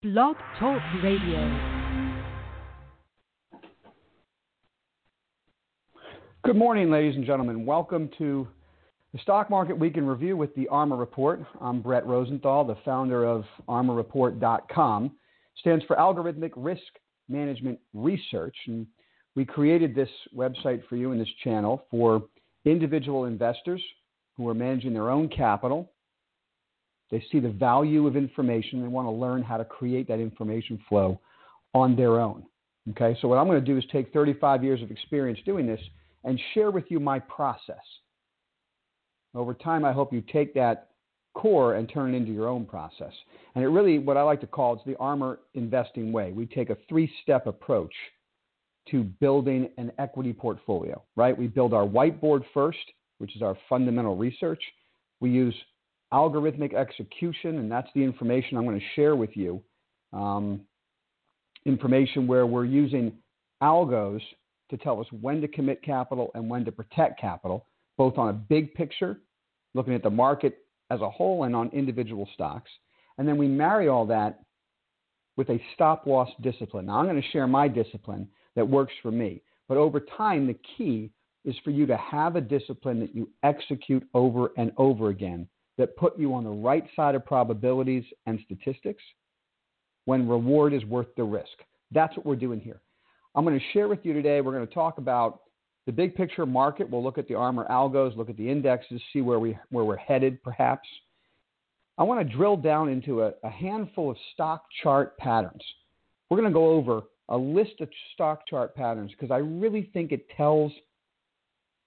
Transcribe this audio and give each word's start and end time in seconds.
Blog 0.00 0.36
Talk 0.60 0.80
Radio. 1.02 1.88
Good 6.44 6.54
morning, 6.54 6.88
ladies 6.88 7.16
and 7.16 7.26
gentlemen. 7.26 7.66
Welcome 7.66 8.08
to 8.16 8.46
the 9.12 9.18
Stock 9.18 9.50
Market 9.50 9.76
Week 9.76 9.96
in 9.96 10.06
Review 10.06 10.36
with 10.36 10.54
the 10.54 10.68
ARMR 10.70 10.96
Report. 10.96 11.40
I'm 11.60 11.82
Brett 11.82 12.06
Rosenthal, 12.06 12.64
the 12.64 12.76
founder 12.84 13.24
of 13.24 13.44
ARMRreport.com. 13.68 15.10
Stands 15.56 15.84
for 15.86 15.96
Algorithmic 15.96 16.52
Risk 16.54 16.80
Management 17.28 17.80
Research. 17.92 18.54
And 18.68 18.86
we 19.34 19.44
created 19.44 19.96
this 19.96 20.10
website 20.32 20.86
for 20.88 20.94
you 20.94 21.10
and 21.10 21.20
this 21.20 21.26
channel 21.42 21.86
for 21.90 22.22
individual 22.64 23.24
investors 23.24 23.82
who 24.36 24.48
are 24.48 24.54
managing 24.54 24.94
their 24.94 25.10
own 25.10 25.28
capital 25.28 25.90
they 27.10 27.24
see 27.32 27.40
the 27.40 27.50
value 27.50 28.06
of 28.06 28.16
information. 28.16 28.82
They 28.82 28.88
want 28.88 29.06
to 29.06 29.12
learn 29.12 29.42
how 29.42 29.56
to 29.56 29.64
create 29.64 30.08
that 30.08 30.20
information 30.20 30.78
flow 30.88 31.20
on 31.74 31.96
their 31.96 32.20
own. 32.20 32.44
Okay, 32.90 33.16
so 33.20 33.28
what 33.28 33.38
I'm 33.38 33.46
going 33.46 33.60
to 33.60 33.66
do 33.66 33.76
is 33.76 33.84
take 33.92 34.12
35 34.12 34.64
years 34.64 34.82
of 34.82 34.90
experience 34.90 35.38
doing 35.44 35.66
this 35.66 35.80
and 36.24 36.40
share 36.54 36.70
with 36.70 36.84
you 36.88 37.00
my 37.00 37.18
process. 37.18 37.76
Over 39.34 39.54
time, 39.54 39.84
I 39.84 39.92
hope 39.92 40.12
you 40.12 40.22
take 40.32 40.54
that 40.54 40.88
core 41.34 41.74
and 41.74 41.88
turn 41.88 42.14
it 42.14 42.16
into 42.16 42.32
your 42.32 42.48
own 42.48 42.64
process. 42.64 43.12
And 43.54 43.62
it 43.62 43.68
really, 43.68 43.98
what 43.98 44.16
I 44.16 44.22
like 44.22 44.40
to 44.40 44.46
call, 44.46 44.74
it's 44.74 44.84
the 44.84 44.94
ARMR 44.94 45.38
investing 45.54 46.12
way. 46.12 46.32
We 46.32 46.46
take 46.46 46.70
a 46.70 46.76
three-step 46.88 47.46
approach 47.46 47.92
to 48.90 49.04
building 49.04 49.68
an 49.76 49.92
equity 49.98 50.32
portfolio, 50.32 51.02
right? 51.14 51.36
We 51.36 51.46
build 51.46 51.74
our 51.74 51.86
whiteboard 51.86 52.44
first, 52.54 52.78
which 53.18 53.36
is 53.36 53.42
our 53.42 53.56
fundamental 53.68 54.16
research. 54.16 54.62
We 55.20 55.30
use 55.30 55.54
algorithmic 56.12 56.74
execution, 56.74 57.58
and 57.58 57.70
that's 57.70 57.88
the 57.94 58.02
information 58.02 58.56
I'm 58.56 58.64
going 58.64 58.78
to 58.78 58.86
share 58.96 59.16
with 59.16 59.36
you. 59.36 59.62
Um, 60.12 60.62
information 61.66 62.26
where 62.26 62.46
we're 62.46 62.64
using 62.64 63.12
algos 63.62 64.20
to 64.70 64.76
tell 64.76 65.00
us 65.00 65.06
when 65.20 65.40
to 65.40 65.48
commit 65.48 65.82
capital 65.82 66.30
and 66.34 66.48
when 66.48 66.64
to 66.64 66.72
protect 66.72 67.20
capital, 67.20 67.66
both 67.96 68.16
on 68.16 68.28
a 68.28 68.32
big 68.32 68.74
picture, 68.74 69.20
looking 69.74 69.94
at 69.94 70.02
the 70.02 70.10
market 70.10 70.58
as 70.90 71.00
a 71.00 71.10
whole, 71.10 71.44
and 71.44 71.54
on 71.54 71.68
individual 71.70 72.28
stocks. 72.34 72.70
And 73.18 73.26
then 73.26 73.36
we 73.36 73.48
marry 73.48 73.88
all 73.88 74.06
that 74.06 74.40
with 75.36 75.50
a 75.50 75.60
stop 75.74 76.06
loss 76.06 76.28
discipline. 76.42 76.86
Now, 76.86 76.98
I'm 76.98 77.06
going 77.06 77.20
to 77.20 77.28
share 77.28 77.46
my 77.46 77.68
discipline 77.68 78.28
that 78.56 78.68
works 78.68 78.92
for 79.02 79.10
me. 79.10 79.42
But 79.68 79.76
over 79.76 80.00
time, 80.00 80.46
the 80.46 80.56
key 80.76 81.10
is 81.44 81.54
for 81.64 81.70
you 81.70 81.86
to 81.86 81.96
have 81.96 82.36
a 82.36 82.40
discipline 82.40 83.00
that 83.00 83.14
you 83.14 83.28
execute 83.42 84.06
over 84.14 84.50
and 84.56 84.72
over 84.76 85.08
again 85.10 85.46
that 85.78 85.96
put 85.96 86.18
you 86.18 86.34
on 86.34 86.44
the 86.44 86.50
right 86.50 86.84
side 86.94 87.14
of 87.14 87.24
probabilities 87.24 88.04
and 88.26 88.38
statistics 88.44 89.02
when 90.04 90.28
reward 90.28 90.74
is 90.74 90.84
worth 90.84 91.06
the 91.16 91.24
risk. 91.24 91.46
That's 91.92 92.14
what 92.16 92.26
we're 92.26 92.36
doing 92.36 92.60
here. 92.60 92.80
I'm 93.34 93.44
going 93.44 93.58
to 93.58 93.64
share 93.72 93.88
with 93.88 94.00
you 94.04 94.12
today, 94.12 94.40
we're 94.40 94.52
going 94.52 94.66
to 94.66 94.74
talk 94.74 94.98
about 94.98 95.42
the 95.86 95.92
big 95.92 96.14
picture 96.14 96.44
market. 96.44 96.90
We'll 96.90 97.02
look 97.02 97.18
at 97.18 97.28
the 97.28 97.34
ARMR 97.34 97.70
algos, 97.70 98.16
look 98.16 98.28
at 98.28 98.36
the 98.36 98.48
indexes, 98.48 99.00
see 99.12 99.20
where, 99.20 99.38
we, 99.38 99.56
where 99.70 99.84
we're 99.84 99.96
headed 99.96 100.42
perhaps. 100.42 100.88
I 101.96 102.02
want 102.02 102.26
to 102.26 102.36
drill 102.36 102.56
down 102.56 102.88
into 102.88 103.22
a, 103.22 103.32
a 103.42 103.50
handful 103.50 104.10
of 104.10 104.16
stock 104.34 104.64
chart 104.82 105.16
patterns. 105.18 105.62
We're 106.28 106.38
going 106.38 106.50
to 106.50 106.54
go 106.54 106.70
over 106.70 107.02
a 107.28 107.36
list 107.36 107.80
of 107.80 107.88
stock 108.14 108.46
chart 108.46 108.74
patterns 108.74 109.12
because 109.12 109.30
I 109.30 109.38
really 109.38 109.90
think 109.92 110.12
it 110.12 110.26
tells 110.36 110.72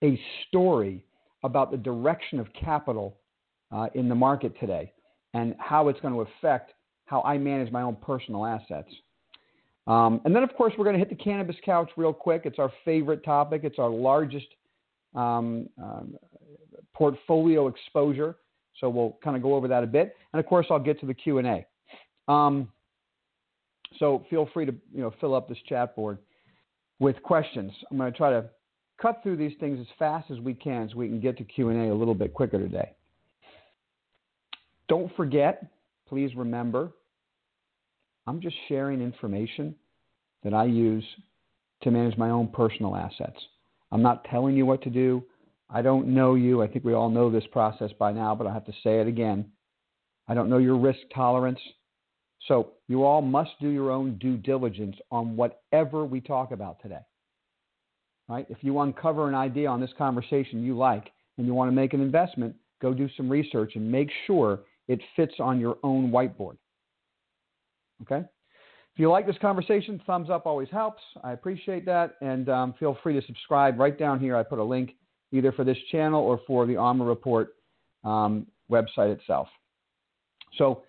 a 0.04 0.20
story 0.48 1.04
about 1.44 1.72
the 1.72 1.78
direction 1.78 2.40
of 2.40 2.48
capital 2.54 3.18
uh, 3.72 3.88
in 3.94 4.10
the 4.10 4.16
market 4.16 4.54
today 4.60 4.92
and 5.34 5.56
how 5.60 5.88
it's 5.88 6.00
going 6.02 6.14
to 6.14 6.22
affect 6.22 6.74
how 7.06 7.22
I 7.22 7.38
manage 7.38 7.72
my 7.72 7.82
own 7.82 7.96
personal 7.98 8.46
assets. 8.46 8.90
Um, 9.88 10.22
and 10.26 10.36
then, 10.36 10.44
of 10.44 10.54
course, 10.56 10.74
we're 10.78 10.86
going 10.86 10.96
to 10.96 11.00
hit 11.00 11.10
the 11.10 11.22
cannabis 11.22 11.56
couch 11.66 11.90
real 11.98 12.14
quick. 12.14 12.44
It's 12.46 12.60
our 12.60 12.72
favorite 12.86 13.24
topic. 13.24 13.62
It's 13.64 13.80
our 13.80 13.90
largest 13.90 14.48
um, 15.16 15.68
um, 15.82 16.16
portfolio 16.94 17.68
exposure. 17.68 18.36
So 18.80 18.90
we'll 18.90 19.18
kind 19.24 19.36
of 19.36 19.42
go 19.42 19.56
over 19.56 19.68
that 19.68 19.84
a 19.84 19.88
bit. 19.88 20.16
And 20.34 20.40
of 20.40 20.46
course, 20.46 20.68
I'll 20.70 20.80
get 20.80 21.00
to 21.02 21.06
the 21.06 21.14
Q 21.14 21.40
and 21.40 21.48
A. 21.48 22.32
Um, 22.32 22.70
so 24.00 24.26
feel 24.30 24.50
free 24.54 24.66
to 24.66 24.74
you 24.94 25.02
know 25.02 25.14
fill 25.20 25.36
up 25.36 25.50
this 25.50 25.58
chat 25.68 25.96
board 25.96 26.18
with 27.00 27.22
questions. 27.24 27.72
I'm 27.90 27.98
going 27.98 28.12
to 28.12 28.18
try 28.18 28.30
to 28.30 28.46
cut 29.02 29.22
through 29.24 29.38
these 29.38 29.54
things 29.60 29.80
as 29.80 29.88
fast 30.00 30.32
as 30.32 30.40
we 30.40 30.54
can 30.54 30.90
so 30.90 30.98
we 30.98 31.08
can 31.08 31.20
get 31.20 31.38
to 31.40 31.44
Q 31.44 31.70
and 31.70 31.90
A 31.90 31.92
a 31.92 31.96
little 31.96 32.16
bit 32.16 32.34
quicker 32.34 32.58
today. 32.58 32.96
Don't 34.92 35.16
forget, 35.16 35.72
please 36.10 36.36
remember, 36.36 36.92
I'm 38.28 38.42
just 38.42 38.58
sharing 38.68 39.00
information 39.02 39.74
that 40.44 40.54
I 40.54 40.66
use 40.66 41.06
to 41.84 41.92
manage 41.92 42.18
my 42.18 42.30
own 42.30 42.50
personal 42.50 42.98
assets. 42.98 43.40
I'm 43.94 44.02
not 44.02 44.26
telling 44.26 44.54
you 44.54 44.66
what 44.66 44.82
to 44.82 44.90
do. 44.90 45.24
I 45.70 45.82
don't 45.82 46.08
know 46.08 46.36
you. 46.36 46.62
I 46.62 46.68
think 46.68 46.84
we 46.84 46.94
all 46.94 47.10
know 47.10 47.32
this 47.32 47.46
process 47.54 47.92
by 47.98 48.12
now, 48.12 48.36
but 48.36 48.48
I 48.48 48.54
have 48.54 48.66
to 48.66 48.74
say 48.84 49.00
it 49.00 49.08
again. 49.08 49.46
I 50.28 50.34
don't 50.34 50.50
know 50.50 50.58
your 50.58 50.76
risk 50.76 51.00
tolerance. 51.16 51.62
So 52.50 52.72
you 52.90 53.06
all 53.06 53.22
must 53.22 53.52
do 53.62 53.70
your 53.70 53.92
own 53.92 54.18
due 54.18 54.36
diligence 54.36 54.98
on 55.10 55.38
whatever 55.38 56.04
we 56.04 56.20
talk 56.20 56.52
about 56.52 56.82
today. 56.82 57.06
Right? 58.28 58.46
If 58.50 58.58
you 58.60 58.78
uncover 58.82 59.30
an 59.30 59.36
idea 59.36 59.70
on 59.70 59.80
this 59.80 59.94
conversation 59.98 60.66
you 60.66 60.78
like 60.78 61.12
and 61.38 61.48
you 61.48 61.54
want 61.54 61.70
to 61.70 61.76
make 61.76 61.94
an 61.94 62.02
investment, 62.02 62.58
go 62.82 62.94
do 62.94 63.08
some 63.16 63.30
research 63.30 63.78
and 63.78 63.90
make 63.90 64.10
sure 64.28 64.60
it 64.88 65.00
fits 65.16 65.34
on 65.40 65.60
your 65.60 65.78
own 65.84 66.12
whiteboard. 66.12 66.58
Okay? 68.02 68.26
If 68.94 69.00
you 69.00 69.10
like 69.10 69.26
this 69.26 69.38
conversation, 69.42 70.02
thumbs 70.06 70.30
up 70.30 70.46
always 70.46 70.68
helps. 70.70 71.02
I 71.24 71.32
appreciate 71.32 71.86
that. 71.86 72.16
And 72.22 72.50
um, 72.50 72.74
feel 72.80 72.98
free 73.02 73.20
to 73.20 73.26
subscribe. 73.26 73.80
Right 73.80 73.98
down 73.98 74.20
here, 74.20 74.36
I 74.36 74.44
put 74.44 74.60
a 74.60 74.64
link 74.64 74.96
either 75.32 75.52
for 75.52 75.64
this 75.64 75.78
channel 75.92 76.22
or 76.22 76.42
for 76.46 76.66
the 76.66 76.74
ARMR 76.74 77.08
Report 77.08 77.56
um, 78.04 78.48
website 78.70 79.14
itself. 79.14 79.48
So 80.58 80.84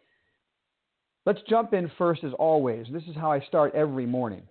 let's 1.27 1.41
jump 1.49 1.75
in 1.75 1.91
first, 1.97 2.25
as 2.25 2.33
always. 2.39 2.87
This 2.93 3.05
is 3.05 3.15
how 3.15 3.31
I 3.31 3.41
start 3.41 3.75
every 3.75 4.07
morning. 4.07 4.43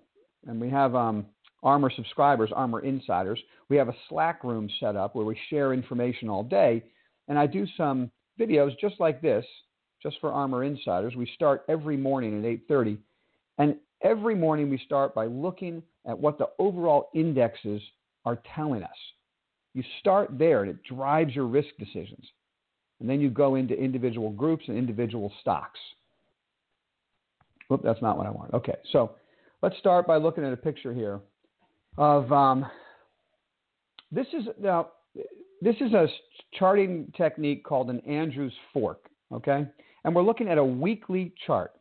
And 0.47 0.59
we 0.59 0.69
have 0.69 0.95
um, 0.95 1.25
ARMR 1.63 1.93
subscribers, 1.95 2.51
ARMR 2.51 2.83
insiders. 2.83 3.39
We 3.67 3.75
have 3.75 3.89
a 3.89 3.95
Slack 4.07 4.43
room 4.45 4.69
set 4.79 4.95
up 4.95 5.13
where 5.13 5.25
we 5.25 5.37
share 5.49 5.73
information 5.73 6.29
all 6.29 6.43
day. 6.43 6.83
And 7.27 7.37
I 7.37 7.47
do 7.47 7.65
some 7.75 8.11
videos 8.41 8.77
just 8.79 8.99
like 8.99 9.21
this, 9.21 9.45
just 10.01 10.17
for 10.19 10.31
ARMR 10.31 10.65
Insiders. 10.65 11.15
We 11.15 11.29
start 11.35 11.63
every 11.69 11.97
morning 11.97 12.39
at 12.39 12.45
8:30, 12.45 12.97
and 13.57 13.77
every 14.01 14.35
morning 14.35 14.69
we 14.69 14.77
start 14.79 15.13
by 15.13 15.25
looking 15.27 15.83
at 16.05 16.17
what 16.17 16.37
the 16.37 16.49
overall 16.57 17.09
indexes 17.13 17.81
are 18.25 18.41
telling 18.55 18.83
us. 18.83 18.97
You 19.73 19.83
start 19.99 20.37
there, 20.37 20.61
and 20.61 20.71
it 20.71 20.83
drives 20.83 21.35
your 21.35 21.45
risk 21.45 21.69
decisions, 21.77 22.25
and 22.99 23.09
then 23.09 23.21
you 23.21 23.29
go 23.29 23.55
into 23.55 23.77
individual 23.77 24.31
groups 24.31 24.67
and 24.67 24.77
individual 24.77 25.31
stocks. 25.41 25.79
Whoop, 27.67 27.81
that's 27.83 28.01
not 28.01 28.17
what 28.17 28.27
I 28.27 28.31
want. 28.31 28.53
Okay, 28.53 28.75
so 28.91 29.11
let's 29.61 29.77
start 29.77 30.05
by 30.05 30.17
looking 30.17 30.43
at 30.43 30.51
a 30.51 30.57
picture 30.57 30.93
here 30.93 31.21
of 31.97 32.31
um, 32.31 32.65
this 34.11 34.27
is 34.33 34.45
now 34.59 34.89
this 35.61 35.75
is 35.79 35.93
a 35.93 36.07
charting 36.57 37.11
technique 37.15 37.63
called 37.63 37.89
an 37.89 37.99
Andrews 38.01 38.53
fork, 38.73 39.05
okay? 39.31 39.65
And 40.03 40.15
we're 40.15 40.23
looking 40.23 40.49
at 40.49 40.57
a 40.57 40.63
weekly 40.63 41.33
chart. 41.45 41.73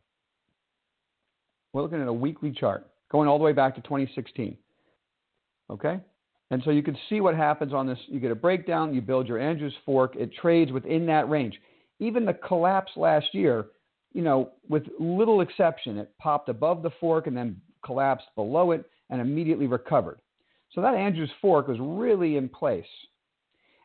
We're 1.73 1.83
looking 1.83 2.01
at 2.01 2.09
a 2.09 2.13
weekly 2.13 2.53
chart 2.53 2.87
going 3.11 3.29
all 3.29 3.39
the 3.39 3.45
way 3.45 3.53
back 3.53 3.75
to 3.75 3.81
2016, 3.81 4.57
okay? 5.71 5.99
And 6.51 6.63
so 6.65 6.71
you 6.71 6.83
can 6.83 6.97
see 7.09 7.21
what 7.21 7.35
happens 7.35 7.73
on 7.73 7.87
this. 7.87 7.99
You 8.07 8.21
get 8.21 8.31
a 8.31 8.37
breakdown, 8.37 8.95
you 8.95 9.01
build 9.01 9.27
your 9.27 9.39
Andrews 9.39 9.75
fork, 9.87 10.15
it 10.17 10.31
trades 10.35 10.73
within 10.73 11.07
that 11.07 11.29
range. 11.29 11.59
Even 12.01 12.25
the 12.25 12.35
collapse 12.35 12.93
last 12.97 13.27
year, 13.33 13.67
you 14.13 14.23
know, 14.23 14.51
with 14.69 14.83
little 14.99 15.41
exception, 15.41 15.99
it 15.99 16.13
popped 16.19 16.49
above 16.49 16.83
the 16.83 16.91
fork 17.01 17.27
and 17.27 17.37
then 17.37 17.61
collapsed 17.85 18.27
below 18.35 18.73
it 18.73 18.85
and 19.11 19.21
immediately 19.21 19.67
recovered. 19.67 20.19
So 20.73 20.81
that 20.81 20.95
Andrews 20.95 21.31
fork 21.41 21.69
was 21.69 21.79
really 21.81 22.37
in 22.37 22.49
place 22.49 22.85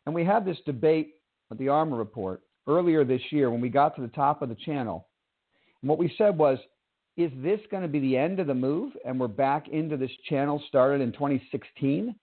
and 0.05 0.13
we 0.13 0.23
had 0.23 0.45
this 0.45 0.57
debate 0.65 1.15
at 1.51 1.57
the 1.57 1.67
ARMR 1.67 1.97
Report 1.97 2.41
earlier 2.67 3.03
this 3.03 3.21
year 3.31 3.49
when 3.49 3.61
we 3.61 3.69
got 3.69 3.95
to 3.95 4.01
the 4.01 4.07
top 4.09 4.41
of 4.41 4.49
the 4.49 4.55
channel. 4.55 5.07
And 5.81 5.89
what 5.89 5.99
we 5.99 6.13
said 6.17 6.37
was, 6.37 6.57
is 7.17 7.31
this 7.37 7.59
going 7.71 7.83
to 7.83 7.89
be 7.89 7.99
the 7.99 8.17
end 8.17 8.39
of 8.39 8.47
the 8.47 8.53
move 8.53 8.93
and 9.05 9.19
we're 9.19 9.27
back 9.27 9.69
into 9.69 9.97
this 9.97 10.11
channel 10.27 10.61
started 10.67 11.01
in 11.01 11.11
2016? 11.13 12.15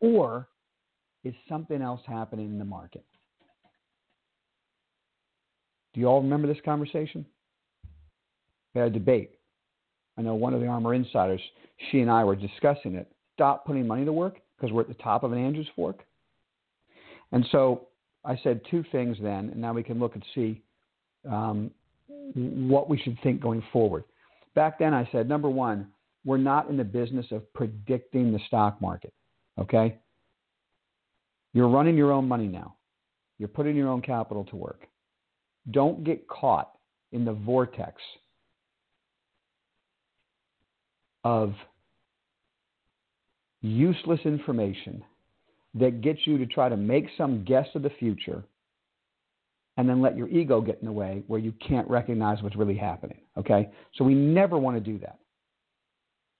Or 0.00 0.48
is 1.24 1.34
something 1.48 1.82
else 1.82 2.00
happening 2.06 2.46
in 2.46 2.58
the 2.58 2.64
market? 2.64 3.04
Do 5.94 6.00
you 6.00 6.06
all 6.06 6.22
remember 6.22 6.48
this 6.48 6.62
conversation? 6.64 7.26
We 8.74 8.80
had 8.80 8.90
a 8.90 8.92
debate. 8.92 9.32
I 10.16 10.22
know 10.22 10.34
one 10.34 10.54
of 10.54 10.60
the 10.60 10.66
ARMR 10.66 10.96
insiders, 10.96 11.40
she 11.90 12.00
and 12.00 12.10
I 12.10 12.24
were 12.24 12.36
discussing 12.36 12.94
it. 12.94 13.10
Stop 13.34 13.66
putting 13.66 13.86
money 13.86 14.04
to 14.04 14.12
work 14.12 14.38
because 14.56 14.72
we're 14.72 14.82
at 14.82 14.88
the 14.88 14.94
top 14.94 15.22
of 15.22 15.32
an 15.32 15.38
Andrews 15.38 15.68
fork. 15.76 16.04
And 17.32 17.46
so 17.50 17.88
I 18.24 18.38
said 18.42 18.60
two 18.70 18.84
things 18.92 19.16
then, 19.20 19.50
and 19.50 19.56
now 19.56 19.72
we 19.72 19.82
can 19.82 19.98
look 19.98 20.14
and 20.14 20.24
see 20.34 20.62
um, 21.30 21.70
what 22.34 22.88
we 22.88 22.98
should 22.98 23.18
think 23.22 23.40
going 23.40 23.62
forward. 23.72 24.04
back 24.54 24.78
then 24.78 24.92
I 24.94 25.08
said, 25.10 25.28
number 25.28 25.48
one, 25.48 25.88
we're 26.24 26.36
not 26.36 26.68
in 26.68 26.76
the 26.76 26.84
business 26.84 27.26
of 27.32 27.52
predicting 27.52 28.32
the 28.32 28.38
stock 28.46 28.80
market. 28.80 29.12
Okay? 29.58 29.98
You're 31.52 31.68
running 31.68 31.96
your 31.96 32.12
own 32.12 32.28
money 32.28 32.46
now. 32.46 32.76
You're 33.38 33.48
putting 33.48 33.76
your 33.76 33.88
own 33.88 34.02
capital 34.02 34.44
to 34.44 34.56
work. 34.56 34.86
Don't 35.70 36.04
get 36.04 36.28
caught 36.28 36.72
in 37.12 37.24
the 37.24 37.32
vortex 37.32 38.00
of 41.24 41.54
useless 43.60 44.20
information 44.24 45.04
that 45.74 46.00
gets 46.00 46.20
you 46.26 46.38
to 46.38 46.46
try 46.46 46.68
to 46.68 46.76
make 46.76 47.06
some 47.16 47.44
guess 47.44 47.66
of 47.74 47.82
the 47.82 47.90
future 47.90 48.44
and 49.76 49.88
then 49.88 50.02
let 50.02 50.16
your 50.16 50.28
ego 50.28 50.60
get 50.60 50.78
in 50.80 50.86
the 50.86 50.92
way 50.92 51.22
where 51.26 51.40
you 51.40 51.52
can't 51.66 51.88
recognize 51.88 52.42
what's 52.42 52.56
really 52.56 52.76
happening. 52.76 53.20
Okay? 53.38 53.70
So 53.96 54.04
we 54.04 54.14
never 54.14 54.58
want 54.58 54.76
to 54.76 54.80
do 54.80 54.98
that. 54.98 55.18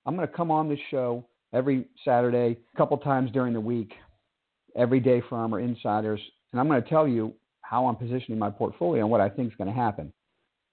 I'm 0.05 0.17
going 0.17 0.29
to 0.29 0.35
come 0.35 0.51
on 0.51 0.69
this 0.69 0.79
show 0.91 1.25
every 1.53 1.87
Saturday, 2.05 2.59
a 2.75 2.77
couple 2.77 2.97
times 2.99 3.31
during 3.31 3.53
the 3.53 3.61
week, 3.61 3.93
every 4.77 5.01
day 5.01 5.23
for 5.29 5.39
ARMR 5.39 5.63
Insiders, 5.63 6.21
and 6.53 6.61
I'm 6.61 6.69
going 6.69 6.83
to 6.83 6.89
tell 6.89 7.07
you 7.07 7.33
how 7.63 7.87
I'm 7.87 7.97
positioning 7.97 8.39
my 8.39 8.51
portfolio 8.51 9.03
and 9.03 9.11
what 9.11 9.21
I 9.21 9.29
think 9.29 9.51
is 9.51 9.57
going 9.57 9.69
to 9.69 9.75
happen. 9.75 10.13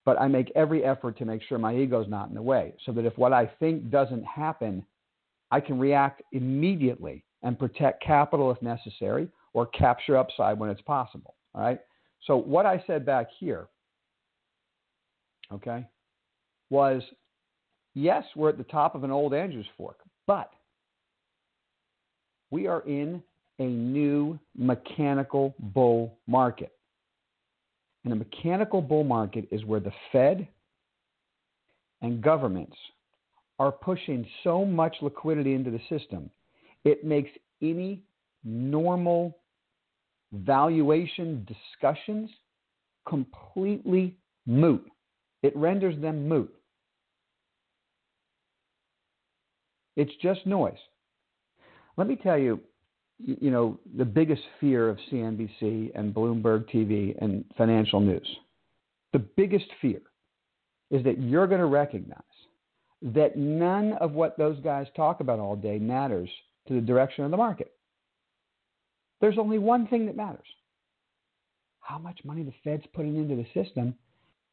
But 0.06 0.20
I 0.20 0.28
make 0.28 0.52
every 0.56 0.84
effort 0.84 1.18
to 1.20 1.26
make 1.26 1.42
sure 1.44 1.60
my 1.60 1.76
ego's 1.76 2.10
not 2.10 2.30
in 2.30 2.36
the 2.36 2.42
way 2.42 2.74
so 2.86 2.92
that 2.94 3.06
if 3.06 3.18
what 3.18 3.32
I 3.32 3.46
think 3.46 3.90
doesn't 3.90 4.24
happen, 4.26 4.86
I 5.52 5.60
can 5.60 5.80
react 5.80 6.24
immediately 6.32 7.24
and 7.44 7.58
protect 7.58 8.04
capital 8.04 8.52
if 8.52 8.62
necessary 8.62 9.28
or 9.54 9.66
capture 9.68 10.18
upside 10.18 10.60
when 10.60 10.70
it's 10.70 10.82
possible. 10.82 11.36
All 11.56 11.62
right? 11.62 11.80
So, 12.28 12.38
what 12.38 12.66
I 12.66 12.84
said 12.86 13.06
back 13.06 13.28
here, 13.40 13.68
okay, 15.52 15.86
was 16.70 17.02
yes, 17.94 18.24
we're 18.36 18.50
at 18.50 18.58
the 18.58 18.64
top 18.66 18.96
of 18.96 19.04
an 19.04 19.12
old 19.12 19.34
Andrews 19.34 19.68
fork, 19.78 19.98
but 20.28 20.52
we 22.52 22.68
are 22.68 22.82
in 22.82 23.24
a 23.60 23.64
new 23.64 24.40
mechanical 24.58 25.54
bull 25.60 26.18
market. 26.28 26.72
And 28.04 28.14
a 28.14 28.16
mechanical 28.16 28.82
bull 28.82 29.04
market 29.04 29.48
is 29.52 29.66
where 29.66 29.82
the 29.82 29.92
Fed 30.12 30.48
and 32.02 32.22
governments 32.22 32.78
are 33.60 33.72
pushing 33.72 34.26
so 34.44 34.64
much 34.64 34.96
liquidity 35.02 35.54
into 35.54 35.70
the 35.70 35.82
system, 35.90 36.30
it 36.84 37.04
makes 37.04 37.32
any 37.62 38.04
normal 38.44 39.38
valuation 40.34 41.46
discussions 41.46 42.30
completely 43.08 44.16
moot. 44.46 44.86
It 45.42 45.56
renders 45.56 46.00
them 46.02 46.28
moot. 46.28 46.54
It's 49.96 50.12
just 50.22 50.46
noise. 50.46 50.78
Let 51.98 52.08
me 52.08 52.16
tell 52.16 52.38
you, 52.38 52.62
you 53.18 53.52
know, 53.52 53.80
the 53.98 54.06
biggest 54.06 54.42
fear 54.62 54.88
of 54.88 54.98
CNBC 55.12 55.92
and 55.96 56.14
Bloomberg 56.14 56.70
TV 56.74 57.16
and 57.22 57.44
financial 57.58 58.00
news. 58.00 58.28
The 59.12 59.20
biggest 59.20 59.66
fear 59.82 60.00
is 60.92 61.04
that 61.04 61.20
you're 61.20 61.48
going 61.48 61.60
to 61.60 61.66
recognize 61.66 62.22
that 63.02 63.38
none 63.38 63.94
of 63.94 64.14
what 64.14 64.38
those 64.38 64.60
guys 64.62 64.88
talk 64.96 65.20
about 65.20 65.40
all 65.40 65.56
day 65.56 65.80
matters 65.80 66.30
to 66.70 66.76
the 66.76 66.82
direction 66.82 67.26
of 67.26 67.32
the 67.32 67.38
market. 67.38 67.74
There's 69.20 69.38
only 69.38 69.58
one 69.58 69.88
thing 69.88 70.06
that 70.06 70.16
matters 70.16 70.48
how 71.82 71.98
much 71.98 72.20
money 72.24 72.44
the 72.44 72.54
Fed's 72.64 72.86
putting 72.94 73.18
into 73.18 73.36
the 73.36 73.46
system 73.54 73.96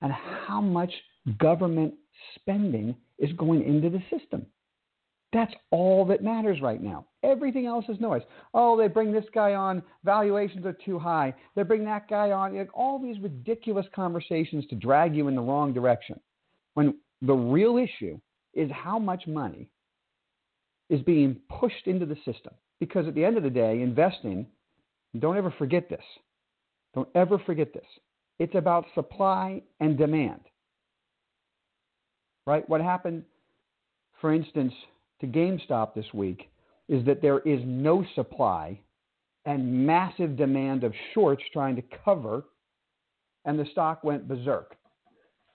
and 0.01 0.11
how 0.11 0.61
much 0.61 0.93
government 1.39 1.93
spending 2.35 2.97
is 3.19 3.31
going 3.35 3.63
into 3.63 3.91
the 3.91 4.03
system. 4.11 4.47
That's 5.33 5.53
all 5.71 6.07
that 6.07 6.25
matters 6.25 6.63
right 6.63 6.83
now. 6.83 7.05
Everything 7.23 7.67
else 7.67 7.85
is 7.91 8.01
noise. 8.01 8.23
Oh, 8.55 8.77
they 8.77 8.89
bring 8.89 9.13
this 9.13 9.27
guy 9.35 9.55
on, 9.55 9.83
valuations 10.03 10.65
are 10.65 10.77
too 10.85 10.99
high. 10.99 11.35
They 11.55 11.63
bring 11.63 11.85
that 11.85 12.09
guy 12.09 12.31
on. 12.31 12.57
Like 12.57 12.71
all 12.73 12.99
these 12.99 13.21
ridiculous 13.21 13.85
conversations 13.95 14.65
to 14.71 14.77
drag 14.77 15.15
you 15.15 15.29
in 15.29 15.35
the 15.35 15.43
wrong 15.43 15.75
direction. 15.75 16.19
When 16.73 16.95
the 17.21 17.35
real 17.35 17.77
issue 17.77 18.19
is 18.55 18.71
how 18.71 18.99
much 18.99 19.27
money 19.27 19.69
is 20.89 21.03
being 21.03 21.37
pushed 21.49 21.87
into 21.87 22.07
the 22.07 22.17
system. 22.17 22.55
Because 22.79 23.07
at 23.07 23.15
the 23.15 23.25
end 23.25 23.37
of 23.37 23.43
the 23.43 23.51
day, 23.51 23.83
investing 23.83 24.47
don't 25.19 25.37
ever 25.37 25.55
forget 25.59 25.89
this. 25.89 26.03
Don't 26.95 27.09
ever 27.15 27.39
forget 27.39 27.73
this. 27.73 27.87
It's 28.39 28.55
about 28.55 28.85
supply 28.95 29.63
and 29.81 29.97
demand. 29.97 30.41
Right? 32.47 32.69
What 32.69 32.81
happened, 32.81 33.25
for 34.21 34.33
instance, 34.33 34.73
to 35.21 35.27
GameStop 35.27 35.95
this 35.95 36.07
week 36.13 36.51
is 36.89 37.05
that 37.07 37.23
there 37.23 37.41
is 37.41 37.61
no 37.65 38.05
supply 38.15 38.79
and 39.47 39.87
massive 39.87 40.37
demand 40.37 40.85
of 40.85 40.93
shorts 41.15 41.43
trying 41.53 41.77
to 41.77 41.83
cover, 42.05 42.45
and 43.45 43.59
the 43.59 43.67
stock 43.73 44.05
went 44.05 44.29
berserk. 44.29 44.77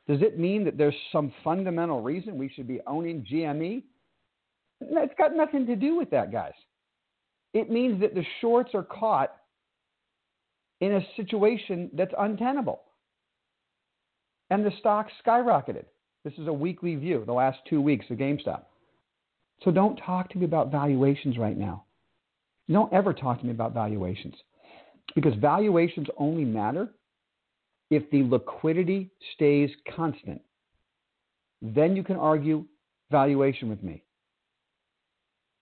Does 0.08 0.22
it 0.22 0.40
mean 0.40 0.64
that 0.66 0.78
there's 0.78 0.96
some 1.12 1.32
fundamental 1.44 2.02
reason 2.02 2.38
we 2.38 2.50
should 2.50 2.68
be 2.68 2.80
owning 2.88 3.26
GME? 3.32 3.84
It's 4.82 5.14
got 5.18 5.36
nothing 5.36 5.66
to 5.68 5.76
do 5.76 5.96
with 5.96 6.10
that, 6.12 6.32
guys. 6.32 6.54
It 7.54 7.70
means 7.70 8.02
that 8.02 8.16
the 8.16 8.26
shorts 8.40 8.72
are 8.74 8.84
caught 8.84 9.36
in 10.80 10.94
a 10.94 11.02
situation 11.16 11.90
that's 11.94 12.14
untenable. 12.18 12.82
And 14.50 14.66
the 14.66 14.72
stock 14.80 15.08
skyrocketed. 15.26 15.86
This 16.24 16.34
is 16.38 16.48
a 16.48 16.54
weekly 16.54 16.96
view, 16.96 17.24
the 17.26 17.34
last 17.34 17.60
two 17.70 17.82
weeks 17.82 18.06
of 18.10 18.18
GameStop. 18.18 18.64
So 19.64 19.72
don't 19.72 19.96
talk 19.98 20.30
to 20.32 20.38
me 20.38 20.46
about 20.46 20.72
valuations 20.72 21.38
right 21.38 21.58
now. 21.58 21.86
Don't 22.70 22.92
ever 22.94 23.14
talk 23.14 23.40
to 23.40 23.46
me 23.46 23.52
about 23.52 23.74
valuations 23.74 24.36
because 25.16 25.34
valuations 25.36 26.08
only 26.18 26.46
matter 26.46 26.90
if 27.90 28.10
the 28.12 28.24
liquidity 28.24 29.12
stays 29.36 29.70
constant. 29.96 30.42
Then 31.62 31.96
you 31.96 32.04
can 32.04 32.16
argue 32.16 32.66
valuation 33.12 33.70
with 33.70 33.84
me. 33.84 34.04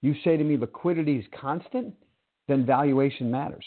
You 0.02 0.16
say 0.24 0.38
to 0.38 0.44
me 0.44 0.58
liquidity 0.58 1.18
is 1.18 1.26
constant, 1.40 1.94
then 2.48 2.66
valuation 2.66 3.30
matters. 3.30 3.66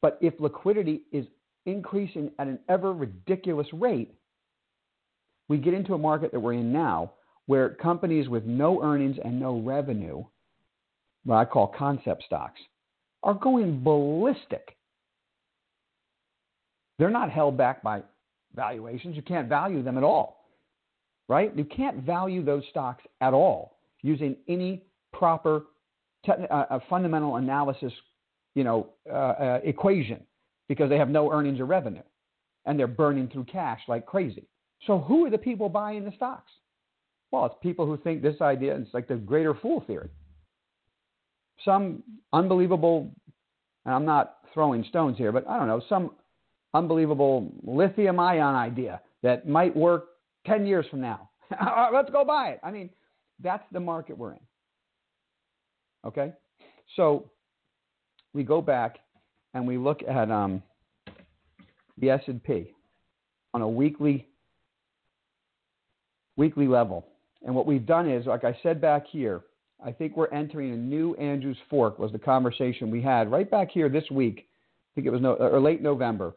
But 0.00 0.18
if 0.20 0.34
liquidity 0.38 1.02
is 1.12 1.26
increasing 1.66 2.30
at 2.38 2.46
an 2.46 2.58
ever 2.68 2.92
ridiculous 2.92 3.66
rate, 3.72 4.14
we 5.48 5.58
get 5.58 5.74
into 5.74 5.94
a 5.94 5.98
market 5.98 6.32
that 6.32 6.40
we're 6.40 6.54
in 6.54 6.72
now 6.72 7.12
where 7.46 7.70
companies 7.70 8.28
with 8.28 8.44
no 8.44 8.82
earnings 8.82 9.16
and 9.22 9.38
no 9.38 9.60
revenue, 9.60 10.24
what 11.24 11.36
I 11.36 11.44
call 11.44 11.74
concept 11.76 12.24
stocks, 12.24 12.60
are 13.22 13.34
going 13.34 13.82
ballistic. 13.82 14.76
They're 16.98 17.10
not 17.10 17.30
held 17.30 17.56
back 17.58 17.82
by 17.82 18.02
valuations. 18.54 19.16
You 19.16 19.22
can't 19.22 19.48
value 19.48 19.82
them 19.82 19.98
at 19.98 20.04
all, 20.04 20.46
right? 21.28 21.54
You 21.56 21.64
can't 21.64 22.04
value 22.04 22.44
those 22.44 22.62
stocks 22.70 23.02
at 23.20 23.34
all 23.34 23.73
using 24.04 24.36
any 24.46 24.84
proper 25.12 25.64
techn- 26.24 26.46
uh, 26.50 26.78
fundamental 26.88 27.36
analysis 27.36 27.92
you 28.54 28.64
know, 28.64 28.90
uh, 29.10 29.14
uh, 29.14 29.60
equation 29.64 30.20
because 30.68 30.88
they 30.88 30.98
have 30.98 31.10
no 31.10 31.30
earnings 31.30 31.60
or 31.60 31.66
revenue 31.66 32.02
and 32.66 32.78
they're 32.78 32.86
burning 32.86 33.28
through 33.28 33.44
cash 33.44 33.80
like 33.88 34.06
crazy. 34.06 34.46
So 34.86 34.98
who 34.98 35.26
are 35.26 35.30
the 35.30 35.38
people 35.38 35.68
buying 35.68 36.04
the 36.04 36.12
stocks? 36.12 36.52
Well, 37.30 37.46
it's 37.46 37.54
people 37.62 37.86
who 37.86 37.96
think 37.96 38.22
this 38.22 38.40
idea 38.40 38.76
is 38.76 38.86
like 38.92 39.08
the 39.08 39.16
greater 39.16 39.54
fool 39.54 39.82
theory. 39.86 40.08
Some 41.64 42.02
unbelievable, 42.32 43.10
and 43.84 43.94
I'm 43.94 44.04
not 44.04 44.36
throwing 44.52 44.84
stones 44.84 45.18
here, 45.18 45.32
but 45.32 45.46
I 45.48 45.58
don't 45.58 45.66
know, 45.66 45.82
some 45.88 46.12
unbelievable 46.74 47.52
lithium 47.64 48.20
ion 48.20 48.54
idea 48.54 49.00
that 49.22 49.48
might 49.48 49.74
work 49.74 50.06
10 50.46 50.66
years 50.66 50.86
from 50.90 51.00
now. 51.00 51.30
Let's 51.92 52.10
go 52.10 52.24
buy 52.24 52.50
it. 52.50 52.60
I 52.62 52.70
mean, 52.70 52.90
that's 53.40 53.64
the 53.72 53.80
market 53.80 54.16
we're 54.16 54.32
in. 54.32 54.40
Okay? 56.06 56.32
So 56.96 57.30
we 58.32 58.42
go 58.44 58.60
back 58.60 58.98
and 59.54 59.66
we 59.66 59.78
look 59.78 60.00
at 60.06 60.30
um, 60.30 60.62
the 61.98 62.10
S&P 62.10 62.72
on 63.52 63.62
a 63.62 63.68
weekly 63.68 64.28
weekly 66.36 66.66
level. 66.66 67.06
And 67.44 67.54
what 67.54 67.66
we've 67.66 67.86
done 67.86 68.10
is, 68.10 68.26
like 68.26 68.44
I 68.44 68.58
said 68.62 68.80
back 68.80 69.06
here, 69.06 69.42
I 69.84 69.92
think 69.92 70.16
we're 70.16 70.28
entering 70.28 70.72
a 70.72 70.76
new 70.76 71.14
Andrews 71.14 71.58
Fork 71.68 71.98
was 71.98 72.10
the 72.10 72.18
conversation 72.18 72.90
we 72.90 73.02
had 73.02 73.30
right 73.30 73.48
back 73.48 73.70
here 73.70 73.88
this 73.88 74.10
week. 74.10 74.48
I 74.48 74.90
think 74.94 75.06
it 75.06 75.10
was 75.10 75.20
no, 75.20 75.34
or 75.34 75.60
late 75.60 75.82
November. 75.82 76.34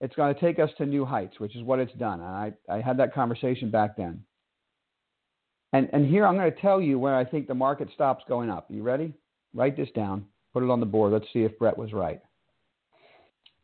It's 0.00 0.14
going 0.16 0.34
to 0.34 0.40
take 0.40 0.58
us 0.58 0.70
to 0.78 0.86
new 0.86 1.04
heights, 1.04 1.38
which 1.38 1.54
is 1.54 1.62
what 1.62 1.78
it's 1.78 1.92
done. 1.94 2.20
And 2.20 2.28
I, 2.28 2.52
I 2.68 2.80
had 2.80 2.96
that 2.98 3.14
conversation 3.14 3.70
back 3.70 3.96
then. 3.96 4.24
And, 5.72 5.88
and 5.92 6.06
here 6.06 6.26
I'm 6.26 6.36
going 6.36 6.52
to 6.52 6.60
tell 6.60 6.80
you 6.80 6.98
where 6.98 7.14
I 7.14 7.24
think 7.24 7.46
the 7.46 7.54
market 7.54 7.88
stops 7.94 8.24
going 8.28 8.50
up. 8.50 8.66
You 8.68 8.82
ready? 8.82 9.14
Write 9.54 9.76
this 9.76 9.88
down. 9.94 10.26
Put 10.52 10.62
it 10.62 10.70
on 10.70 10.80
the 10.80 10.86
board. 10.86 11.12
Let's 11.12 11.26
see 11.32 11.40
if 11.40 11.58
Brett 11.58 11.76
was 11.76 11.92
right. 11.92 12.20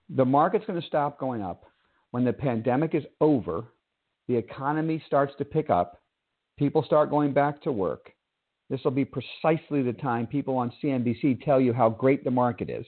The 0.09 0.25
market's 0.25 0.65
going 0.67 0.81
to 0.81 0.87
stop 0.87 1.19
going 1.19 1.43
up 1.43 1.65
when 2.11 2.25
the 2.25 2.33
pandemic 2.33 2.95
is 2.95 3.05
over 3.21 3.65
the 4.27 4.37
economy 4.37 5.03
starts 5.07 5.33
to 5.39 5.45
pick 5.45 5.71
up, 5.71 6.03
people 6.59 6.83
start 6.83 7.11
going 7.11 7.33
back 7.33 7.63
to 7.63 7.73
work, 7.73 8.13
this 8.71 8.81
will 8.85 8.91
be 8.91 9.05
precisely 9.05 9.83
the 9.83 9.95
time 9.95 10.27
people 10.27 10.57
on 10.57 10.73
CNBC 10.83 11.43
tell 11.43 11.61
you 11.61 11.73
how 11.73 11.89
great 11.89 12.23
the 12.23 12.31
market 12.31 12.69
is 12.69 12.85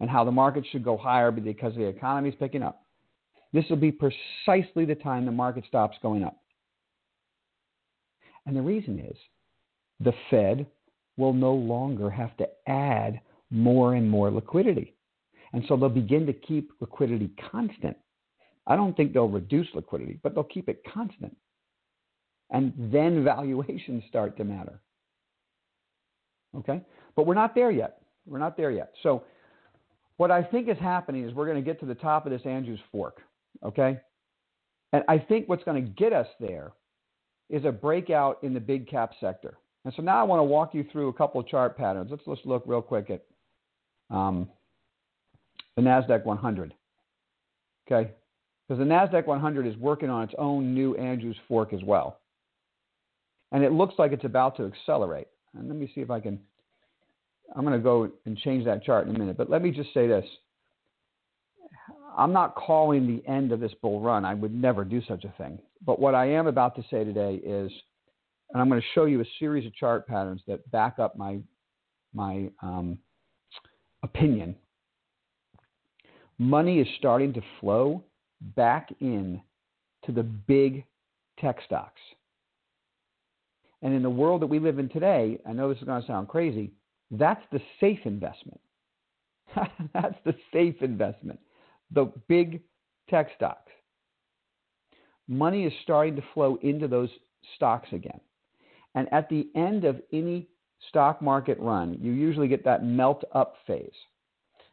and 0.00 0.10
how 0.10 0.24
the 0.24 0.32
market 0.32 0.64
should 0.70 0.84
go 0.84 0.96
higher 0.96 1.30
because 1.30 1.74
the 1.76 1.84
economy 1.84 2.30
is 2.30 2.34
picking 2.38 2.62
up. 2.62 2.82
This 3.52 3.64
will 3.70 3.76
be 3.76 3.92
precisely 3.92 4.84
the 4.84 4.96
time 4.96 5.24
the 5.24 5.32
market 5.32 5.64
stops 5.66 5.96
going 6.02 6.24
up. 6.24 6.36
And 8.46 8.56
the 8.56 8.62
reason 8.62 8.98
is 8.98 9.16
the 10.00 10.14
Fed 10.30 10.66
will 11.16 11.32
no 11.32 11.52
longer 11.52 12.08
have 12.08 12.36
to 12.38 12.48
add 12.66 13.20
more 13.50 13.94
and 13.94 14.08
more 14.08 14.30
liquidity. 14.30 14.94
And 15.52 15.64
so 15.68 15.76
they'll 15.76 15.88
begin 15.88 16.26
to 16.26 16.32
keep 16.32 16.70
liquidity 16.80 17.30
constant. 17.50 17.96
I 18.66 18.76
don't 18.76 18.96
think 18.96 19.12
they'll 19.12 19.28
reduce 19.28 19.66
liquidity, 19.74 20.20
but 20.22 20.34
they'll 20.34 20.44
keep 20.44 20.68
it 20.68 20.82
constant. 20.92 21.36
And 22.50 22.72
then 22.76 23.24
valuations 23.24 24.04
start 24.08 24.36
to 24.36 24.44
matter. 24.44 24.80
Okay? 26.56 26.82
But 27.16 27.26
we're 27.26 27.34
not 27.34 27.54
there 27.54 27.70
yet. 27.70 28.02
We're 28.26 28.38
not 28.38 28.56
there 28.56 28.70
yet. 28.70 28.92
So, 29.02 29.24
what 30.18 30.30
I 30.32 30.42
think 30.42 30.68
is 30.68 30.76
happening 30.78 31.24
is 31.24 31.32
we're 31.32 31.46
going 31.46 31.62
to 31.62 31.62
get 31.62 31.78
to 31.80 31.86
the 31.86 31.94
top 31.94 32.26
of 32.26 32.32
this 32.32 32.42
Andrews 32.44 32.80
fork. 32.90 33.22
Okay? 33.64 34.00
And 34.92 35.04
I 35.08 35.18
think 35.18 35.48
what's 35.48 35.62
going 35.64 35.82
to 35.84 35.90
get 35.90 36.12
us 36.12 36.26
there 36.40 36.72
is 37.50 37.64
a 37.64 37.72
breakout 37.72 38.38
in 38.42 38.52
the 38.52 38.60
big 38.60 38.88
cap 38.88 39.12
sector. 39.20 39.56
And 39.84 39.94
so 39.96 40.02
now 40.02 40.20
I 40.20 40.24
want 40.24 40.40
to 40.40 40.44
walk 40.44 40.74
you 40.74 40.84
through 40.92 41.08
a 41.08 41.12
couple 41.12 41.40
of 41.40 41.46
chart 41.46 41.76
patterns. 41.76 42.08
Let's 42.10 42.22
let's 42.26 42.40
look 42.44 42.62
real 42.66 42.82
quick 42.82 43.10
at 43.10 43.24
um, 44.10 44.48
the 45.76 45.82
Nasdaq 45.82 46.24
100. 46.24 46.74
Okay, 47.86 48.10
because 48.66 48.78
the 48.78 48.84
Nasdaq 48.84 49.26
100 49.26 49.66
is 49.66 49.76
working 49.76 50.10
on 50.10 50.24
its 50.24 50.34
own 50.36 50.74
new 50.74 50.94
Andrews 50.96 51.36
fork 51.46 51.72
as 51.72 51.82
well, 51.82 52.18
and 53.52 53.64
it 53.64 53.72
looks 53.72 53.94
like 53.98 54.12
it's 54.12 54.24
about 54.24 54.56
to 54.58 54.64
accelerate. 54.64 55.28
And 55.56 55.68
let 55.68 55.76
me 55.78 55.90
see 55.94 56.02
if 56.02 56.10
I 56.10 56.20
can. 56.20 56.38
I'm 57.56 57.64
going 57.64 57.78
to 57.78 57.82
go 57.82 58.10
and 58.26 58.36
change 58.36 58.66
that 58.66 58.84
chart 58.84 59.08
in 59.08 59.16
a 59.16 59.18
minute, 59.18 59.38
but 59.38 59.48
let 59.48 59.62
me 59.62 59.70
just 59.70 59.94
say 59.94 60.06
this. 60.06 60.24
I'm 62.14 62.32
not 62.32 62.56
calling 62.56 63.06
the 63.06 63.26
end 63.30 63.52
of 63.52 63.60
this 63.60 63.72
bull 63.80 64.00
run. 64.02 64.26
I 64.26 64.34
would 64.34 64.52
never 64.52 64.84
do 64.84 65.00
such 65.08 65.24
a 65.24 65.32
thing. 65.38 65.58
But 65.84 66.00
what 66.00 66.14
I 66.14 66.26
am 66.30 66.46
about 66.46 66.76
to 66.76 66.82
say 66.90 67.04
today 67.04 67.34
is, 67.34 67.70
and 68.50 68.60
I'm 68.60 68.68
going 68.68 68.80
to 68.80 68.86
show 68.94 69.04
you 69.04 69.20
a 69.20 69.26
series 69.38 69.66
of 69.66 69.74
chart 69.74 70.06
patterns 70.06 70.42
that 70.46 70.68
back 70.70 70.98
up 70.98 71.16
my 71.16 71.38
my 72.14 72.50
um, 72.62 72.98
opinion. 74.02 74.56
Money 76.38 76.78
is 76.78 76.86
starting 76.98 77.32
to 77.34 77.42
flow 77.60 78.02
back 78.40 78.88
in 79.00 79.40
to 80.04 80.12
the 80.12 80.22
big 80.22 80.84
tech 81.38 81.58
stocks. 81.66 82.00
And 83.82 83.94
in 83.94 84.02
the 84.02 84.10
world 84.10 84.42
that 84.42 84.46
we 84.46 84.58
live 84.58 84.78
in 84.78 84.88
today, 84.88 85.38
I 85.46 85.52
know 85.52 85.68
this 85.68 85.78
is 85.78 85.84
going 85.84 86.00
to 86.00 86.06
sound 86.06 86.28
crazy, 86.28 86.72
that's 87.10 87.42
the 87.52 87.60
safe 87.80 88.00
investment. 88.04 88.60
that's 89.94 90.16
the 90.24 90.34
safe 90.52 90.82
investment. 90.82 91.38
The 91.92 92.12
big 92.28 92.62
tech 93.08 93.28
stocks. 93.36 93.67
Money 95.28 95.64
is 95.64 95.72
starting 95.82 96.16
to 96.16 96.22
flow 96.34 96.58
into 96.62 96.88
those 96.88 97.10
stocks 97.56 97.88
again. 97.92 98.20
And 98.94 99.12
at 99.12 99.28
the 99.28 99.48
end 99.54 99.84
of 99.84 100.00
any 100.12 100.48
stock 100.88 101.20
market 101.20 101.58
run, 101.60 101.98
you 102.00 102.12
usually 102.12 102.48
get 102.48 102.64
that 102.64 102.84
melt 102.84 103.24
up 103.32 103.56
phase. 103.66 103.90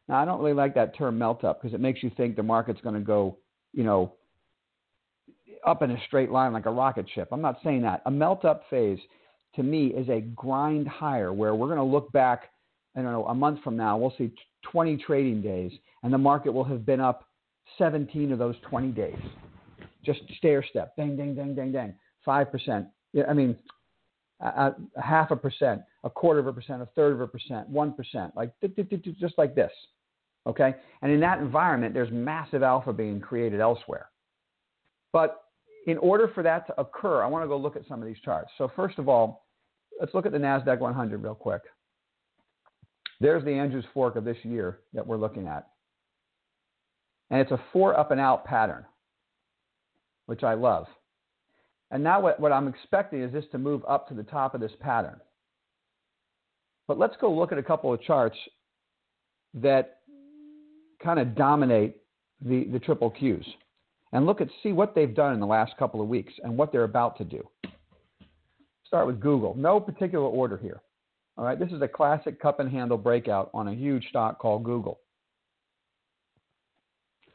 Now, 0.07 0.21
I 0.21 0.25
don't 0.25 0.39
really 0.39 0.53
like 0.53 0.75
that 0.75 0.95
term 0.95 1.17
melt 1.17 1.43
up 1.43 1.62
because 1.62 1.74
it 1.74 1.81
makes 1.81 2.03
you 2.03 2.12
think 2.15 2.35
the 2.35 2.43
market's 2.43 2.81
going 2.81 2.95
to 2.95 3.01
go, 3.01 3.38
you 3.74 3.83
know, 3.83 4.13
up 5.65 5.81
in 5.81 5.91
a 5.91 5.97
straight 6.07 6.31
line 6.31 6.53
like 6.53 6.67
a 6.67 6.71
rocket 6.71 7.07
ship. 7.13 7.29
I'm 7.31 7.41
not 7.41 7.57
saying 7.63 7.81
that. 7.81 8.01
A 8.05 8.12
melt 8.12 8.45
up 8.45 8.63
phase 8.69 9.00
to 9.55 9.63
me 9.63 9.88
is 9.88 10.07
a 10.09 10.21
grind 10.21 10.88
higher 10.88 11.33
where 11.33 11.55
we're 11.55 11.67
going 11.67 11.79
to 11.79 11.83
look 11.83 12.12
back, 12.12 12.50
I 12.95 13.01
don't 13.01 13.12
know, 13.12 13.25
a 13.25 13.33
month 13.33 13.63
from 13.63 13.75
now, 13.75 13.97
we'll 13.97 14.13
see 14.17 14.31
20 14.71 14.97
trading 14.97 15.41
days 15.41 15.71
and 16.03 16.13
the 16.13 16.17
market 16.17 16.51
will 16.51 16.63
have 16.63 16.85
been 16.85 17.00
up 17.00 17.27
17 17.77 18.31
of 18.31 18.38
those 18.39 18.55
20 18.69 18.89
days. 18.89 19.17
Just 20.05 20.21
stair 20.38 20.63
step, 20.69 20.95
ding, 20.95 21.15
ding, 21.15 21.35
ding, 21.35 21.55
ding, 21.55 21.71
ding, 21.71 21.93
5%. 22.27 22.88
I 23.27 23.33
mean, 23.33 23.55
a, 24.39 24.74
a 24.95 25.01
half 25.01 25.31
a 25.31 25.35
percent, 25.35 25.81
a 26.03 26.09
quarter 26.09 26.39
of 26.39 26.47
a 26.47 26.53
percent, 26.53 26.81
a 26.81 26.88
third 26.95 27.13
of 27.13 27.21
a 27.21 27.27
percent, 27.27 27.71
1%, 27.71 28.35
like 28.35 28.51
just 29.19 29.38
like 29.38 29.55
this. 29.55 29.71
Okay? 30.47 30.75
And 31.01 31.12
in 31.12 31.19
that 31.21 31.39
environment, 31.39 31.93
there's 31.93 32.12
massive 32.12 32.62
alpha 32.62 32.93
being 32.93 33.19
created 33.19 33.59
elsewhere. 33.59 34.09
But 35.12 35.41
in 35.88 35.97
order 36.00 36.29
for 36.33 36.43
that 36.43 36.67
to 36.67 36.79
occur, 36.79 37.24
I 37.24 37.27
want 37.27 37.43
to 37.43 37.47
go 37.47 37.57
look 37.57 37.75
at 37.75 37.88
some 37.88 38.01
of 38.01 38.07
these 38.07 38.19
charts. 38.24 38.51
So, 38.57 38.71
first 38.75 39.00
of 39.00 39.07
all, 39.07 39.45
let's 40.00 40.13
look 40.13 40.25
at 40.25 40.31
the 40.31 40.38
NASDAQ 40.38 40.79
100 40.79 41.24
real 41.24 41.35
quick. 41.35 41.62
There's 43.21 43.43
the 43.45 43.51
Andrews 43.51 43.85
fork 43.93 44.15
of 44.17 44.25
this 44.25 44.38
year 44.43 44.79
that 44.93 45.05
we're 45.05 45.17
looking 45.17 45.47
at. 45.47 45.67
And 47.29 47.39
it's 47.39 47.51
a 47.51 47.62
four 47.71 47.97
up 47.97 48.12
and 48.12 48.19
out 48.19 48.45
pattern, 48.45 48.85
which 50.25 50.44
I 50.44 50.53
love. 50.53 50.88
And 51.91 52.03
now 52.03 52.20
what, 52.22 52.39
what 52.39 52.51
I'm 52.51 52.67
expecting 52.67 53.22
is 53.22 53.32
this 53.32 53.46
to 53.51 53.58
move 53.58 53.84
up 53.88 54.08
to 54.10 54.13
the 54.13 54.24
top 54.24 54.55
of 54.55 54.62
this 54.62 54.72
pattern. 54.79 55.20
But 56.88 57.00
let's 57.00 57.15
go 57.20 57.32
look 57.32 57.51
at 57.51 57.58
a 57.58 57.63
couple 57.63 57.94
of 57.94 58.01
charts 58.01 58.38
that 59.55 59.98
kind 61.03 61.20
of 61.20 61.36
dominate 61.36 61.98
the, 62.41 62.65
the 62.65 62.79
triple 62.79 63.12
Qs 63.12 63.46
and 64.12 64.25
look 64.25 64.41
at 64.41 64.48
see 64.63 64.72
what 64.72 64.96
they've 64.96 65.13
done 65.13 65.34
in 65.34 65.39
the 65.39 65.46
last 65.46 65.74
couple 65.77 66.01
of 66.01 66.08
weeks 66.08 66.34
and 66.44 66.58
what 66.58 66.72
they're 66.72 66.84
about 66.84 67.17
to 67.17 67.24
do. 67.24 67.48
Start 68.86 69.08
with 69.08 69.20
Google. 69.20 69.55
No 69.55 69.79
particular 69.79 70.25
order 70.25 70.58
here. 70.58 70.82
All 71.38 71.44
right, 71.44 71.60
this 71.60 71.72
is 71.72 71.82
a 71.82 71.88
classic 71.88 72.39
cup 72.39 72.60
and 72.60 72.72
handle 72.72 72.98
breakout 72.98 73.50
on 73.53 73.67
a 73.67 73.74
huge 73.74 74.08
stock 74.08 74.39
called 74.39 74.63
Google. 74.63 75.00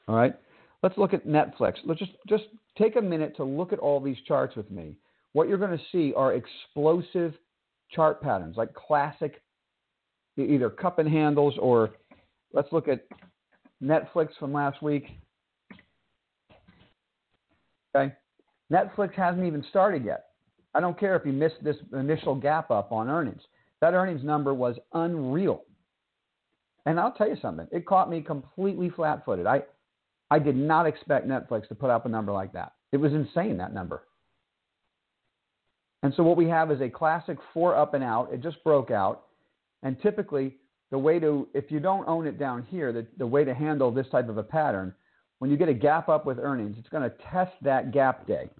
All 0.09 0.16
right, 0.16 0.35
let's 0.82 0.96
look 0.99 1.14
at 1.14 1.26
Netflix. 1.26 1.75
Let's 1.84 2.00
just 2.00 2.12
just 2.28 2.44
take 2.78 2.96
a 2.96 3.02
minute 3.02 3.37
to 3.37 3.44
look 3.44 3.72
at 3.72 3.78
all 3.78 4.00
these 4.00 4.16
charts 4.26 4.56
with 4.56 4.70
me. 4.70 4.96
What 5.32 5.49
you're 5.49 5.58
going 5.58 5.76
to 5.76 5.84
see 5.92 6.12
are 6.14 6.34
explosive 6.34 7.34
chart 7.90 8.20
patterns, 8.22 8.56
like 8.56 8.75
classic 8.75 9.42
either 10.37 10.70
cup 10.70 10.99
and 10.99 11.08
handles 11.08 11.54
or 11.60 11.90
let's 12.52 12.72
look 12.72 12.88
at 12.88 13.06
Netflix 13.82 14.28
from 14.38 14.52
last 14.52 14.82
week. 14.82 15.06
Okay. 17.94 18.14
Netflix 18.72 19.14
hasn't 19.14 19.44
even 19.44 19.64
started 19.68 20.04
yet. 20.04 20.26
I 20.75 20.80
don't 20.80 20.99
care 20.99 21.16
if 21.16 21.26
you 21.26 21.32
missed 21.32 21.62
this 21.62 21.76
initial 21.92 22.34
gap 22.34 22.70
up 22.70 22.92
on 22.92 23.08
earnings. 23.08 23.42
That 23.80 23.94
earnings 23.94 24.22
number 24.22 24.54
was 24.54 24.76
unreal. 24.92 25.64
And 26.87 26.99
I'll 26.99 27.12
tell 27.12 27.28
you 27.28 27.37
something, 27.42 27.66
it 27.72 27.87
caught 27.87 28.08
me 28.08 28.20
completely 28.20 28.90
flat 28.90 29.25
footed. 29.25 29.46
I, 29.46 29.62
I 30.30 30.38
did 30.38 30.56
not 30.56 30.87
expect 30.87 31.26
Netflix 31.26 31.68
to 31.68 31.75
put 31.75 31.90
up 31.90 32.06
a 32.06 32.08
number 32.08 32.32
like 32.32 32.52
that. 32.52 32.72
It 32.92 32.99
was 32.99 33.12
insane, 33.12 33.58
that 33.58 33.75
number. 33.75 34.02
And 36.02 36.14
so 36.14 36.22
what 36.22 36.37
we 36.37 36.49
have 36.49 36.70
is 36.70 36.80
a 36.80 36.88
classic 36.88 37.38
four 37.52 37.76
up 37.76 37.94
and 37.94 38.02
out. 38.02 38.32
It 38.32 38.42
just 38.42 38.62
broke 38.64 38.90
out. 38.90 39.25
And 39.82 40.00
typically, 40.00 40.56
the 40.90 40.99
way 40.99 41.18
to, 41.18 41.49
if 41.54 41.70
you 41.70 41.80
don't 41.80 42.08
own 42.08 42.26
it 42.26 42.38
down 42.38 42.66
here, 42.70 42.92
the, 42.92 43.06
the 43.18 43.26
way 43.26 43.44
to 43.44 43.54
handle 43.54 43.90
this 43.90 44.06
type 44.10 44.28
of 44.28 44.38
a 44.38 44.42
pattern, 44.42 44.94
when 45.38 45.50
you 45.50 45.56
get 45.56 45.68
a 45.68 45.75
gap 45.75 46.08
up 46.08 46.26
with 46.26 46.38
earnings, 46.38 46.76
it's 46.78 46.88
going 46.88 47.08
to 47.08 47.14
test 47.30 47.52
that 47.62 47.92
gap 47.92 48.26
day. 48.26 48.50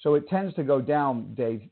So 0.00 0.14
it 0.14 0.28
tends 0.28 0.54
to 0.54 0.62
go 0.62 0.80
down 0.80 1.34
day. 1.34 1.70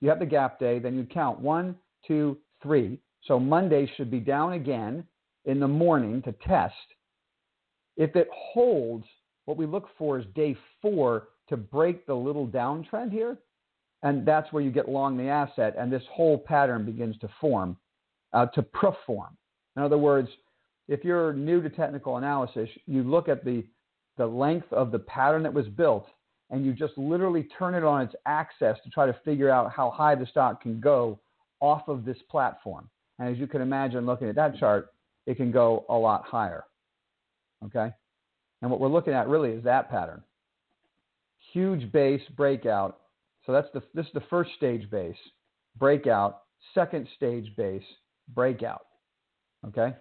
You 0.00 0.08
have 0.08 0.18
the 0.18 0.26
gap 0.26 0.58
day, 0.58 0.78
then 0.78 0.96
you 0.96 1.04
count 1.04 1.40
one, 1.40 1.76
two, 2.06 2.38
three. 2.62 2.98
So 3.24 3.38
Monday 3.38 3.90
should 3.96 4.10
be 4.10 4.20
down 4.20 4.54
again 4.54 5.04
in 5.44 5.60
the 5.60 5.68
morning 5.68 6.22
to 6.22 6.32
test. 6.32 6.74
If 8.00 8.16
it 8.16 8.28
holds, 8.32 9.04
what 9.44 9.58
we 9.58 9.66
look 9.66 9.88
for 9.98 10.18
is 10.18 10.24
day 10.34 10.56
four 10.80 11.28
to 11.50 11.56
break 11.58 12.06
the 12.06 12.14
little 12.14 12.48
downtrend 12.48 13.12
here. 13.12 13.36
And 14.02 14.26
that's 14.26 14.50
where 14.54 14.62
you 14.62 14.70
get 14.70 14.88
long 14.88 15.18
the 15.18 15.28
asset, 15.28 15.74
and 15.78 15.92
this 15.92 16.02
whole 16.10 16.38
pattern 16.38 16.86
begins 16.86 17.18
to 17.18 17.28
form, 17.38 17.76
uh, 18.32 18.46
to 18.46 18.62
perform. 18.62 19.36
In 19.76 19.82
other 19.82 19.98
words, 19.98 20.30
if 20.88 21.04
you're 21.04 21.34
new 21.34 21.60
to 21.60 21.68
technical 21.68 22.16
analysis, 22.16 22.70
you 22.86 23.02
look 23.02 23.28
at 23.28 23.44
the, 23.44 23.66
the 24.16 24.26
length 24.26 24.72
of 24.72 24.92
the 24.92 25.00
pattern 25.00 25.42
that 25.42 25.52
was 25.52 25.68
built 25.68 26.06
and 26.48 26.64
you 26.64 26.72
just 26.72 26.96
literally 26.96 27.46
turn 27.58 27.74
it 27.74 27.84
on 27.84 28.00
its 28.00 28.14
axis 28.24 28.78
to 28.82 28.90
try 28.90 29.04
to 29.04 29.16
figure 29.26 29.50
out 29.50 29.70
how 29.70 29.90
high 29.90 30.14
the 30.14 30.24
stock 30.24 30.62
can 30.62 30.80
go 30.80 31.20
off 31.60 31.86
of 31.86 32.06
this 32.06 32.16
platform. 32.30 32.88
And 33.18 33.28
as 33.28 33.36
you 33.36 33.46
can 33.46 33.60
imagine, 33.60 34.06
looking 34.06 34.30
at 34.30 34.36
that 34.36 34.56
chart, 34.56 34.88
it 35.26 35.36
can 35.36 35.52
go 35.52 35.84
a 35.90 35.94
lot 35.94 36.24
higher. 36.24 36.64
Okay? 37.64 37.90
And 38.62 38.70
what 38.70 38.80
we're 38.80 38.88
looking 38.88 39.14
at 39.14 39.28
really 39.28 39.50
is 39.50 39.64
that 39.64 39.90
pattern. 39.90 40.22
Huge 41.52 41.90
base 41.92 42.22
breakout. 42.36 42.98
So 43.46 43.52
that's 43.52 43.68
the 43.72 43.82
this 43.94 44.06
is 44.06 44.12
the 44.12 44.22
first 44.30 44.50
stage 44.56 44.90
base 44.90 45.16
breakout, 45.78 46.42
second 46.74 47.08
stage 47.16 47.54
base 47.56 47.82
breakout. 48.34 48.86
Okay? 49.66 49.94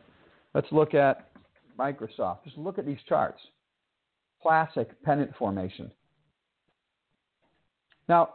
Let's 0.53 0.67
look 0.71 0.93
at 0.93 1.29
Microsoft. 1.77 2.43
Just 2.43 2.57
look 2.57 2.77
at 2.77 2.85
these 2.85 2.99
charts. 3.07 3.39
Classic 4.41 4.89
pennant 5.03 5.31
formation. 5.37 5.91
Now, 8.07 8.29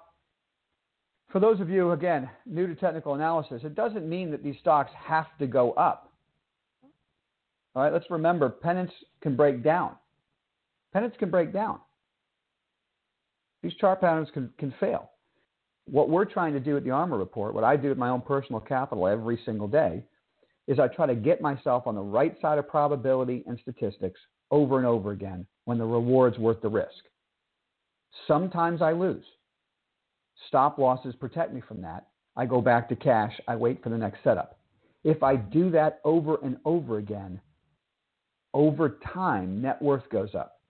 for 1.31 1.41
those 1.41 1.61
of 1.61 1.69
you, 1.69 1.93
again, 1.93 2.31
new 2.47 2.67
to 2.67 2.75
technical 2.75 3.15
analysis, 3.15 3.63
it 3.65 3.75
doesn't 3.75 4.09
mean 4.09 4.31
that 4.31 4.43
these 4.43 4.55
stocks 4.61 4.93
have 4.97 5.27
to 5.39 5.47
go 5.47 5.73
up. 5.73 6.04
All 7.75 7.83
right, 7.83 7.93
let's 7.93 8.11
remember 8.11 8.49
pennants 8.49 8.93
can 9.21 9.37
break 9.37 9.63
down. 9.63 9.97
Pennants 10.93 11.17
can 11.19 11.31
break 11.31 11.53
down. 11.53 11.81
These 13.63 13.75
chart 13.81 14.01
patterns 14.01 14.29
can, 14.33 14.51
can 14.59 14.73
fail. 14.79 15.11
What 15.87 16.09
we're 16.09 16.25
trying 16.25 16.53
to 16.53 16.61
do 16.61 16.77
at 16.77 16.85
the 16.85 16.91
ARMR 16.91 17.19
Report, 17.19 17.55
what 17.55 17.65
I 17.65 17.77
do 17.77 17.89
with 17.89 17.99
my 17.99 18.11
own 18.11 18.23
personal 18.23 18.61
capital 18.61 19.09
every 19.09 19.39
single 19.45 19.69
day, 19.69 20.05
is 20.67 20.79
I 20.79 20.89
try 20.89 21.07
to 21.07 21.15
get 21.15 21.41
myself 21.41 21.87
on 21.87 21.95
the 21.95 22.01
right 22.01 22.41
side 22.41 22.59
of 22.59 22.69
probability 22.69 23.45
and 23.47 23.59
statistics 23.61 24.21
over 24.51 24.79
and 24.79 24.87
over 24.87 25.11
again 25.11 25.47
when 25.65 25.79
the 25.79 25.85
reward's 25.85 26.39
worth 26.39 26.61
the 26.63 26.69
risk. 26.69 26.91
Sometimes 28.29 28.81
I 28.81 28.93
lose. 28.93 29.25
Stop 30.49 30.79
losses 30.79 31.15
protect 31.17 31.53
me 31.53 31.61
from 31.67 31.83
that. 31.83 32.07
I 32.37 32.47
go 32.47 32.61
back 32.61 32.89
to 32.89 32.97
cash. 32.97 33.33
I 33.47 33.57
wait 33.57 33.83
for 33.83 33.91
the 33.91 33.99
next 33.99 34.19
setup. 34.25 34.59
If 35.05 35.23
I 35.23 35.37
do 35.37 35.71
that 35.71 36.01
over 36.05 36.39
and 36.43 36.57
over 36.65 36.99
again, 36.99 37.41
over 38.55 38.99
time, 39.13 39.61
net 39.61 39.83
worth 39.83 40.09
goes 40.11 40.35
up 40.35 40.61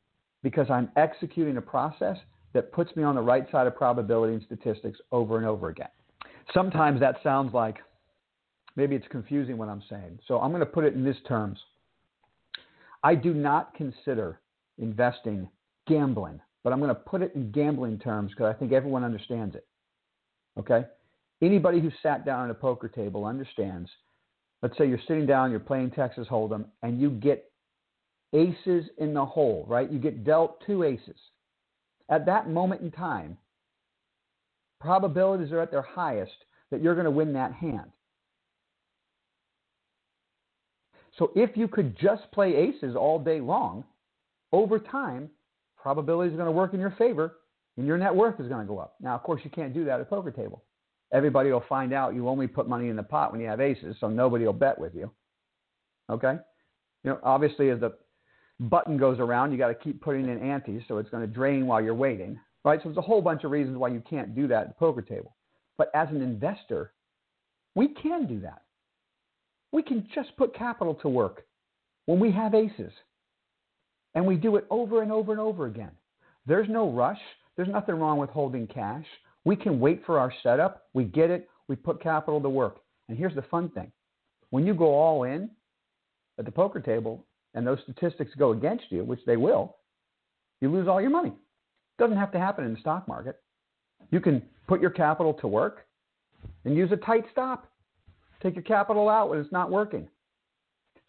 because 0.43 0.69
I'm 0.71 0.91
executing 0.97 1.57
a 1.59 1.62
process 1.62 2.17
that 2.55 2.73
puts 2.73 2.95
me 2.97 3.03
on 3.03 3.14
the 3.14 3.21
right 3.21 3.50
side 3.50 3.67
of 3.67 3.76
probability 3.76 4.35
and 4.35 4.43
statistics 4.45 4.99
over 5.12 5.37
and 5.37 5.47
over 5.47 5.69
again. 5.69 5.88
Sometimes 6.53 7.00
that 7.00 7.17
sounds 7.23 7.53
like 7.53 7.79
maybe 8.76 8.97
it's 8.97 9.07
confusing 9.09 9.59
what 9.59 9.69
I'm 9.69 9.83
saying. 9.88 10.19
So 10.26 10.41
I'm 10.41 10.50
going 10.50 10.61
to 10.61 10.67
put 10.67 10.85
it 10.85 10.95
in 10.95 11.05
these 11.05 11.14
terms. 11.29 11.59
I 13.03 13.14
do 13.14 13.35
not 13.35 13.75
consider 13.75 14.41
investing 14.79 15.49
gambling, 15.87 16.41
but 16.62 16.73
I'm 16.73 16.79
going 16.79 16.88
to 16.88 16.95
put 16.95 17.23
it 17.23 17.35
in 17.35 17.50
gambling 17.50 17.99
terms 17.99 18.31
because 18.31 18.55
I 18.55 18.59
think 18.59 18.73
everyone 18.73 19.05
understands 19.05 19.55
it. 19.55 19.67
Okay? 20.59 20.85
Anybody 21.43 21.81
who 21.81 21.91
sat 22.03 22.25
down 22.25 22.45
at 22.45 22.50
a 22.50 22.55
poker 22.55 22.88
table 22.88 23.25
understands. 23.25 23.91
Let's 24.62 24.79
say 24.79 24.87
you're 24.87 24.99
sitting 25.07 25.26
down, 25.26 25.50
you're 25.50 25.61
playing 25.61 25.91
Texas 25.91 26.26
Hold'em, 26.31 26.64
and 26.83 26.99
you 26.99 27.11
get 27.11 27.50
aces 28.35 28.91
in 28.99 29.14
the 29.14 29.25
hole, 29.25 29.64
right? 29.69 29.91
You 29.91 29.99
get 29.99 30.25
dealt 30.25 30.62
two 30.67 30.83
aces. 30.83 31.17
At 32.11 32.26
that 32.26 32.50
moment 32.50 32.83
in 32.83 32.91
time, 32.91 33.38
probabilities 34.81 35.53
are 35.53 35.61
at 35.61 35.71
their 35.71 35.83
highest 35.83 36.33
that 36.71 36.83
you're 36.83 36.95
going 36.95 37.05
to 37.07 37.11
win 37.11 37.33
that 37.35 37.53
hand. 37.53 37.91
So 41.19 41.31
if 41.37 41.57
you 41.57 41.69
could 41.69 41.97
just 41.99 42.31
play 42.33 42.55
aces 42.55 42.97
all 42.97 43.19
day 43.19 43.41
long, 43.41 43.85
over 44.53 44.79
time, 44.79 45.31
probabilities 45.81 46.35
are 46.35 46.37
going 46.37 46.47
to 46.47 46.53
work 46.53 46.75
in 46.75 46.81
your 46.81 46.95
favor 46.99 47.37
and 47.76 47.87
your 47.87 47.99
net 47.99 48.14
worth 48.14 48.41
is 48.41 48.49
going 48.49 48.61
to 48.61 48.67
go 48.67 48.79
up. 48.79 48.97
Now, 49.00 49.14
of 49.14 49.23
course, 49.23 49.41
you 49.45 49.50
can't 49.50 49.73
do 49.73 49.85
that 49.85 49.95
at 49.95 50.00
a 50.00 50.05
poker 50.05 50.31
table. 50.31 50.64
Everybody 51.12 51.53
will 51.53 51.64
find 51.69 51.93
out 51.93 52.14
you 52.14 52.29
only 52.29 52.47
put 52.47 52.69
money 52.69 52.88
in 52.88 52.97
the 52.97 53.03
pot 53.03 53.31
when 53.31 53.41
you 53.41 53.47
have 53.47 53.61
aces, 53.61 53.97
so 54.00 54.09
nobody 54.09 54.45
will 54.45 54.53
bet 54.53 54.79
with 54.79 54.95
you. 54.95 55.11
Okay? 56.11 56.35
You 57.05 57.11
know, 57.11 57.19
obviously, 57.23 57.71
as 57.71 57.81
the 57.81 57.93
button 58.61 58.96
goes 58.96 59.18
around, 59.18 59.52
you 59.52 59.58
got 59.58 59.68
to 59.68 59.75
keep 59.75 60.00
putting 60.00 60.28
in 60.28 60.38
antes, 60.38 60.82
so 60.88 60.99
it's 60.99 61.11
going 61.11 61.26
to 61.26 61.32
drain 61.32 61.66
while 61.66 61.82
you're 61.82 61.94
waiting. 61.94 62.38
Right? 62.64 62.80
So 62.82 62.88
there's 62.88 62.96
a 62.96 63.02
whole 63.02 63.20
bunch 63.20 63.44
of 63.44 63.50
reasons 63.50 63.76
why 63.76 63.88
you 63.88 64.02
can't 64.08 64.34
do 64.34 64.49
that 64.49 64.62
at 64.62 64.68
the 64.68 64.75
poker 64.75 65.02
table. 65.02 65.37
But 65.76 65.90
as 65.94 66.08
an 66.08 66.23
investor, 66.23 66.92
we 67.75 67.88
can 67.88 68.26
do 68.26 68.40
that. 68.40 68.62
We 69.73 69.82
can 69.82 70.08
just 70.14 70.37
put 70.37 70.54
capital 70.54 70.94
to 70.96 71.08
work 71.08 71.44
when 72.06 72.20
we 72.20 72.30
have 72.32 72.54
aces. 72.54 72.92
And 74.14 74.25
we 74.25 74.37
do 74.37 74.56
it 74.56 74.66
over 74.70 75.02
and 75.02 75.11
over 75.11 75.32
and 75.32 75.40
over 75.40 75.66
again. 75.66 75.90
There's 76.46 76.68
no 76.68 76.90
rush. 76.90 77.18
There's 77.56 77.68
nothing 77.68 77.96
wrong 77.96 78.18
with 78.18 78.30
holding 78.30 78.66
cash. 78.66 79.04
We 79.44 79.56
can 79.56 79.80
wait 79.80 80.02
for 80.06 80.18
our 80.18 80.32
setup. 80.42 80.84
We 80.94 81.04
get 81.04 81.30
it. 81.30 81.49
We 81.68 81.76
put 81.76 82.02
capital 82.02 82.40
to 82.40 82.49
work. 82.49 82.78
And 83.08 83.19
here's 83.19 83.34
the 83.34 83.43
fun 83.43 83.69
thing 83.71 83.90
when 84.50 84.67
you 84.67 84.75
go 84.75 84.95
all 84.95 85.25
in 85.25 85.50
at 86.38 86.45
the 86.45 86.52
poker 86.52 86.80
table 86.80 87.26
and 87.54 87.67
those 87.67 87.78
statistics 87.82 88.32
go 88.36 88.52
against 88.52 88.84
you, 88.90 89.04
which 89.04 89.21
they 89.26 89.36
will, 89.36 89.76
you 90.60 90.71
lose 90.71 90.88
all 90.88 91.00
your 91.00 91.10
money. 91.10 91.32
Doesn't 91.99 92.17
have 92.17 92.32
to 92.32 92.38
happen 92.38 92.64
in 92.64 92.75
the 92.75 92.80
stock 92.80 93.06
market. 93.06 93.40
You 94.10 94.21
can 94.21 94.43
put 94.67 94.80
your 94.80 94.90
capital 94.90 95.34
to 95.34 95.49
work 95.49 95.86
and 96.64 96.76
use 96.76 96.90
a 96.93 96.97
tight 96.97 97.25
stop. 97.30 97.71
Take 98.43 98.54
your 98.54 98.64
capital 98.64 99.08
out 99.08 99.30
when 99.30 99.38
it's 99.38 99.52
not 99.52 99.71
working. 99.71 100.08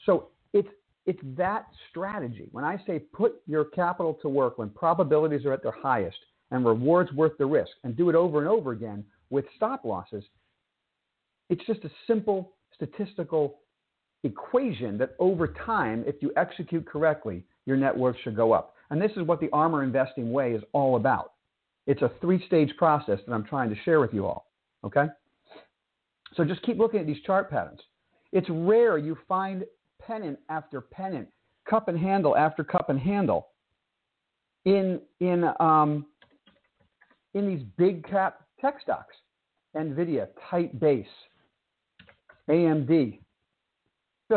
So 0.06 0.28
it's 0.54 0.70
it's 1.06 1.20
that 1.38 1.68
strategy. 1.90 2.48
When 2.52 2.64
I 2.64 2.82
say 2.88 3.00
put 3.00 3.36
your 3.46 3.66
capital 3.66 4.18
to 4.22 4.30
work 4.30 4.58
when 4.58 4.70
probabilities 4.70 5.46
are 5.46 5.54
at 5.54 5.62
their 5.62 5.72
highest 5.72 6.18
and 6.52 6.66
rewards 6.66 7.12
worth 7.14 7.38
the 7.38 7.46
risk 7.46 7.72
and 7.84 7.96
do 7.96 8.10
it 8.10 8.16
over 8.16 8.40
and 8.40 8.48
over 8.48 8.72
again 8.72 9.04
with 9.30 9.46
stop 9.56 9.86
losses, 9.86 10.24
it's 11.50 11.66
just 11.66 11.84
a 11.84 11.92
simple 12.08 12.54
statistical 12.74 13.60
equation 14.26 14.98
that 14.98 15.16
over 15.20 15.48
time, 15.48 16.04
if 16.06 16.16
you 16.22 16.32
execute 16.36 16.86
correctly, 16.86 17.44
your 17.66 17.78
net 17.78 17.96
worth 17.96 18.16
should 18.24 18.36
go 18.36 18.52
up. 18.52 18.76
And 18.90 19.02
this 19.02 19.12
is 19.16 19.24
what 19.24 19.40
the 19.40 19.48
ARMR 19.48 19.84
investing 19.84 20.32
way 20.32 20.54
is 20.54 20.64
all 20.74 20.96
about. 20.96 21.34
It's 21.88 22.02
a 22.02 22.12
three 22.20 22.46
stage 22.48 22.72
process 22.78 23.20
that 23.26 23.34
I'm 23.34 23.46
trying 23.46 23.70
to 23.70 23.76
share 23.84 24.00
with 24.00 24.14
you 24.14 24.26
all. 24.26 24.52
Okay? 24.84 25.06
So 26.36 26.44
just 26.44 26.62
keep 26.64 26.78
looking 26.78 27.00
at 27.00 27.08
these 27.08 27.22
chart 27.26 27.50
patterns. 27.50 27.80
It's 28.32 28.48
rare 28.50 28.98
you 28.98 29.18
find 29.28 29.64
pennant 30.02 30.40
after 30.50 30.82
pennant, 30.82 31.28
cup 31.70 31.88
and 31.88 31.98
handle 31.98 32.36
after 32.36 32.64
cup 32.64 32.90
and 32.90 33.00
handle 33.00 33.48
in 34.66 35.00
in 35.20 35.46
um, 35.60 36.06
in 37.34 37.48
these 37.48 37.66
big 37.78 38.08
cap 38.08 38.42
tech 38.60 38.82
stocks. 38.82 39.16
Nvidia, 39.76 40.28
tight 40.50 40.80
base, 40.80 41.06
AMD, 42.50 43.20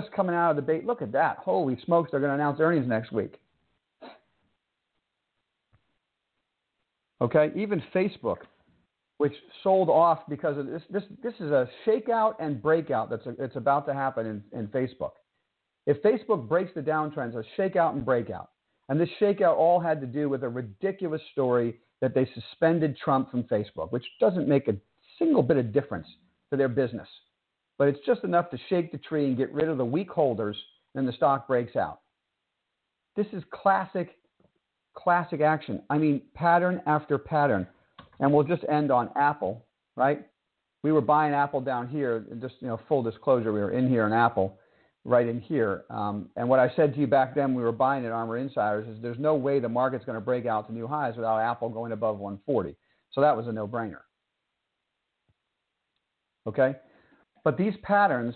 just 0.00 0.12
coming 0.12 0.34
out 0.34 0.50
of 0.50 0.56
the 0.56 0.62
bait. 0.62 0.86
Look 0.86 1.02
at 1.02 1.12
that! 1.12 1.38
Holy 1.38 1.78
smokes! 1.84 2.10
They're 2.10 2.20
going 2.20 2.30
to 2.30 2.34
announce 2.34 2.60
earnings 2.60 2.86
next 2.86 3.12
week. 3.12 3.40
Okay, 7.20 7.50
even 7.56 7.82
Facebook, 7.92 8.38
which 9.16 9.32
sold 9.64 9.88
off 9.90 10.20
because 10.28 10.56
of 10.56 10.66
this. 10.66 10.82
This, 10.88 11.02
this 11.22 11.34
is 11.40 11.50
a 11.50 11.68
shakeout 11.84 12.34
and 12.38 12.62
breakout 12.62 13.10
that's 13.10 13.26
a, 13.26 13.34
it's 13.42 13.56
about 13.56 13.86
to 13.86 13.94
happen 13.94 14.26
in, 14.26 14.58
in 14.58 14.68
Facebook. 14.68 15.12
If 15.86 16.00
Facebook 16.02 16.48
breaks 16.48 16.70
the 16.74 16.80
downtrends, 16.80 17.34
a 17.34 17.60
shakeout 17.60 17.94
and 17.94 18.04
breakout. 18.04 18.50
And 18.88 19.00
this 19.00 19.08
shakeout 19.20 19.56
all 19.56 19.80
had 19.80 20.00
to 20.00 20.06
do 20.06 20.28
with 20.28 20.44
a 20.44 20.48
ridiculous 20.48 21.20
story 21.32 21.78
that 22.00 22.14
they 22.14 22.28
suspended 22.34 22.96
Trump 22.96 23.30
from 23.30 23.42
Facebook, 23.44 23.90
which 23.90 24.04
doesn't 24.20 24.46
make 24.46 24.68
a 24.68 24.76
single 25.18 25.42
bit 25.42 25.56
of 25.56 25.72
difference 25.72 26.06
to 26.50 26.56
their 26.56 26.68
business. 26.68 27.08
But 27.78 27.88
it's 27.88 28.04
just 28.04 28.24
enough 28.24 28.50
to 28.50 28.58
shake 28.68 28.90
the 28.90 28.98
tree 28.98 29.26
and 29.26 29.36
get 29.36 29.52
rid 29.52 29.68
of 29.68 29.78
the 29.78 29.84
weak 29.84 30.10
holders, 30.10 30.56
and 30.94 31.06
the 31.06 31.12
stock 31.12 31.46
breaks 31.46 31.76
out. 31.76 32.00
This 33.16 33.26
is 33.32 33.42
classic, 33.50 34.16
classic 34.94 35.40
action. 35.40 35.82
I 35.88 35.98
mean, 35.98 36.22
pattern 36.34 36.82
after 36.86 37.18
pattern. 37.18 37.66
And 38.20 38.32
we'll 38.32 38.44
just 38.44 38.64
end 38.68 38.90
on 38.90 39.10
Apple, 39.16 39.64
right? 39.96 40.26
We 40.82 40.92
were 40.92 41.00
buying 41.00 41.34
Apple 41.34 41.60
down 41.60 41.88
here. 41.88 42.24
Just 42.40 42.54
you 42.60 42.68
know, 42.68 42.80
full 42.88 43.02
disclosure, 43.02 43.52
we 43.52 43.60
were 43.60 43.70
in 43.70 43.88
here 43.88 44.06
in 44.06 44.12
Apple, 44.12 44.58
right 45.04 45.26
in 45.26 45.40
here. 45.40 45.84
Um, 45.90 46.28
and 46.36 46.48
what 46.48 46.58
I 46.58 46.72
said 46.74 46.94
to 46.94 47.00
you 47.00 47.06
back 47.06 47.34
then, 47.34 47.54
we 47.54 47.62
were 47.62 47.72
buying 47.72 48.04
at 48.04 48.12
ARMR 48.12 48.40
Insiders, 48.40 48.88
is 48.88 49.00
there's 49.00 49.18
no 49.18 49.34
way 49.34 49.60
the 49.60 49.68
market's 49.68 50.04
going 50.04 50.16
to 50.16 50.24
break 50.24 50.46
out 50.46 50.66
to 50.66 50.72
new 50.72 50.86
highs 50.86 51.14
without 51.16 51.38
Apple 51.38 51.68
going 51.68 51.92
above 51.92 52.18
140. 52.18 52.76
So 53.12 53.20
that 53.20 53.36
was 53.36 53.46
a 53.46 53.52
no-brainer. 53.52 54.00
Okay, 56.46 56.76
but 57.48 57.56
these 57.56 57.72
patterns 57.82 58.34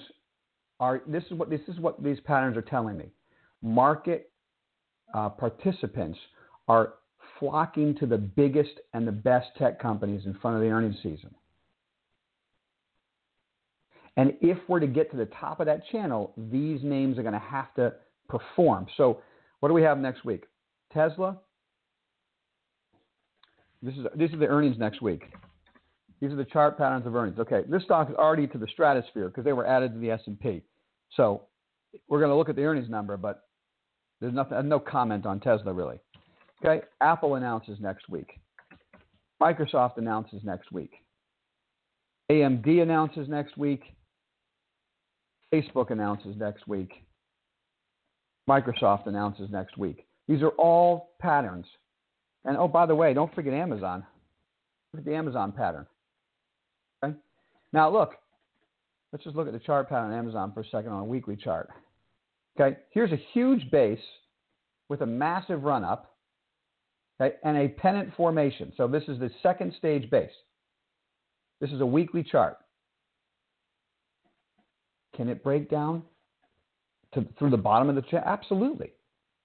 are. 0.80 1.02
This 1.06 1.22
is 1.24 1.32
what 1.32 1.50
this 1.50 1.60
is 1.68 1.78
what 1.78 2.02
these 2.02 2.18
patterns 2.20 2.56
are 2.56 2.62
telling 2.62 2.96
me. 2.96 3.10
Market 3.60 4.30
uh, 5.12 5.28
participants 5.28 6.18
are 6.66 6.94
flocking 7.38 7.94
to 7.96 8.06
the 8.06 8.16
biggest 8.16 8.70
and 8.94 9.06
the 9.06 9.12
best 9.12 9.48
tech 9.58 9.78
companies 9.78 10.22
in 10.24 10.32
front 10.40 10.56
of 10.56 10.62
the 10.62 10.68
earnings 10.70 10.96
season. 11.02 11.28
And 14.16 14.32
if 14.40 14.56
we're 14.66 14.80
to 14.80 14.86
get 14.86 15.10
to 15.10 15.18
the 15.18 15.26
top 15.26 15.60
of 15.60 15.66
that 15.66 15.82
channel, 15.92 16.32
these 16.50 16.80
names 16.82 17.18
are 17.18 17.22
going 17.22 17.34
to 17.34 17.38
have 17.38 17.74
to 17.74 17.92
perform. 18.30 18.86
So, 18.96 19.20
what 19.60 19.68
do 19.68 19.74
we 19.74 19.82
have 19.82 19.98
next 19.98 20.24
week? 20.24 20.44
Tesla. 20.90 21.36
This 23.82 23.92
is 23.92 24.06
this 24.16 24.30
is 24.30 24.38
the 24.38 24.46
earnings 24.46 24.78
next 24.78 25.02
week. 25.02 25.24
These 26.22 26.30
are 26.30 26.36
the 26.36 26.44
chart 26.44 26.78
patterns 26.78 27.04
of 27.04 27.16
earnings. 27.16 27.40
Okay, 27.40 27.62
this 27.68 27.82
stock 27.82 28.08
is 28.08 28.14
already 28.14 28.46
to 28.46 28.56
the 28.56 28.68
stratosphere 28.68 29.26
because 29.26 29.44
they 29.44 29.52
were 29.52 29.66
added 29.66 29.92
to 29.92 29.98
the 29.98 30.12
S&P. 30.12 30.62
So, 31.16 31.42
we're 32.08 32.20
going 32.20 32.30
to 32.30 32.36
look 32.36 32.48
at 32.48 32.54
the 32.54 32.62
earnings 32.62 32.88
number, 32.88 33.16
but 33.16 33.48
there's 34.20 34.32
nothing, 34.32 34.68
no 34.68 34.78
comment 34.78 35.26
on 35.26 35.40
Tesla 35.40 35.72
really. 35.72 35.98
Okay, 36.64 36.86
Apple 37.00 37.34
announces 37.34 37.78
next 37.80 38.08
week. 38.08 38.38
Microsoft 39.42 39.98
announces 39.98 40.44
next 40.44 40.70
week. 40.70 40.92
AMD 42.30 42.68
announces 42.80 43.28
next 43.28 43.58
week. 43.58 43.82
Facebook 45.52 45.90
announces 45.90 46.36
next 46.36 46.68
week. 46.68 46.92
Microsoft 48.48 49.08
announces 49.08 49.50
next 49.50 49.76
week. 49.76 50.06
These 50.28 50.42
are 50.42 50.50
all 50.50 51.14
patterns. 51.20 51.66
And 52.44 52.56
oh, 52.56 52.68
by 52.68 52.86
the 52.86 52.94
way, 52.94 53.12
don't 53.12 53.34
forget 53.34 53.54
Amazon. 53.54 54.06
Look 54.92 55.00
at 55.00 55.04
the 55.04 55.16
Amazon 55.16 55.50
pattern. 55.50 55.86
Now 57.72 57.90
look, 57.90 58.16
let's 59.12 59.24
just 59.24 59.36
look 59.36 59.46
at 59.46 59.52
the 59.52 59.58
chart 59.58 59.88
pattern 59.88 60.12
on 60.12 60.18
Amazon 60.18 60.52
for 60.52 60.60
a 60.60 60.64
second 60.66 60.92
on 60.92 61.00
a 61.00 61.04
weekly 61.04 61.36
chart. 61.36 61.70
Okay. 62.58 62.76
Here's 62.90 63.12
a 63.12 63.20
huge 63.32 63.70
base 63.70 63.98
with 64.88 65.00
a 65.00 65.06
massive 65.06 65.64
run 65.64 65.84
up. 65.84 66.16
Okay, 67.20 67.36
and 67.44 67.56
a 67.56 67.68
pennant 67.68 68.12
formation. 68.16 68.72
So 68.76 68.88
this 68.88 69.04
is 69.06 69.18
the 69.18 69.30
second 69.42 69.74
stage 69.78 70.10
base. 70.10 70.30
This 71.60 71.70
is 71.70 71.80
a 71.80 71.86
weekly 71.86 72.24
chart. 72.24 72.56
Can 75.14 75.28
it 75.28 75.44
break 75.44 75.70
down 75.70 76.02
to, 77.14 77.24
through 77.38 77.50
the 77.50 77.56
bottom 77.56 77.88
of 77.88 77.94
the 77.94 78.02
chart? 78.02 78.24
Absolutely. 78.26 78.92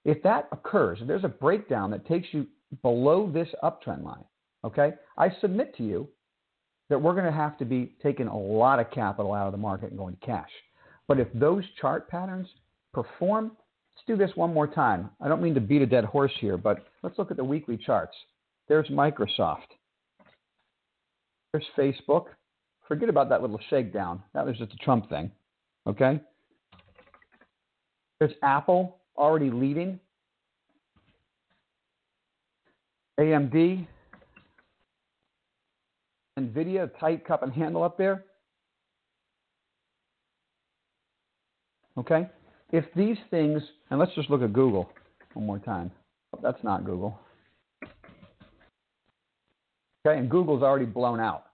If 0.04 0.22
that 0.22 0.48
occurs, 0.50 0.98
if 1.00 1.06
there's 1.06 1.24
a 1.24 1.28
breakdown 1.28 1.90
that 1.90 2.06
takes 2.06 2.28
you 2.32 2.46
below 2.82 3.30
this 3.30 3.48
uptrend 3.62 4.02
line, 4.02 4.24
okay, 4.64 4.94
I 5.16 5.28
submit 5.40 5.76
to 5.76 5.82
you 5.82 6.08
that 6.88 7.00
we're 7.00 7.12
going 7.12 7.24
to 7.24 7.32
have 7.32 7.58
to 7.58 7.64
be 7.64 7.92
taking 8.02 8.26
a 8.26 8.38
lot 8.38 8.78
of 8.78 8.90
capital 8.90 9.34
out 9.34 9.46
of 9.46 9.52
the 9.52 9.58
market 9.58 9.90
and 9.90 9.98
going 9.98 10.16
to 10.16 10.26
cash. 10.26 10.50
But 11.06 11.18
if 11.18 11.28
those 11.34 11.64
chart 11.80 12.08
patterns 12.08 12.48
perform, 12.92 13.52
let's 13.94 14.06
do 14.06 14.16
this 14.16 14.34
one 14.36 14.52
more 14.52 14.66
time. 14.66 15.10
I 15.20 15.28
don't 15.28 15.42
mean 15.42 15.54
to 15.54 15.60
beat 15.60 15.82
a 15.82 15.86
dead 15.86 16.04
horse 16.04 16.32
here, 16.40 16.56
but 16.56 16.86
let's 17.02 17.18
look 17.18 17.30
at 17.30 17.36
the 17.36 17.44
weekly 17.44 17.76
charts. 17.76 18.16
There's 18.68 18.88
Microsoft. 18.88 19.68
There's 21.52 21.64
Facebook. 21.76 22.26
Forget 22.86 23.08
about 23.08 23.28
that 23.30 23.42
little 23.42 23.60
shakedown. 23.70 24.22
That 24.34 24.46
was 24.46 24.56
just 24.56 24.72
a 24.72 24.76
Trump 24.76 25.08
thing. 25.08 25.30
Okay? 25.86 26.20
There's 28.18 28.32
Apple 28.42 28.98
already 29.16 29.50
leading. 29.50 30.00
AMD, 33.18 33.86
NVIDIA, 36.38 36.90
tight 36.98 37.26
cup 37.26 37.42
and 37.42 37.52
handle 37.52 37.82
up 37.82 37.98
there. 37.98 38.24
Okay? 41.98 42.28
If 42.70 42.84
these 42.94 43.16
things, 43.30 43.62
and 43.90 43.98
let's 43.98 44.14
just 44.14 44.30
look 44.30 44.42
at 44.42 44.52
Google 44.52 44.88
one 45.34 45.46
more 45.46 45.58
time. 45.58 45.90
Oh, 46.34 46.40
that's 46.42 46.62
not 46.62 46.84
Google. 46.84 47.18
Okay, 50.06 50.18
and 50.18 50.30
Google's 50.30 50.62
already 50.62 50.86
blown 50.86 51.20
out. 51.20 51.44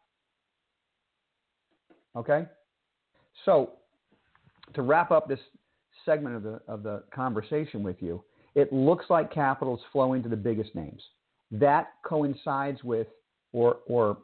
Okay? 2.16 2.46
So, 3.44 3.72
to 4.74 4.82
wrap 4.82 5.10
up 5.10 5.28
this 5.28 5.40
segment 6.04 6.36
of 6.36 6.42
the, 6.42 6.60
of 6.68 6.82
the 6.82 7.02
conversation 7.14 7.82
with 7.82 7.96
you, 8.00 8.22
it 8.54 8.72
looks 8.72 9.06
like 9.08 9.32
capital 9.32 9.74
is 9.76 9.80
flowing 9.92 10.22
to 10.22 10.28
the 10.28 10.36
biggest 10.36 10.74
names. 10.74 11.02
That 11.50 11.88
coincides 12.04 12.84
with, 12.84 13.08
or, 13.52 13.78
or 13.86 14.18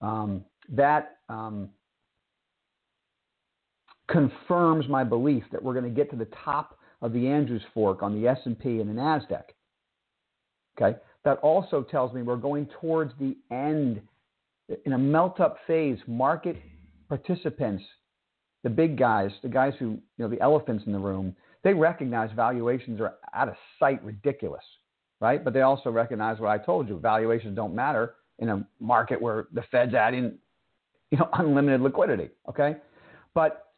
um, 0.00 0.44
that 0.68 1.18
um, 1.28 1.68
confirms 4.08 4.88
my 4.88 5.04
belief 5.04 5.44
that 5.52 5.62
we're 5.62 5.74
going 5.74 5.84
to 5.84 5.90
get 5.90 6.10
to 6.10 6.16
the 6.16 6.28
top 6.44 6.78
of 7.02 7.12
the 7.12 7.26
Andrews 7.26 7.62
fork 7.72 8.02
on 8.02 8.20
the 8.20 8.28
S&P 8.28 8.80
and 8.80 8.88
the 8.88 9.00
Nasdaq. 9.00 9.44
Okay, 10.80 10.98
that 11.24 11.38
also 11.38 11.82
tells 11.82 12.12
me 12.12 12.22
we're 12.22 12.36
going 12.36 12.68
towards 12.80 13.12
the 13.18 13.36
end 13.50 14.00
in 14.84 14.92
a 14.92 14.98
melt-up 14.98 15.58
phase. 15.66 15.98
Market 16.06 16.56
participants 17.08 17.82
the 18.62 18.70
big 18.70 18.98
guys, 18.98 19.30
the 19.42 19.48
guys 19.48 19.72
who, 19.78 19.86
you 19.86 20.00
know, 20.18 20.28
the 20.28 20.40
elephants 20.40 20.84
in 20.86 20.92
the 20.92 20.98
room, 20.98 21.34
they 21.64 21.74
recognize 21.74 22.30
valuations 22.34 23.00
are 23.00 23.14
out 23.34 23.48
of 23.48 23.54
sight 23.78 24.02
ridiculous, 24.04 24.64
right? 25.20 25.42
But 25.42 25.54
they 25.54 25.62
also 25.62 25.90
recognize 25.90 26.38
what 26.38 26.50
I 26.50 26.58
told 26.58 26.88
you 26.88 26.98
valuations 26.98 27.56
don't 27.56 27.74
matter 27.74 28.14
in 28.40 28.48
a 28.48 28.66
market 28.80 29.20
where 29.20 29.46
the 29.52 29.62
Fed's 29.70 29.94
adding, 29.94 30.34
you 31.10 31.18
know, 31.18 31.28
unlimited 31.34 31.80
liquidity, 31.80 32.30
okay? 32.48 32.76
But 33.34 33.68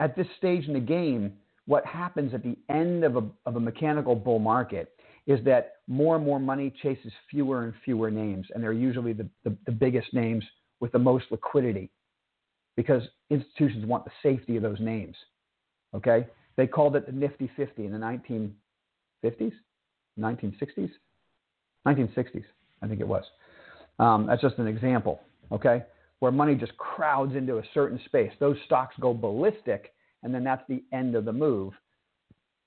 at 0.00 0.16
this 0.16 0.26
stage 0.38 0.66
in 0.66 0.74
the 0.74 0.80
game, 0.80 1.34
what 1.66 1.86
happens 1.86 2.34
at 2.34 2.42
the 2.42 2.56
end 2.68 3.04
of 3.04 3.16
a, 3.16 3.22
of 3.46 3.56
a 3.56 3.60
mechanical 3.60 4.16
bull 4.16 4.38
market 4.40 4.92
is 5.26 5.38
that 5.44 5.74
more 5.86 6.16
and 6.16 6.24
more 6.24 6.40
money 6.40 6.72
chases 6.82 7.12
fewer 7.30 7.64
and 7.64 7.74
fewer 7.84 8.10
names, 8.10 8.46
and 8.52 8.64
they're 8.64 8.72
usually 8.72 9.12
the, 9.12 9.28
the, 9.44 9.56
the 9.66 9.72
biggest 9.72 10.12
names 10.12 10.42
with 10.80 10.90
the 10.92 10.98
most 10.98 11.26
liquidity 11.30 11.90
because 12.76 13.02
institutions 13.28 13.84
want 13.84 14.04
the 14.04 14.10
safety 14.22 14.56
of 14.56 14.62
those 14.62 14.80
names. 14.80 15.14
Okay? 15.94 16.26
They 16.56 16.66
called 16.66 16.96
it 16.96 17.06
the 17.06 17.12
Nifty 17.12 17.50
50 17.56 17.84
in 17.84 17.92
the 17.92 17.98
1950s, 17.98 19.52
1960s, 20.18 20.90
1960s, 21.86 22.44
I 22.82 22.88
think 22.88 23.00
it 23.00 23.08
was. 23.08 23.24
Um, 24.00 24.26
that's 24.26 24.40
just 24.40 24.58
an 24.58 24.66
example. 24.66 25.20
Okay? 25.52 25.84
Where 26.18 26.32
money 26.32 26.54
just 26.54 26.76
crowds 26.76 27.36
into 27.36 27.58
a 27.58 27.62
certain 27.72 28.00
space. 28.06 28.32
Those 28.40 28.56
stocks 28.66 28.94
go 29.00 29.14
ballistic, 29.14 29.92
and 30.22 30.34
then 30.34 30.42
that's 30.42 30.62
the 30.68 30.82
end 30.92 31.14
of 31.14 31.24
the 31.24 31.32
move. 31.32 31.74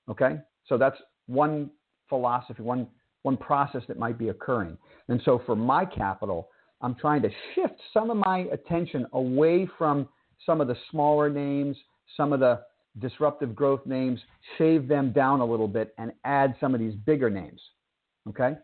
Okay? 0.08 0.38
So 0.68 0.78
that's 0.78 0.96
one 1.26 1.70
philosophy, 2.08 2.62
one 2.62 2.86
one 3.22 3.36
process 3.38 3.80
that 3.88 3.98
might 3.98 4.18
be 4.18 4.28
occurring. 4.28 4.76
And 5.08 5.20
so 5.24 5.40
for 5.46 5.56
my 5.56 5.86
capital, 5.86 6.50
I'm 6.82 6.94
trying 6.94 7.22
to 7.22 7.30
shift 7.54 7.80
some 7.94 8.10
of 8.10 8.18
my 8.18 8.40
attention 8.52 9.06
away 9.14 9.66
from 9.78 10.06
some 10.44 10.60
of 10.60 10.68
the 10.68 10.76
smaller 10.90 11.30
names, 11.30 11.74
some 12.18 12.34
of 12.34 12.40
the 12.40 12.60
disruptive 12.98 13.54
growth 13.54 13.80
names, 13.86 14.20
shave 14.58 14.86
them 14.88 15.10
down 15.10 15.40
a 15.40 15.44
little 15.44 15.66
bit, 15.66 15.94
and 15.96 16.12
add 16.24 16.54
some 16.60 16.74
of 16.74 16.80
these 16.80 16.94
bigger 17.06 17.30
names. 17.30 17.62
Okay? 18.28 18.56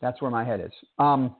That's 0.00 0.22
where 0.22 0.30
my 0.30 0.42
head 0.42 0.60
is. 0.60 0.72
Um, 0.98 1.36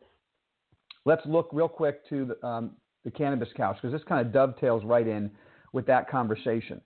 let's 1.05 1.25
look 1.27 1.49
real 1.53 1.69
quick 1.69 2.09
to 2.09 2.25
the, 2.27 2.47
um, 2.47 2.73
the 3.05 3.11
cannabis 3.11 3.49
couch 3.57 3.77
because 3.81 3.93
this 3.93 4.07
kind 4.09 4.25
of 4.25 4.33
dovetails 4.33 4.85
right 4.85 5.07
in 5.07 5.31
with 5.73 5.87
that 5.87 6.09
conversation. 6.11 6.81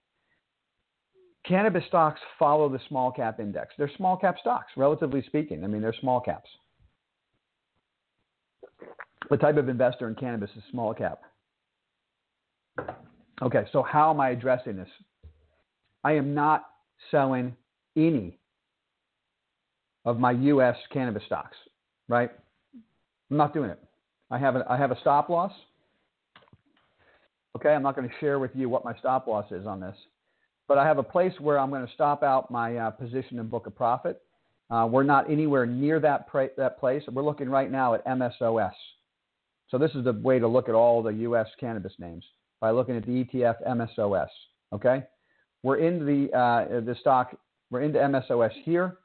Cannabis 1.46 1.84
stocks 1.86 2.20
follow 2.38 2.68
the 2.68 2.80
small 2.88 3.12
cap 3.12 3.38
index. 3.38 3.74
They're 3.78 3.90
small 3.96 4.16
cap 4.16 4.36
stocks, 4.40 4.72
relatively 4.76 5.22
speaking. 5.26 5.62
I 5.62 5.68
mean, 5.68 5.80
they're 5.80 5.94
small 6.00 6.20
caps. 6.20 6.48
The 9.30 9.36
type 9.36 9.56
of 9.56 9.68
investor 9.68 10.08
in 10.08 10.14
cannabis 10.14 10.50
is 10.56 10.62
small 10.70 10.94
cap? 10.94 11.20
Okay, 13.42 13.64
so 13.72 13.82
how 13.82 14.10
am 14.10 14.20
I 14.20 14.30
addressing 14.30 14.76
this? 14.76 14.88
I 16.04 16.12
am 16.12 16.34
not 16.34 16.66
selling 17.10 17.56
any 17.96 18.38
of 20.04 20.18
my 20.18 20.32
U.S. 20.32 20.76
cannabis 20.92 21.22
stocks, 21.26 21.56
right? 22.08 22.30
I'm 23.30 23.36
not 23.36 23.52
doing 23.52 23.70
it. 23.70 23.82
I 24.30 24.38
have 24.38 24.56
a, 24.56 24.64
I 24.68 24.76
have 24.76 24.90
a 24.90 25.00
stop 25.00 25.28
loss. 25.28 25.52
Okay, 27.56 27.70
I'm 27.70 27.82
not 27.82 27.96
going 27.96 28.08
to 28.08 28.14
share 28.20 28.38
with 28.38 28.50
you 28.54 28.68
what 28.68 28.84
my 28.84 28.94
stop 28.98 29.26
loss 29.26 29.50
is 29.50 29.66
on 29.66 29.80
this, 29.80 29.96
but 30.68 30.78
I 30.78 30.84
have 30.84 30.98
a 30.98 31.02
place 31.02 31.32
where 31.40 31.58
I'm 31.58 31.70
going 31.70 31.86
to 31.86 31.92
stop 31.94 32.22
out 32.22 32.50
my 32.50 32.76
uh, 32.76 32.90
position 32.90 33.38
and 33.38 33.50
book 33.50 33.66
a 33.66 33.70
profit. 33.70 34.20
Uh, 34.68 34.86
we're 34.90 35.04
not 35.04 35.30
anywhere 35.30 35.64
near 35.64 36.00
that, 36.00 36.26
pra- 36.26 36.50
that 36.56 36.78
place. 36.78 37.02
We're 37.10 37.22
looking 37.22 37.48
right 37.48 37.70
now 37.70 37.94
at 37.94 38.04
MSOS. 38.06 38.72
So 39.70 39.78
this 39.78 39.92
is 39.94 40.04
the 40.04 40.12
way 40.12 40.38
to 40.38 40.46
look 40.46 40.68
at 40.68 40.74
all 40.74 41.02
the 41.02 41.12
U.S. 41.12 41.46
cannabis 41.58 41.92
names 41.98 42.24
by 42.60 42.70
looking 42.70 42.96
at 42.96 43.06
the 43.06 43.24
ETF 43.24 43.56
MSOS. 43.66 44.28
Okay, 44.72 45.04
we're 45.62 45.78
into 45.78 46.04
the 46.04 46.36
uh, 46.36 46.80
the 46.80 46.96
stock. 47.00 47.36
We're 47.70 47.82
into 47.82 47.98
MSOS 47.98 48.52
here. 48.64 48.98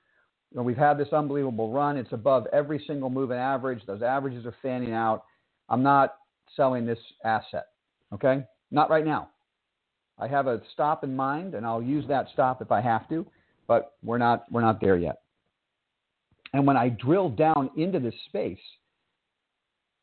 We've 0.53 0.77
had 0.77 0.97
this 0.97 1.13
unbelievable 1.13 1.71
run. 1.71 1.97
It's 1.97 2.11
above 2.11 2.47
every 2.51 2.83
single 2.85 3.09
moving 3.09 3.37
average. 3.37 3.81
Those 3.85 4.01
averages 4.01 4.45
are 4.45 4.55
fanning 4.61 4.93
out. 4.93 5.23
I'm 5.69 5.83
not 5.83 6.15
selling 6.55 6.85
this 6.85 6.99
asset. 7.23 7.67
Okay, 8.13 8.43
not 8.71 8.89
right 8.89 9.05
now. 9.05 9.29
I 10.19 10.27
have 10.27 10.47
a 10.47 10.61
stop 10.73 11.03
in 11.03 11.15
mind, 11.15 11.55
and 11.55 11.65
I'll 11.65 11.81
use 11.81 12.05
that 12.07 12.27
stop 12.33 12.61
if 12.61 12.71
I 12.71 12.81
have 12.81 13.07
to, 13.09 13.25
but 13.67 13.93
we're 14.03 14.17
not 14.17 14.45
we're 14.51 14.61
not 14.61 14.81
there 14.81 14.97
yet. 14.97 15.21
And 16.53 16.67
when 16.67 16.75
I 16.75 16.89
drill 16.89 17.29
down 17.29 17.69
into 17.77 17.99
this 17.99 18.13
space, 18.25 18.59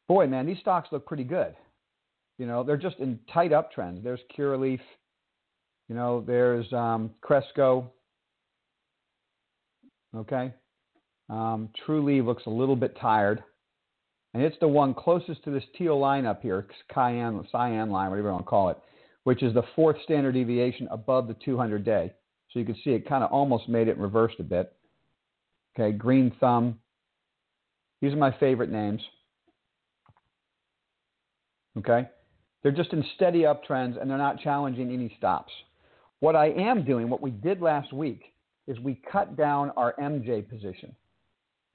boy, 0.09 0.27
man, 0.27 0.47
these 0.47 0.59
stocks 0.61 0.89
look 0.91 1.07
pretty 1.07 1.25
good. 1.25 1.55
You 2.39 2.47
know, 2.47 2.63
they're 2.63 2.77
just 2.77 2.99
in 2.99 3.19
tight 3.33 3.51
uptrends. 3.51 4.03
There's 4.03 4.21
Curaleaf. 4.37 4.81
You 5.89 5.95
know, 5.95 6.23
there's 6.27 6.73
um, 6.73 7.11
Cresco. 7.21 7.93
Okay. 10.17 10.53
Um, 11.29 11.69
Trulieve 11.87 12.25
looks 12.25 12.45
a 12.47 12.51
little 12.51 12.77
bit 12.77 12.97
tired. 13.01 13.43
And 14.35 14.43
it's 14.43 14.57
the 14.61 14.69
one 14.69 14.95
closest 14.95 15.43
to 15.45 15.51
this 15.51 15.65
teal 15.77 15.99
line 15.99 16.27
up 16.27 16.43
here, 16.43 16.67
cyan, 16.95 17.47
cyan 17.51 17.91
line, 17.91 18.11
whatever 18.11 18.29
you 18.29 18.33
want 18.33 18.45
to 18.45 18.49
call 18.49 18.69
it, 18.69 18.79
which 19.25 19.43
is 19.43 19.55
the 19.55 19.63
fourth 19.75 19.97
standard 20.05 20.33
deviation 20.33 20.87
above 20.91 21.29
the 21.29 21.37
200 21.45 21.85
day. 21.85 22.13
So 22.51 22.59
you 22.59 22.65
can 22.65 22.77
see 22.85 22.91
it 22.91 23.09
kind 23.09 23.25
of 23.25 23.31
almost 23.33 23.69
made 23.69 23.89
it 23.89 23.99
reversed 23.99 24.37
a 24.39 24.43
bit. 24.43 24.73
Okay, 25.79 25.97
Green 25.97 26.33
Thumb. 26.41 26.79
These 28.01 28.13
are 28.13 28.17
my 28.17 28.37
favorite 28.39 28.71
names. 28.71 29.01
Okay? 31.79 32.09
They're 32.63 32.73
just 32.73 32.93
in 32.93 33.05
steady 33.17 33.43
uptrends 33.43 34.01
and 34.01 34.11
they're 34.11 34.19
not 34.19 34.41
challenging 34.41 34.93
any 34.93 35.15
stops. 35.17 35.53
What 36.21 36.37
I 36.37 36.51
am 36.51 36.85
doing, 36.85 37.09
what 37.09 37.23
we 37.23 37.31
did 37.31 37.61
last 37.61 37.93
week, 37.93 38.23
is 38.69 38.79
we 38.79 39.01
cut 39.11 39.37
down 39.37 39.73
our 39.77 39.95
MJ 40.01 40.49
position. 40.49 40.95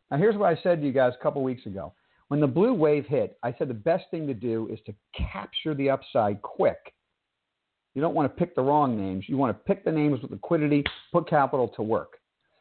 Now, 0.10 0.18
here's 0.18 0.38
what 0.38 0.56
I 0.56 0.62
said 0.62 0.80
to 0.80 0.88
you 0.88 0.94
guys 0.94 1.14
a 1.20 1.24
couple 1.24 1.44
weeks 1.44 1.66
ago. 1.66 1.92
When 2.30 2.40
the 2.40 2.48
blue 2.48 2.74
wave 2.74 3.06
hit, 3.06 3.38
I 3.44 3.54
said 3.58 3.68
the 3.68 3.74
best 3.74 4.06
thing 4.12 4.28
to 4.28 4.34
do 4.34 4.70
is 4.72 4.80
to 4.86 4.94
capture 5.16 5.74
the 5.74 5.90
upside 5.90 6.42
quick. 6.42 6.94
You 7.96 8.02
don't 8.02 8.16
want 8.16 8.32
to 8.32 8.40
pick 8.40 8.56
the 8.56 8.62
wrong 8.62 8.96
names. 8.96 9.26
You 9.28 9.38
want 9.38 9.56
to 9.56 9.64
pick 9.64 9.84
the 9.84 9.92
names 9.92 10.22
with 10.22 10.32
liquidity, 10.32 10.84
put 11.12 11.28
capital 11.30 11.68
to 11.70 11.82
work. 11.84 12.18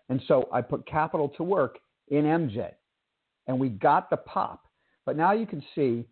And 0.08 0.20
so 0.28 0.48
I 0.52 0.60
put 0.60 0.86
capital 0.86 1.28
to 1.36 1.42
work 1.42 1.78
in 2.08 2.24
MJ, 2.24 2.70
and 3.46 3.58
we 3.58 3.68
got 3.68 4.10
the 4.10 4.16
pop. 4.18 4.64
But 5.06 5.16
now 5.16 5.32
you 5.32 5.46
can 5.46 5.62
see 5.74 6.04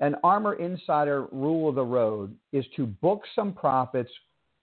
an 0.00 0.16
ARMR 0.24 0.58
Insider 0.60 1.26
rule 1.32 1.68
of 1.68 1.74
the 1.74 1.84
road 1.84 2.34
is 2.52 2.64
to 2.76 2.86
book 2.86 3.22
some 3.34 3.52
profits 3.52 4.10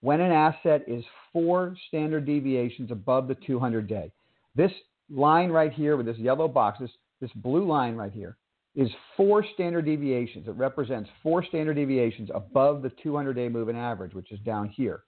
when 0.02 0.22
an 0.22 0.32
asset 0.32 0.84
is 0.88 1.04
four 1.34 1.76
standard 1.88 2.26
deviations 2.26 2.92
above 2.92 3.28
the 3.28 3.36
200 3.36 3.88
day. 3.88 4.12
This 4.56 4.72
line 5.10 5.50
right 5.50 5.74
here 5.74 5.98
with 5.98 6.06
this 6.06 6.18
yellow 6.18 6.48
box, 6.48 6.80
this, 6.80 6.92
this 7.22 7.32
blue 7.36 7.66
line 7.66 7.96
right 7.96 8.12
here, 8.12 8.38
is 8.76 8.90
four 9.16 9.44
standard 9.56 9.86
deviations. 9.86 10.48
It 10.48 10.52
represents 10.52 11.10
four 11.24 11.44
standard 11.44 11.74
deviations 11.76 12.30
above 12.34 12.84
the 12.84 12.92
200 13.02 13.34
day 13.34 13.50
moving 13.50 13.76
average, 13.76 14.14
which 14.14 14.32
is 14.32 14.40
down 14.42 14.70
here, 14.70 15.04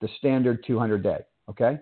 the 0.00 0.08
standard 0.18 0.62
200 0.66 1.02
day. 1.02 1.20
Okay? 1.48 1.78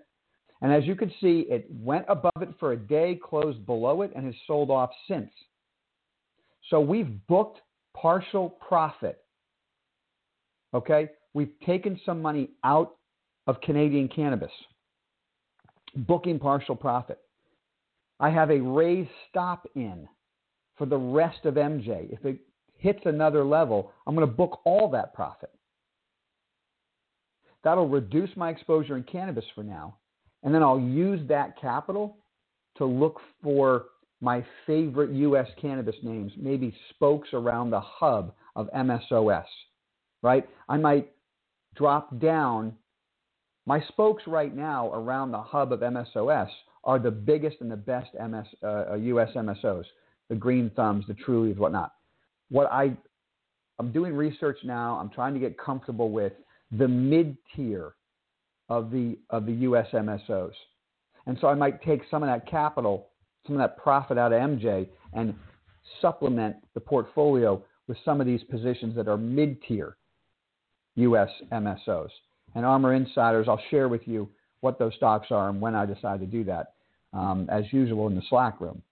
And 0.62 0.72
as 0.72 0.84
you 0.84 0.94
can 0.94 1.10
see, 1.20 1.46
it 1.50 1.66
went 1.70 2.04
above 2.08 2.40
it 2.40 2.50
for 2.60 2.72
a 2.72 2.76
day, 2.76 3.18
closed 3.22 3.66
below 3.66 4.02
it, 4.02 4.12
and 4.14 4.24
has 4.24 4.34
sold 4.46 4.70
off 4.70 4.90
since. 5.08 5.30
So 6.70 6.80
we've 6.80 7.18
booked 7.26 7.60
partial 7.94 8.50
profit. 8.66 9.22
Okay? 10.72 11.10
We've 11.34 11.52
taken 11.66 12.00
some 12.06 12.22
money 12.22 12.50
out 12.62 12.96
of 13.46 13.60
Canadian 13.60 14.08
cannabis, 14.08 14.52
booking 15.94 16.38
partial 16.38 16.76
profit. 16.76 17.18
I 18.20 18.30
have 18.30 18.50
a 18.50 18.60
raise 18.60 19.08
stop 19.28 19.66
in 19.74 20.08
for 20.78 20.86
the 20.86 20.96
rest 20.96 21.44
of 21.44 21.54
MJ. 21.54 22.12
If 22.12 22.24
it 22.24 22.38
hits 22.78 23.00
another 23.04 23.44
level, 23.44 23.92
I'm 24.06 24.14
going 24.14 24.26
to 24.26 24.32
book 24.32 24.60
all 24.64 24.88
that 24.90 25.12
profit. 25.12 25.50
That'll 27.64 27.88
reduce 27.88 28.30
my 28.36 28.50
exposure 28.50 28.96
in 28.96 29.02
cannabis 29.02 29.44
for 29.54 29.64
now. 29.64 29.96
And 30.42 30.54
then 30.54 30.62
I'll 30.62 30.80
use 30.80 31.26
that 31.28 31.60
capital 31.60 32.18
to 32.76 32.84
look 32.84 33.20
for 33.42 33.86
my 34.20 34.44
favorite 34.66 35.10
U.S. 35.10 35.48
cannabis 35.60 35.96
names, 36.02 36.32
maybe 36.36 36.74
spokes 36.90 37.28
around 37.32 37.70
the 37.70 37.80
hub 37.80 38.34
of 38.54 38.68
MSOS, 38.74 39.44
right? 40.22 40.48
I 40.68 40.76
might 40.76 41.10
drop 41.74 42.18
down. 42.18 42.74
My 43.66 43.80
spokes 43.88 44.24
right 44.26 44.54
now 44.54 44.92
around 44.92 45.30
the 45.30 45.40
hub 45.40 45.72
of 45.72 45.80
MSOS 45.80 46.48
are 46.84 46.98
the 46.98 47.10
biggest 47.10 47.56
and 47.60 47.70
the 47.70 47.76
best 47.76 48.10
MS, 48.14 48.46
uh, 48.62 48.94
US 48.94 49.30
uh, 49.34 49.38
MSOs, 49.40 49.84
the 50.28 50.34
Green 50.34 50.70
Thumbs, 50.76 51.04
the 51.08 51.14
Trulies, 51.14 51.56
whatnot. 51.56 51.92
What 52.50 52.70
I, 52.70 52.96
I'm 53.78 53.90
doing 53.90 54.14
research 54.14 54.58
now. 54.64 54.98
I'm 55.00 55.08
trying 55.10 55.34
to 55.34 55.40
get 55.40 55.58
comfortable 55.58 56.10
with 56.10 56.32
the 56.72 56.86
mid 56.86 57.36
tier 57.54 57.94
of 58.68 58.90
the 58.90 59.18
of 59.30 59.46
the 59.46 59.52
US 59.52 59.86
MSOs, 59.92 60.52
and 61.26 61.38
so 61.40 61.48
I 61.48 61.54
might 61.54 61.82
take 61.82 62.02
some 62.10 62.22
of 62.22 62.28
that 62.28 62.48
capital, 62.48 63.08
some 63.46 63.56
of 63.56 63.60
that 63.60 63.76
profit 63.78 64.18
out 64.18 64.32
of 64.32 64.40
MJ, 64.40 64.88
and 65.12 65.34
supplement 66.00 66.56
the 66.74 66.80
portfolio 66.80 67.62
with 67.88 67.96
some 68.04 68.20
of 68.20 68.26
these 68.26 68.42
positions 68.44 68.94
that 68.96 69.08
are 69.08 69.16
mid 69.16 69.62
tier 69.62 69.96
US 70.96 71.30
MSOs. 71.52 72.10
And 72.54 72.64
ARMR 72.64 72.96
Insiders, 72.96 73.46
I'll 73.48 73.60
share 73.70 73.88
with 73.88 74.06
you 74.06 74.28
what 74.60 74.78
those 74.78 74.94
stocks 74.94 75.28
are 75.30 75.50
and 75.50 75.60
when 75.60 75.74
I 75.74 75.86
decide 75.86 76.20
to 76.20 76.26
do 76.26 76.44
that, 76.44 76.74
um, 77.12 77.48
as 77.50 77.64
usual 77.72 78.06
in 78.06 78.14
the 78.14 78.22
Slack 78.28 78.60
room. 78.60 78.82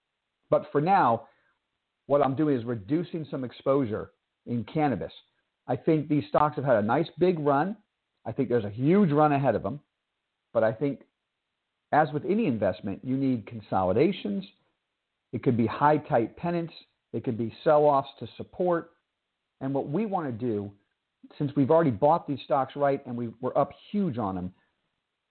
But 0.49 0.67
for 0.71 0.81
now, 0.81 1.27
what 2.07 2.21
I'm 2.21 2.35
doing 2.35 2.57
is 2.57 2.65
reducing 2.65 3.25
some 3.31 3.43
exposure 3.43 4.11
in 4.45 4.63
cannabis. 4.65 5.11
I 5.67 5.75
think 5.75 6.09
these 6.09 6.23
stocks 6.29 6.55
have 6.57 6.65
had 6.65 6.75
a 6.75 6.81
nice 6.81 7.07
big 7.17 7.39
run. 7.39 7.77
I 8.25 8.31
think 8.31 8.49
there's 8.49 8.65
a 8.65 8.69
huge 8.69 9.11
run 9.11 9.31
ahead 9.31 9.55
of 9.55 9.63
them. 9.63 9.79
But 10.53 10.63
I 10.63 10.73
think, 10.73 11.01
as 11.91 12.09
with 12.13 12.25
any 12.25 12.47
investment, 12.47 12.99
you 13.03 13.15
need 13.15 13.47
consolidations. 13.47 14.45
It 15.31 15.41
could 15.43 15.57
be 15.57 15.65
high 15.65 15.97
tight 15.97 16.37
pennants, 16.37 16.73
it 17.13 17.23
could 17.23 17.37
be 17.37 17.53
sell 17.63 17.83
offs 17.83 18.09
to 18.19 18.27
support. 18.37 18.91
And 19.61 19.73
what 19.73 19.87
we 19.87 20.05
want 20.05 20.27
to 20.27 20.45
do 20.45 20.71
since 21.37 21.51
we've 21.55 21.71
already 21.71 21.91
bought 21.91 22.27
these 22.27 22.39
stocks 22.45 22.75
right 22.75 23.05
and 23.05 23.15
we, 23.15 23.29
we're 23.41 23.57
up 23.57 23.71
huge 23.91 24.17
on 24.17 24.35
them, 24.35 24.53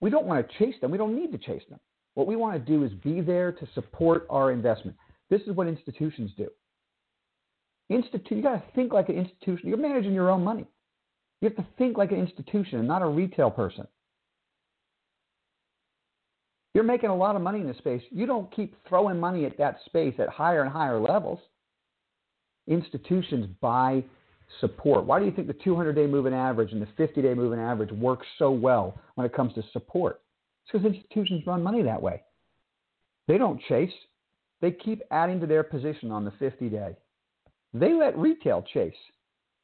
we 0.00 0.10
don't 0.10 0.26
want 0.26 0.46
to 0.46 0.58
chase 0.58 0.74
them. 0.80 0.90
We 0.90 0.98
don't 0.98 1.14
need 1.14 1.32
to 1.32 1.38
chase 1.38 1.62
them. 1.70 1.78
What 2.14 2.26
we 2.26 2.36
want 2.36 2.54
to 2.54 2.58
do 2.58 2.84
is 2.84 2.92
be 3.04 3.20
there 3.20 3.52
to 3.52 3.68
support 3.74 4.26
our 4.28 4.50
investment. 4.50 4.96
This 5.30 5.40
is 5.42 5.56
what 5.56 5.66
institutions 5.66 6.30
do. 6.36 6.48
Institute, 7.88 8.36
you 8.36 8.42
got 8.42 8.54
to 8.54 8.62
think 8.74 8.92
like 8.92 9.08
an 9.08 9.16
institution. 9.16 9.68
You're 9.68 9.78
managing 9.78 10.12
your 10.12 10.30
own 10.30 10.44
money. 10.44 10.66
You 11.40 11.48
have 11.48 11.56
to 11.56 11.66
think 11.78 11.96
like 11.96 12.12
an 12.12 12.18
institution 12.18 12.78
and 12.78 12.88
not 12.88 13.02
a 13.02 13.06
retail 13.06 13.50
person. 13.50 13.86
You're 16.74 16.84
making 16.84 17.10
a 17.10 17.16
lot 17.16 17.36
of 17.36 17.42
money 17.42 17.60
in 17.60 17.66
this 17.66 17.76
space. 17.78 18.02
You 18.10 18.26
don't 18.26 18.54
keep 18.54 18.74
throwing 18.88 19.20
money 19.20 19.44
at 19.44 19.58
that 19.58 19.78
space 19.86 20.14
at 20.18 20.28
higher 20.28 20.62
and 20.62 20.72
higher 20.72 20.98
levels. 20.98 21.38
Institutions 22.66 23.46
buy 23.60 24.04
support. 24.60 25.04
Why 25.04 25.18
do 25.18 25.24
you 25.24 25.32
think 25.32 25.46
the 25.46 25.54
200 25.54 25.94
day 25.94 26.06
moving 26.06 26.34
average 26.34 26.72
and 26.72 26.82
the 26.82 26.88
50 26.96 27.22
day 27.22 27.34
moving 27.34 27.58
average 27.58 27.92
work 27.92 28.20
so 28.38 28.50
well 28.50 28.98
when 29.14 29.26
it 29.26 29.34
comes 29.34 29.54
to 29.54 29.62
support? 29.72 30.20
It's 30.64 30.72
because 30.72 30.86
institutions 30.86 31.46
run 31.46 31.62
money 31.62 31.82
that 31.82 32.00
way. 32.00 32.22
They 33.28 33.38
don't 33.38 33.60
chase, 33.68 33.92
they 34.60 34.70
keep 34.70 35.02
adding 35.10 35.40
to 35.40 35.46
their 35.46 35.62
position 35.62 36.10
on 36.10 36.24
the 36.24 36.32
50 36.38 36.68
day. 36.68 36.96
They 37.74 37.92
let 37.92 38.16
retail 38.18 38.64
chase, 38.72 38.94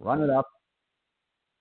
run 0.00 0.22
it 0.22 0.30
up. 0.30 0.46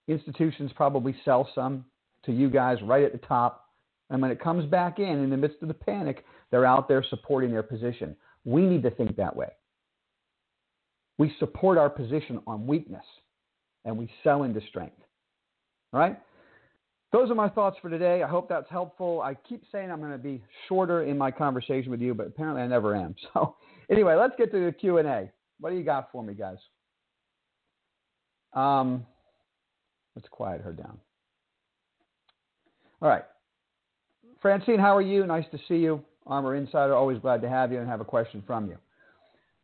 Institutions 0.07 0.71
probably 0.75 1.15
sell 1.25 1.49
some 1.53 1.85
to 2.25 2.31
you 2.31 2.49
guys 2.49 2.77
right 2.83 3.03
at 3.03 3.11
the 3.11 3.25
top. 3.27 3.65
And 4.09 4.21
when 4.21 4.31
it 4.31 4.41
comes 4.41 4.65
back 4.65 4.99
in, 4.99 5.23
in 5.23 5.29
the 5.29 5.37
midst 5.37 5.61
of 5.61 5.67
the 5.67 5.73
panic, 5.73 6.23
they're 6.49 6.65
out 6.65 6.87
there 6.87 7.03
supporting 7.09 7.51
their 7.51 7.63
position. 7.63 8.15
We 8.45 8.61
need 8.61 8.83
to 8.83 8.91
think 8.91 9.17
that 9.17 9.35
way. 9.35 9.49
We 11.17 11.33
support 11.39 11.77
our 11.77 11.89
position 11.89 12.39
on 12.45 12.67
weakness 12.67 13.03
and 13.85 13.97
we 13.97 14.09
sell 14.23 14.43
into 14.43 14.61
strength. 14.69 14.97
All 15.93 15.99
right? 15.99 16.19
Those 17.11 17.31
are 17.31 17.35
my 17.35 17.47
thoughts 17.49 17.77
for 17.81 17.89
today. 17.89 18.21
I 18.21 18.27
hope 18.27 18.49
that's 18.49 18.69
helpful. 18.69 19.21
I 19.21 19.33
keep 19.33 19.63
saying 19.71 19.89
I'm 19.91 19.99
going 19.99 20.11
to 20.11 20.17
be 20.17 20.43
shorter 20.67 21.03
in 21.03 21.17
my 21.17 21.31
conversation 21.31 21.89
with 21.89 22.01
you, 22.01 22.13
but 22.13 22.27
apparently 22.27 22.61
I 22.61 22.67
never 22.67 22.95
am. 22.95 23.15
So, 23.33 23.55
anyway, 23.89 24.15
let's 24.15 24.33
get 24.37 24.51
to 24.51 24.65
the 24.65 24.71
Q&A. 24.71 25.31
What 25.59 25.69
do 25.69 25.77
you 25.77 25.83
got 25.83 26.11
for 26.11 26.21
me, 26.21 26.33
guys? 26.33 26.57
Um, 28.53 29.05
let's 30.15 30.27
quiet 30.29 30.61
her 30.61 30.73
down. 30.73 30.97
All 33.01 33.09
right. 33.09 33.23
Francine, 34.41 34.79
how 34.79 34.95
are 34.95 35.01
you? 35.01 35.25
Nice 35.25 35.45
to 35.51 35.57
see 35.67 35.77
you. 35.77 36.03
ARMR 36.27 36.57
Insider, 36.57 36.93
always 36.93 37.19
glad 37.19 37.41
to 37.41 37.49
have 37.49 37.71
you 37.71 37.79
and 37.79 37.87
have 37.87 38.01
a 38.01 38.05
question 38.05 38.43
from 38.45 38.67
you. 38.67 38.77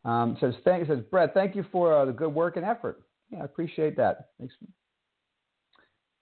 Um, 0.05 0.37
says, 0.39 0.53
thank, 0.65 0.87
says 0.87 0.99
Brett, 1.09 1.33
thank 1.33 1.55
you 1.55 1.65
for 1.71 1.93
uh, 1.93 2.05
the 2.05 2.11
good 2.11 2.33
work 2.33 2.57
and 2.57 2.65
effort. 2.65 3.01
Yeah, 3.31 3.41
I 3.41 3.45
appreciate 3.45 3.95
that. 3.97 4.29
Thanks. 4.37 4.53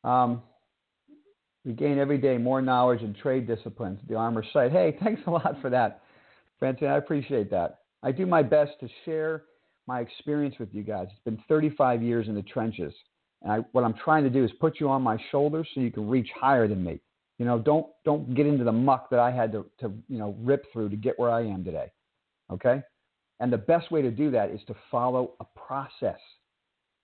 Um, 0.03 0.41
we 1.65 1.73
gain 1.73 1.97
every 1.99 2.17
day 2.17 2.37
more 2.37 2.61
knowledge 2.61 3.01
and 3.01 3.15
trade 3.15 3.47
disciplines. 3.47 3.99
The 4.07 4.15
ARMR 4.15 4.43
site. 4.53 4.71
Hey, 4.71 4.97
thanks 5.03 5.21
a 5.27 5.31
lot 5.31 5.57
for 5.61 5.69
that, 5.69 6.01
Francine. 6.59 6.89
I 6.89 6.97
appreciate 6.97 7.49
that. 7.51 7.79
I 8.03 8.11
do 8.11 8.25
my 8.25 8.41
best 8.41 8.71
to 8.79 8.89
share 9.05 9.43
my 9.87 9.99
experience 9.99 10.55
with 10.59 10.69
you 10.73 10.83
guys. 10.83 11.07
It's 11.11 11.23
been 11.23 11.43
35 11.47 12.01
years 12.01 12.27
in 12.27 12.35
the 12.35 12.41
trenches, 12.43 12.93
and 13.41 13.51
I, 13.51 13.57
what 13.73 13.83
I'm 13.83 13.93
trying 13.93 14.23
to 14.23 14.29
do 14.29 14.43
is 14.43 14.51
put 14.59 14.79
you 14.79 14.89
on 14.89 15.01
my 15.01 15.17
shoulders 15.31 15.67
so 15.73 15.81
you 15.81 15.91
can 15.91 16.07
reach 16.07 16.29
higher 16.39 16.67
than 16.67 16.83
me. 16.83 16.99
You 17.37 17.45
know, 17.45 17.57
don't 17.57 17.87
don't 18.05 18.35
get 18.35 18.45
into 18.45 18.63
the 18.63 18.71
muck 18.71 19.09
that 19.09 19.19
I 19.19 19.31
had 19.31 19.51
to, 19.53 19.65
to 19.79 19.91
you 20.07 20.19
know 20.19 20.35
rip 20.39 20.65
through 20.71 20.89
to 20.89 20.95
get 20.95 21.17
where 21.17 21.31
I 21.31 21.41
am 21.41 21.63
today. 21.63 21.91
Okay. 22.51 22.81
And 23.41 23.51
the 23.51 23.57
best 23.57 23.91
way 23.91 24.03
to 24.03 24.11
do 24.11 24.29
that 24.31 24.51
is 24.51 24.61
to 24.67 24.75
follow 24.91 25.31
a 25.39 25.45
process. 25.59 26.19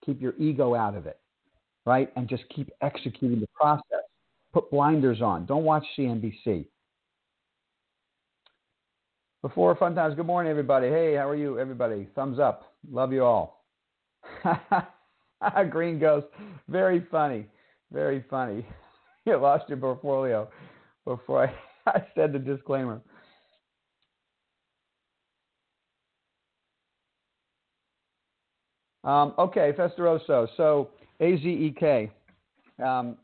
Keep 0.06 0.22
your 0.22 0.36
ego 0.38 0.76
out 0.76 0.96
of 0.96 1.08
it, 1.08 1.20
right? 1.88 2.14
And 2.16 2.30
just 2.30 2.44
keep 2.56 2.70
executing 2.82 3.40
the 3.40 3.50
process. 3.60 4.04
Put 4.54 4.70
blinders 4.70 5.20
on. 5.20 5.48
Don't 5.48 5.64
watch 5.64 5.84
CNBC. 5.98 6.68
Before 9.42 9.76
fun 9.76 9.96
times, 9.96 10.14
good 10.16 10.28
morning, 10.28 10.52
everybody. 10.52 10.90
Hey, 10.90 11.16
how 11.16 11.28
are 11.28 11.36
you, 11.36 11.60
everybody? 11.60 12.08
Thumbs 12.14 12.38
up. 12.38 12.76
Love 12.92 13.12
you 13.12 13.24
all. 13.24 13.66
Green 15.72 16.00
Ghost, 16.00 16.28
very 16.70 17.06
funny. 17.12 17.48
Very 17.92 18.24
funny. 18.30 18.66
You 19.26 19.36
lost 19.36 19.68
your 19.68 19.78
portfolio 19.78 20.48
before 21.04 21.48
I, 21.48 21.90
I 21.92 22.08
said 22.16 22.32
the 22.32 22.40
disclaimer. 22.40 23.02
Um, 29.08 29.34
okay, 29.40 29.72
Festeroso. 29.72 30.50
So 30.58 30.90
AZEK. 31.22 32.12
Um, 32.86 33.18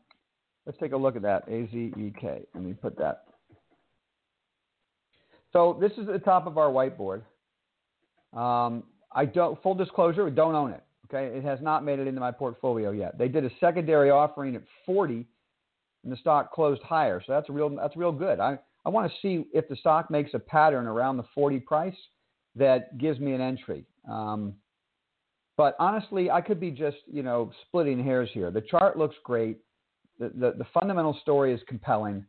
let's 0.64 0.78
take 0.78 0.92
a 0.92 0.96
look 0.96 1.14
at 1.14 1.22
that. 1.22 1.46
AZEK. 1.46 2.46
Let 2.54 2.64
me 2.64 2.72
put 2.72 2.98
that. 2.98 3.24
So 5.52 5.76
this 5.80 5.92
is 5.92 6.08
at 6.08 6.14
the 6.14 6.18
top 6.18 6.46
of 6.46 6.58
our 6.58 6.70
whiteboard. 6.70 7.22
Um, 8.32 8.84
I 9.12 9.26
don't. 9.26 9.62
Full 9.62 9.74
disclosure, 9.74 10.28
don't 10.30 10.54
own 10.54 10.72
it. 10.72 10.82
Okay, 11.06 11.36
it 11.36 11.44
has 11.44 11.60
not 11.60 11.84
made 11.84 11.98
it 11.98 12.08
into 12.08 12.18
my 12.18 12.32
portfolio 12.32 12.90
yet. 12.90 13.18
They 13.18 13.28
did 13.28 13.44
a 13.44 13.50
secondary 13.60 14.10
offering 14.10 14.56
at 14.56 14.62
40, 14.86 15.26
and 16.02 16.12
the 16.12 16.16
stock 16.16 16.50
closed 16.50 16.82
higher. 16.82 17.22
So 17.24 17.34
that's 17.34 17.48
real. 17.50 17.68
That's 17.68 17.94
real 17.94 18.10
good. 18.10 18.40
I 18.40 18.58
I 18.86 18.88
want 18.88 19.12
to 19.12 19.18
see 19.20 19.46
if 19.52 19.68
the 19.68 19.76
stock 19.76 20.10
makes 20.10 20.32
a 20.32 20.38
pattern 20.38 20.86
around 20.86 21.18
the 21.18 21.24
40 21.34 21.60
price 21.60 21.94
that 22.56 22.96
gives 22.96 23.20
me 23.20 23.34
an 23.34 23.42
entry. 23.42 23.84
Um, 24.10 24.54
but 25.56 25.76
honestly, 25.78 26.30
I 26.30 26.40
could 26.40 26.60
be 26.60 26.70
just 26.70 26.98
you 27.06 27.22
know 27.22 27.52
splitting 27.66 28.02
hairs 28.02 28.30
here. 28.32 28.50
The 28.50 28.62
chart 28.62 28.98
looks 28.98 29.16
great. 29.24 29.58
The 30.18 30.28
the, 30.28 30.54
the 30.58 30.66
fundamental 30.72 31.18
story 31.22 31.52
is 31.52 31.60
compelling. 31.68 32.24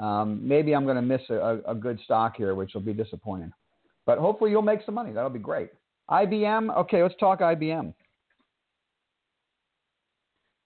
Um, 0.00 0.46
maybe 0.46 0.74
I'm 0.74 0.84
going 0.84 0.96
to 0.96 1.02
miss 1.02 1.20
a, 1.28 1.60
a, 1.66 1.74
good 1.74 2.00
stock 2.02 2.34
here, 2.34 2.54
which 2.54 2.72
will 2.72 2.80
be 2.80 2.94
disappointing. 2.94 3.52
But 4.06 4.16
hopefully 4.16 4.50
you'll 4.50 4.62
make 4.62 4.80
some 4.86 4.94
money. 4.94 5.12
That'll 5.12 5.28
be 5.28 5.38
great. 5.38 5.68
IBM. 6.10 6.74
Okay, 6.78 7.02
let's 7.02 7.14
talk 7.20 7.40
IBM. 7.40 7.92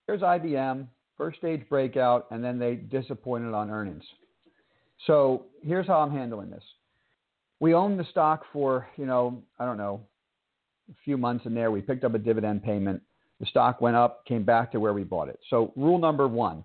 Here's 0.06 0.20
IBM, 0.20 0.86
first 1.16 1.38
stage 1.38 1.68
breakout, 1.68 2.28
and 2.30 2.42
then 2.42 2.60
they 2.60 2.76
disappointed 2.76 3.52
on 3.52 3.70
earnings. 3.70 4.04
So 5.06 5.46
here's 5.62 5.86
how 5.88 6.00
I'm 6.00 6.12
handling 6.12 6.50
this. 6.50 6.62
We 7.58 7.74
owned 7.74 7.98
the 7.98 8.06
stock 8.10 8.44
for, 8.52 8.86
you 8.96 9.06
know, 9.06 9.42
I 9.58 9.64
don't 9.64 9.78
know, 9.78 10.02
a 10.90 10.94
few 11.04 11.16
months 11.16 11.46
in 11.46 11.54
there. 11.54 11.70
We 11.70 11.80
picked 11.80 12.04
up 12.04 12.14
a 12.14 12.18
dividend 12.18 12.62
payment. 12.62 13.02
The 13.40 13.46
stock 13.46 13.80
went 13.80 13.96
up, 13.96 14.24
came 14.26 14.44
back 14.44 14.72
to 14.72 14.80
where 14.80 14.92
we 14.92 15.04
bought 15.04 15.28
it. 15.28 15.38
So 15.50 15.72
rule 15.76 15.98
number 15.98 16.26
one 16.26 16.64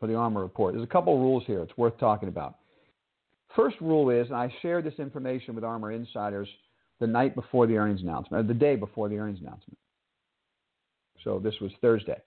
for 0.00 0.06
the 0.08 0.14
ARMR 0.14 0.42
report. 0.42 0.74
There's 0.74 0.84
a 0.84 0.88
couple 0.88 1.18
rules 1.18 1.44
here 1.46 1.60
it's 1.60 1.76
worth 1.76 1.96
talking 1.98 2.28
about. 2.28 2.56
First 3.54 3.76
rule 3.80 4.10
is, 4.10 4.26
and 4.26 4.36
I 4.36 4.52
shared 4.62 4.84
this 4.84 4.98
information 4.98 5.54
with 5.54 5.62
ARMR 5.62 5.94
insiders 5.94 6.48
the 6.98 7.06
night 7.06 7.34
before 7.34 7.66
the 7.66 7.76
earnings 7.76 8.00
announcement, 8.00 8.44
or 8.44 8.48
the 8.48 8.58
day 8.58 8.76
before 8.76 9.08
the 9.08 9.18
earnings 9.18 9.40
announcement. 9.40 9.78
So 11.22 11.38
this 11.38 11.54
was 11.60 11.70
Thursday. 11.80 12.20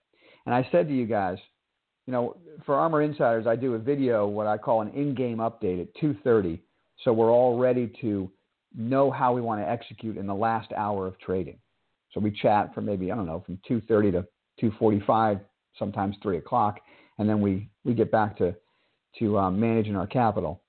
And 0.45 0.53
I 0.53 0.67
said 0.71 0.87
to 0.87 0.93
you 0.93 1.05
guys, 1.05 1.37
you 2.05 2.13
know, 2.13 2.37
for 2.65 2.75
ARMR 2.75 3.03
insiders, 3.03 3.47
I 3.47 3.55
do 3.55 3.73
a 3.73 3.79
video, 3.79 4.27
what 4.27 4.47
I 4.47 4.57
call 4.57 4.81
an 4.81 4.89
in-game 4.89 5.37
update 5.37 5.81
at 5.81 5.93
2:30, 5.95 6.59
so 7.03 7.11
we're 7.11 7.31
all 7.31 7.57
ready 7.57 7.91
to 8.01 8.31
know 8.75 9.11
how 9.11 9.33
we 9.33 9.41
want 9.41 9.61
to 9.61 9.69
execute 9.69 10.17
in 10.17 10.27
the 10.27 10.35
last 10.35 10.71
hour 10.73 11.07
of 11.07 11.17
trading. 11.19 11.57
So 12.11 12.19
we 12.19 12.31
chat 12.31 12.73
for 12.73 12.81
maybe 12.81 13.11
I 13.11 13.15
don't 13.15 13.25
know 13.25 13.43
from 13.45 13.59
2:30 13.69 14.11
to 14.13 14.27
2:45, 14.61 15.41
sometimes 15.77 16.15
3 16.21 16.37
o'clock, 16.37 16.79
and 17.17 17.27
then 17.27 17.41
we 17.41 17.69
we 17.83 17.93
get 17.93 18.11
back 18.11 18.37
to 18.37 18.55
to 19.19 19.37
um, 19.37 19.59
managing 19.59 19.95
our 19.95 20.07
capital. 20.07 20.61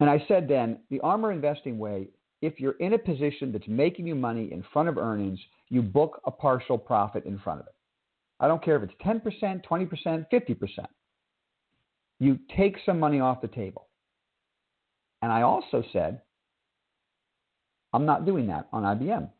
And 0.00 0.10
I 0.10 0.24
said 0.26 0.48
then, 0.48 0.80
the 0.90 0.98
ARMR 1.00 1.32
investing 1.32 1.78
way, 1.78 2.08
if 2.42 2.58
you're 2.58 2.72
in 2.72 2.94
a 2.94 2.98
position 2.98 3.52
that's 3.52 3.68
making 3.68 4.06
you 4.06 4.14
money 4.14 4.52
in 4.52 4.64
front 4.72 4.88
of 4.88 4.98
earnings, 4.98 5.38
you 5.68 5.82
book 5.82 6.20
a 6.26 6.30
partial 6.30 6.76
profit 6.76 7.24
in 7.24 7.38
front 7.38 7.60
of 7.60 7.66
it. 7.66 7.74
I 8.40 8.48
don't 8.48 8.62
care 8.62 8.76
if 8.76 8.82
it's 8.82 8.94
10%, 9.04 9.64
20%, 9.64 10.26
50%. 10.32 10.86
You 12.18 12.38
take 12.56 12.76
some 12.84 12.98
money 12.98 13.20
off 13.20 13.40
the 13.40 13.48
table. 13.48 13.88
And 15.22 15.32
I 15.32 15.42
also 15.42 15.82
said, 15.92 16.20
I'm 17.94 18.04
not 18.04 18.26
doing 18.26 18.48
that 18.48 18.66
on 18.72 18.82
IBM. 18.82 19.30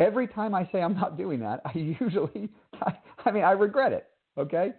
Every 0.00 0.26
time 0.26 0.54
I 0.54 0.68
say 0.72 0.80
I'm 0.80 0.94
not 0.94 1.16
doing 1.16 1.40
that, 1.40 1.60
I 1.64 1.72
usually, 2.00 2.48
I, 2.80 2.94
I 3.24 3.30
mean, 3.30 3.44
I 3.44 3.52
regret 3.52 3.92
it. 3.92 4.06
Okay. 4.38 4.72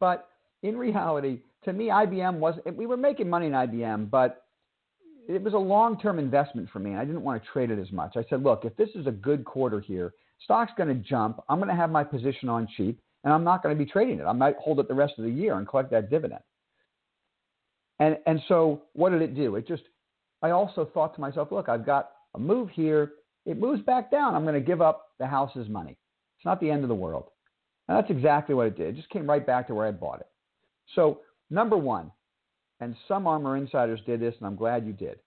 But 0.00 0.28
in 0.62 0.76
reality, 0.76 1.40
to 1.64 1.72
me, 1.72 1.88
IBM 1.88 2.38
was, 2.38 2.54
we 2.74 2.86
were 2.86 2.96
making 2.96 3.28
money 3.28 3.46
in 3.46 3.52
IBM, 3.52 4.10
but 4.10 4.44
it 5.28 5.42
was 5.42 5.54
a 5.54 5.58
long 5.58 5.98
term 5.98 6.18
investment 6.20 6.68
for 6.72 6.78
me. 6.78 6.92
And 6.92 7.00
I 7.00 7.04
didn't 7.04 7.22
want 7.22 7.42
to 7.42 7.48
trade 7.50 7.70
it 7.70 7.80
as 7.80 7.90
much. 7.90 8.16
I 8.16 8.24
said, 8.30 8.42
look, 8.42 8.64
if 8.64 8.76
this 8.76 8.90
is 8.94 9.06
a 9.08 9.12
good 9.12 9.44
quarter 9.44 9.80
here, 9.80 10.14
stock's 10.44 10.72
going 10.76 10.88
to 10.88 10.94
jump. 10.94 11.40
I'm 11.48 11.58
going 11.58 11.68
to 11.68 11.74
have 11.76 11.90
my 11.90 12.04
position 12.04 12.48
on 12.48 12.68
cheap, 12.76 13.00
and 13.24 13.32
I'm 13.32 13.42
not 13.42 13.62
going 13.62 13.76
to 13.76 13.84
be 13.84 13.90
trading 13.90 14.20
it. 14.20 14.24
I 14.24 14.32
might 14.32 14.56
hold 14.56 14.78
it 14.78 14.86
the 14.86 14.94
rest 14.94 15.14
of 15.18 15.24
the 15.24 15.30
year 15.30 15.58
and 15.58 15.66
collect 15.66 15.90
that 15.90 16.10
dividend. 16.10 16.42
And, 17.98 18.18
and 18.26 18.40
so 18.46 18.82
what 18.92 19.10
did 19.10 19.22
it 19.22 19.34
do? 19.34 19.56
It 19.56 19.66
just, 19.66 19.82
I 20.42 20.50
also 20.50 20.88
thought 20.92 21.14
to 21.14 21.20
myself, 21.20 21.50
look, 21.50 21.68
I've 21.68 21.86
got 21.86 22.10
a 22.34 22.38
move 22.38 22.70
here 22.70 23.12
it 23.46 23.58
moves 23.58 23.80
back 23.82 24.10
down. 24.10 24.34
I'm 24.34 24.42
going 24.42 24.54
to 24.54 24.60
give 24.60 24.82
up 24.82 25.12
the 25.18 25.26
house's 25.26 25.68
money. 25.68 25.96
It's 26.36 26.44
not 26.44 26.60
the 26.60 26.70
end 26.70 26.82
of 26.82 26.88
the 26.88 26.94
world. 26.94 27.28
And 27.88 27.96
that's 27.96 28.10
exactly 28.10 28.54
what 28.54 28.66
it 28.66 28.76
did. 28.76 28.88
It 28.88 28.96
just 28.96 29.08
came 29.10 29.30
right 29.30 29.46
back 29.46 29.68
to 29.68 29.74
where 29.74 29.86
I 29.86 29.92
bought 29.92 30.20
it. 30.20 30.26
So, 30.94 31.20
number 31.48 31.76
one, 31.76 32.10
and 32.80 32.96
some 33.08 33.24
ARMR 33.24 33.56
insiders 33.56 34.00
did 34.04 34.20
this, 34.20 34.34
and 34.38 34.46
I'm 34.46 34.56
glad 34.56 34.84
you 34.84 34.92
did, 34.92 35.18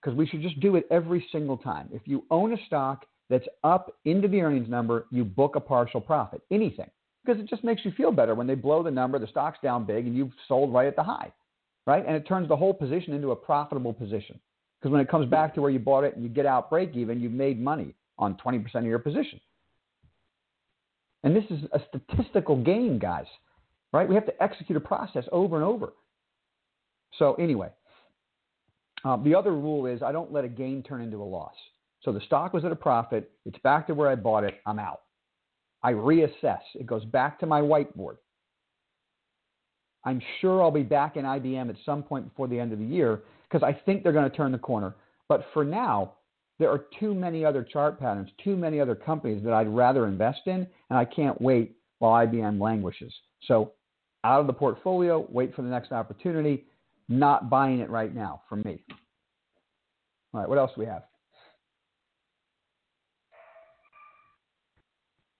because 0.00 0.16
we 0.16 0.26
should 0.26 0.42
just 0.42 0.58
do 0.60 0.76
it 0.76 0.86
every 0.90 1.24
single 1.30 1.58
time. 1.58 1.88
If 1.92 2.02
you 2.06 2.24
own 2.30 2.54
a 2.54 2.66
stock 2.66 3.04
that's 3.28 3.46
up 3.62 3.94
into 4.04 4.26
the 4.26 4.40
earnings 4.40 4.68
number, 4.68 5.06
you 5.10 5.24
book 5.24 5.54
a 5.54 5.60
partial 5.60 6.00
profit, 6.00 6.40
anything, 6.50 6.90
because 7.24 7.40
it 7.40 7.48
just 7.48 7.62
makes 7.62 7.84
you 7.84 7.92
feel 7.92 8.10
better 8.10 8.34
when 8.34 8.46
they 8.46 8.54
blow 8.54 8.82
the 8.82 8.90
number, 8.90 9.18
the 9.18 9.26
stock's 9.28 9.58
down 9.62 9.84
big, 9.84 10.06
and 10.06 10.16
you've 10.16 10.32
sold 10.48 10.72
right 10.72 10.88
at 10.88 10.96
the 10.96 11.02
high, 11.02 11.32
right? 11.86 12.04
And 12.06 12.16
it 12.16 12.26
turns 12.26 12.48
the 12.48 12.56
whole 12.56 12.74
position 12.74 13.12
into 13.12 13.30
a 13.30 13.36
profitable 13.36 13.92
position. 13.92 14.38
Because 14.80 14.92
when 14.92 15.00
it 15.00 15.08
comes 15.08 15.28
back 15.28 15.54
to 15.54 15.60
where 15.60 15.70
you 15.70 15.78
bought 15.78 16.04
it 16.04 16.14
and 16.14 16.22
you 16.22 16.28
get 16.28 16.46
out 16.46 16.70
break 16.70 16.96
even, 16.96 17.20
you've 17.20 17.32
made 17.32 17.60
money 17.60 17.94
on 18.18 18.36
20% 18.44 18.74
of 18.74 18.84
your 18.84 18.98
position. 18.98 19.40
And 21.22 21.36
this 21.36 21.44
is 21.50 21.60
a 21.72 21.80
statistical 21.88 22.56
game, 22.56 22.98
guys, 22.98 23.26
right? 23.92 24.08
We 24.08 24.14
have 24.16 24.26
to 24.26 24.42
execute 24.42 24.76
a 24.76 24.80
process 24.80 25.24
over 25.30 25.56
and 25.56 25.64
over. 25.64 25.92
So, 27.18 27.34
anyway, 27.34 27.68
um, 29.04 29.22
the 29.22 29.34
other 29.34 29.52
rule 29.52 29.86
is 29.86 30.02
I 30.02 30.12
don't 30.12 30.32
let 30.32 30.44
a 30.44 30.48
gain 30.48 30.82
turn 30.82 31.00
into 31.00 31.22
a 31.22 31.24
loss. 31.24 31.54
So 32.02 32.12
the 32.12 32.20
stock 32.26 32.52
was 32.52 32.64
at 32.64 32.72
a 32.72 32.76
profit, 32.76 33.30
it's 33.44 33.58
back 33.58 33.86
to 33.86 33.94
where 33.94 34.08
I 34.08 34.16
bought 34.16 34.44
it, 34.44 34.60
I'm 34.66 34.78
out. 34.78 35.02
I 35.82 35.92
reassess, 35.92 36.60
it 36.74 36.86
goes 36.86 37.04
back 37.04 37.38
to 37.40 37.46
my 37.46 37.60
whiteboard. 37.60 38.16
I'm 40.04 40.20
sure 40.40 40.62
I'll 40.62 40.70
be 40.70 40.82
back 40.82 41.16
in 41.16 41.24
IBM 41.24 41.68
at 41.68 41.76
some 41.84 42.02
point 42.02 42.28
before 42.28 42.48
the 42.48 42.58
end 42.58 42.72
of 42.72 42.78
the 42.78 42.84
year 42.84 43.22
because 43.48 43.62
I 43.62 43.72
think 43.72 44.02
they're 44.02 44.12
going 44.12 44.28
to 44.28 44.36
turn 44.36 44.52
the 44.52 44.58
corner. 44.58 44.94
But 45.28 45.46
for 45.52 45.64
now, 45.64 46.14
there 46.58 46.70
are 46.70 46.84
too 46.98 47.14
many 47.14 47.44
other 47.44 47.62
chart 47.62 47.98
patterns, 47.98 48.30
too 48.42 48.56
many 48.56 48.80
other 48.80 48.94
companies 48.94 49.42
that 49.44 49.52
I'd 49.52 49.68
rather 49.68 50.06
invest 50.06 50.40
in, 50.46 50.66
and 50.90 50.98
I 50.98 51.04
can't 51.04 51.40
wait 51.40 51.76
while 51.98 52.26
IBM 52.26 52.60
languishes. 52.60 53.12
So, 53.46 53.72
out 54.24 54.40
of 54.40 54.46
the 54.46 54.52
portfolio, 54.52 55.26
wait 55.30 55.54
for 55.54 55.62
the 55.62 55.68
next 55.68 55.90
opportunity, 55.90 56.64
not 57.08 57.50
buying 57.50 57.80
it 57.80 57.90
right 57.90 58.14
now 58.14 58.42
for 58.48 58.56
me. 58.56 58.80
All 60.32 60.40
right, 60.40 60.48
what 60.48 60.58
else 60.58 60.70
do 60.76 60.80
we 60.80 60.86
have? 60.86 61.02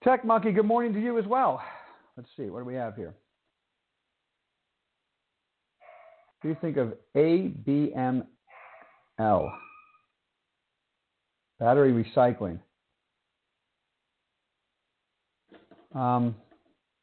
Tech 0.03 0.25
Monkey, 0.25 0.51
good 0.51 0.66
morning 0.66 0.92
to 0.94 1.01
you 1.01 1.18
as 1.18 1.27
well. 1.27 1.62
Let's 2.16 2.29
see, 2.37 2.51
what 2.51 2.59
do 2.59 2.64
we 2.64 2.75
have 2.75 2.96
here? 2.96 3.14
Do 6.42 6.48
you 6.48 6.57
think 6.61 6.76
of 6.76 6.94
ABML? 7.16 8.26
Battery 11.61 12.05
recycling. 12.05 12.59
Um, 15.94 16.35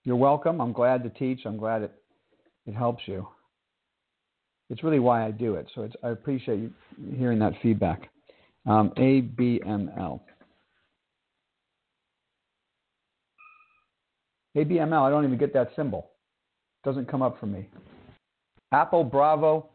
you're 0.04 0.18
welcome. 0.18 0.60
I'm 0.60 0.74
glad 0.74 1.04
to 1.04 1.10
teach. 1.10 1.42
I'm 1.46 1.58
glad 1.58 1.84
it, 1.84 1.94
it 2.66 2.74
helps 2.74 3.04
you. 3.06 3.28
It's 4.70 4.84
really 4.84 5.00
why 5.00 5.26
I 5.26 5.32
do 5.32 5.56
it. 5.56 5.68
So 5.74 5.90
I 6.04 6.10
appreciate 6.10 6.60
you 6.60 6.74
hearing 7.18 7.40
that 7.40 7.54
feedback. 7.62 8.10
Um, 8.68 8.92
ABML. 8.98 10.20
ABML, 14.58 15.02
I 15.02 15.10
don't 15.10 15.24
even 15.24 15.38
get 15.38 15.54
that 15.54 15.70
symbol. 15.76 16.12
It 16.84 16.90
doesn't 16.90 17.10
come 17.10 17.22
up 17.22 17.40
for 17.40 17.46
me. 17.46 17.70
Apple 18.72 19.04
Bravo 19.04 19.70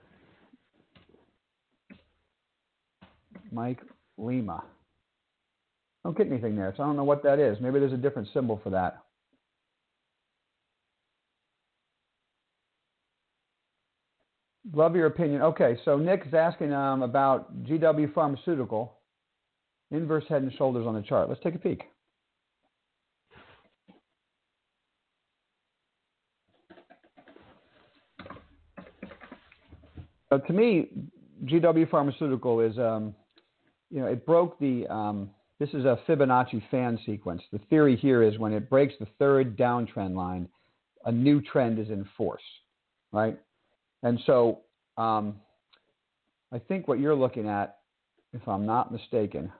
Mike 3.51 3.81
Lima. 4.19 4.65
Don't 6.05 6.17
get 6.17 6.27
anything 6.27 6.57
there, 6.57 6.75
so 6.77 6.83
I 6.83 6.87
don't 6.87 6.97
know 6.97 7.05
what 7.05 7.23
that 7.23 7.39
is. 7.39 7.59
Maybe 7.61 7.79
there's 7.79 7.93
a 7.93 7.97
different 7.97 8.29
symbol 8.35 8.61
for 8.63 8.71
that. 8.71 8.99
Love 14.73 14.97
your 14.97 15.07
opinion. 15.07 15.43
Okay, 15.43 15.79
so 15.85 15.97
Nick 15.97 16.25
is 16.27 16.35
asking 16.35 16.73
um, 16.73 17.03
about 17.03 17.65
GW 17.65 18.13
Pharmaceutical, 18.13 18.95
inverse 19.91 20.25
head 20.29 20.43
and 20.43 20.53
shoulders 20.55 20.87
on 20.87 20.95
the 20.95 21.03
chart. 21.03 21.29
Let's 21.29 21.43
take 21.43 21.55
a 21.55 21.59
peek. 21.59 21.85
To 30.33 30.53
me, 30.53 30.89
GW 31.45 31.89
Pharmaceutical 31.91 32.61
is, 32.61 32.77
um, 32.79 33.14
you 33.91 34.01
know, 34.01 34.07
it 34.07 34.27
broke 34.27 34.59
the. 34.59 34.87
Um, 34.89 35.31
this 35.61 35.68
is 35.68 35.85
a 35.85 35.99
Fibonacci 36.09 36.62
fan 36.70 36.99
sequence. 37.07 37.41
The 37.53 37.61
theory 37.70 37.97
here 37.97 38.22
is 38.22 38.39
when 38.39 38.53
it 38.53 38.68
breaks 38.68 38.95
the 38.99 39.07
third 39.20 39.57
downtrend 39.57 40.16
line, 40.16 40.49
a 41.05 41.12
new 41.12 41.41
trend 41.41 41.79
is 41.79 41.89
in 41.91 42.05
force, 42.16 42.43
right? 43.12 43.39
And 44.03 44.18
so 44.27 44.61
um, 44.97 45.37
I 46.53 46.59
think 46.59 46.89
what 46.89 46.99
you're 46.99 47.14
looking 47.14 47.49
at 47.49 47.79
if 48.33 48.47
I'm 48.49 48.66
not 48.66 48.93
mistaken. 48.93 49.53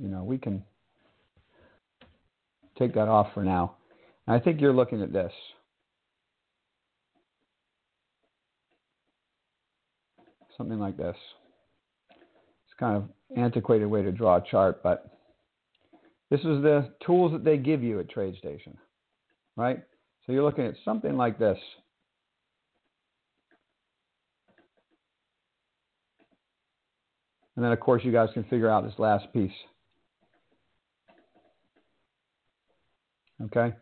You 0.00 0.08
know, 0.08 0.24
we 0.24 0.38
can 0.38 0.64
take 2.78 2.94
that 2.94 3.08
off 3.08 3.28
for 3.34 3.44
now. 3.44 3.76
And 4.26 4.34
I 4.34 4.40
think 4.42 4.60
you're 4.60 4.72
looking 4.72 5.02
at 5.02 5.12
this. 5.12 5.32
Something 10.58 10.80
like 10.80 10.96
this. 10.96 11.16
It's 12.10 12.78
kind 12.78 12.96
of 12.96 13.08
antiquated 13.36 13.86
way 13.86 14.02
to 14.02 14.12
draw 14.12 14.36
a 14.36 14.44
chart, 14.50 14.82
but 14.82 15.18
this 16.30 16.40
is 16.40 16.62
the 16.62 16.92
tools 17.06 17.32
that 17.32 17.44
they 17.44 17.56
give 17.56 17.82
you 17.82 18.00
at 18.00 18.10
TradeStation, 18.10 18.76
right? 19.56 19.82
So 20.26 20.32
you're 20.32 20.42
looking 20.42 20.66
at 20.66 20.74
something 20.84 21.16
like 21.16 21.38
this. 21.38 21.58
And 27.56 27.64
then, 27.64 27.72
of 27.72 27.80
course, 27.80 28.04
you 28.04 28.12
guys 28.12 28.28
can 28.34 28.44
figure 28.44 28.68
out 28.68 28.84
this 28.84 28.98
last 28.98 29.32
piece. 29.32 29.50
Okay? 33.44 33.74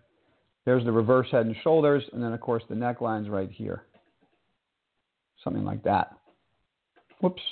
There's 0.64 0.84
the 0.84 0.92
reverse 0.92 1.26
head 1.30 1.46
and 1.46 1.56
shoulders, 1.62 2.02
and 2.12 2.22
then, 2.22 2.32
of 2.32 2.40
course, 2.40 2.62
the 2.68 2.74
neckline's 2.74 3.28
right 3.28 3.50
here. 3.50 3.82
Something 5.42 5.64
like 5.64 5.82
that. 5.84 6.16
Whoops. 7.20 7.42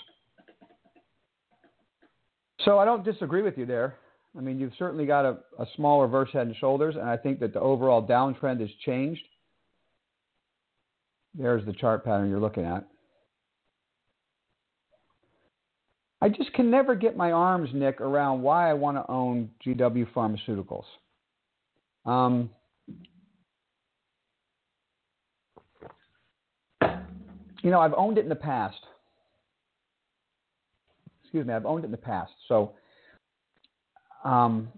So 2.65 2.79
I 2.79 2.85
don't 2.85 3.05
disagree 3.05 3.43
with 3.43 3.59
you 3.59 3.67
there. 3.67 3.97
I 4.37 4.41
mean, 4.41 4.59
you've 4.59 4.73
certainly 4.79 5.07
got 5.07 5.25
a, 5.25 5.39
a 5.59 5.67
small 5.77 6.03
reverse 6.03 6.31
head 6.33 6.47
and 6.47 6.57
shoulders, 6.57 6.97
and 6.97 7.09
I 7.09 7.17
think 7.17 7.39
that 7.41 7.53
the 7.53 7.61
overall 7.61 8.05
downtrend 8.05 8.61
has 8.61 8.71
changed. 8.85 9.23
There's 11.35 11.65
the 11.67 11.73
chart 11.73 12.05
pattern 12.05 12.31
you're 12.31 12.41
looking 12.41 12.65
at. 12.65 12.87
I 16.21 16.31
just 16.31 16.53
can 16.55 16.71
never 16.71 16.95
get 16.95 17.17
my 17.17 17.33
arms, 17.33 17.69
Nick, 17.75 18.01
around 18.01 18.41
why 18.41 18.71
I 18.71 18.73
want 18.73 18.97
to 18.97 19.05
own 19.11 19.51
GW 19.65 20.07
Pharmaceuticals. 20.15 20.85
Um, 22.07 22.51
you 27.63 27.71
know, 27.71 27.81
I've 27.81 27.95
owned 27.95 28.17
it 28.17 28.23
in 28.23 28.29
the 28.29 28.35
past. 28.35 28.79
Excuse 31.35 31.49
me, 31.49 31.55
I've 31.55 31.67
owned 31.67 31.83
it 31.83 31.87
in 31.87 31.91
the 31.91 31.97
past. 31.97 32.31
So, 32.47 32.75
um, 34.25 34.69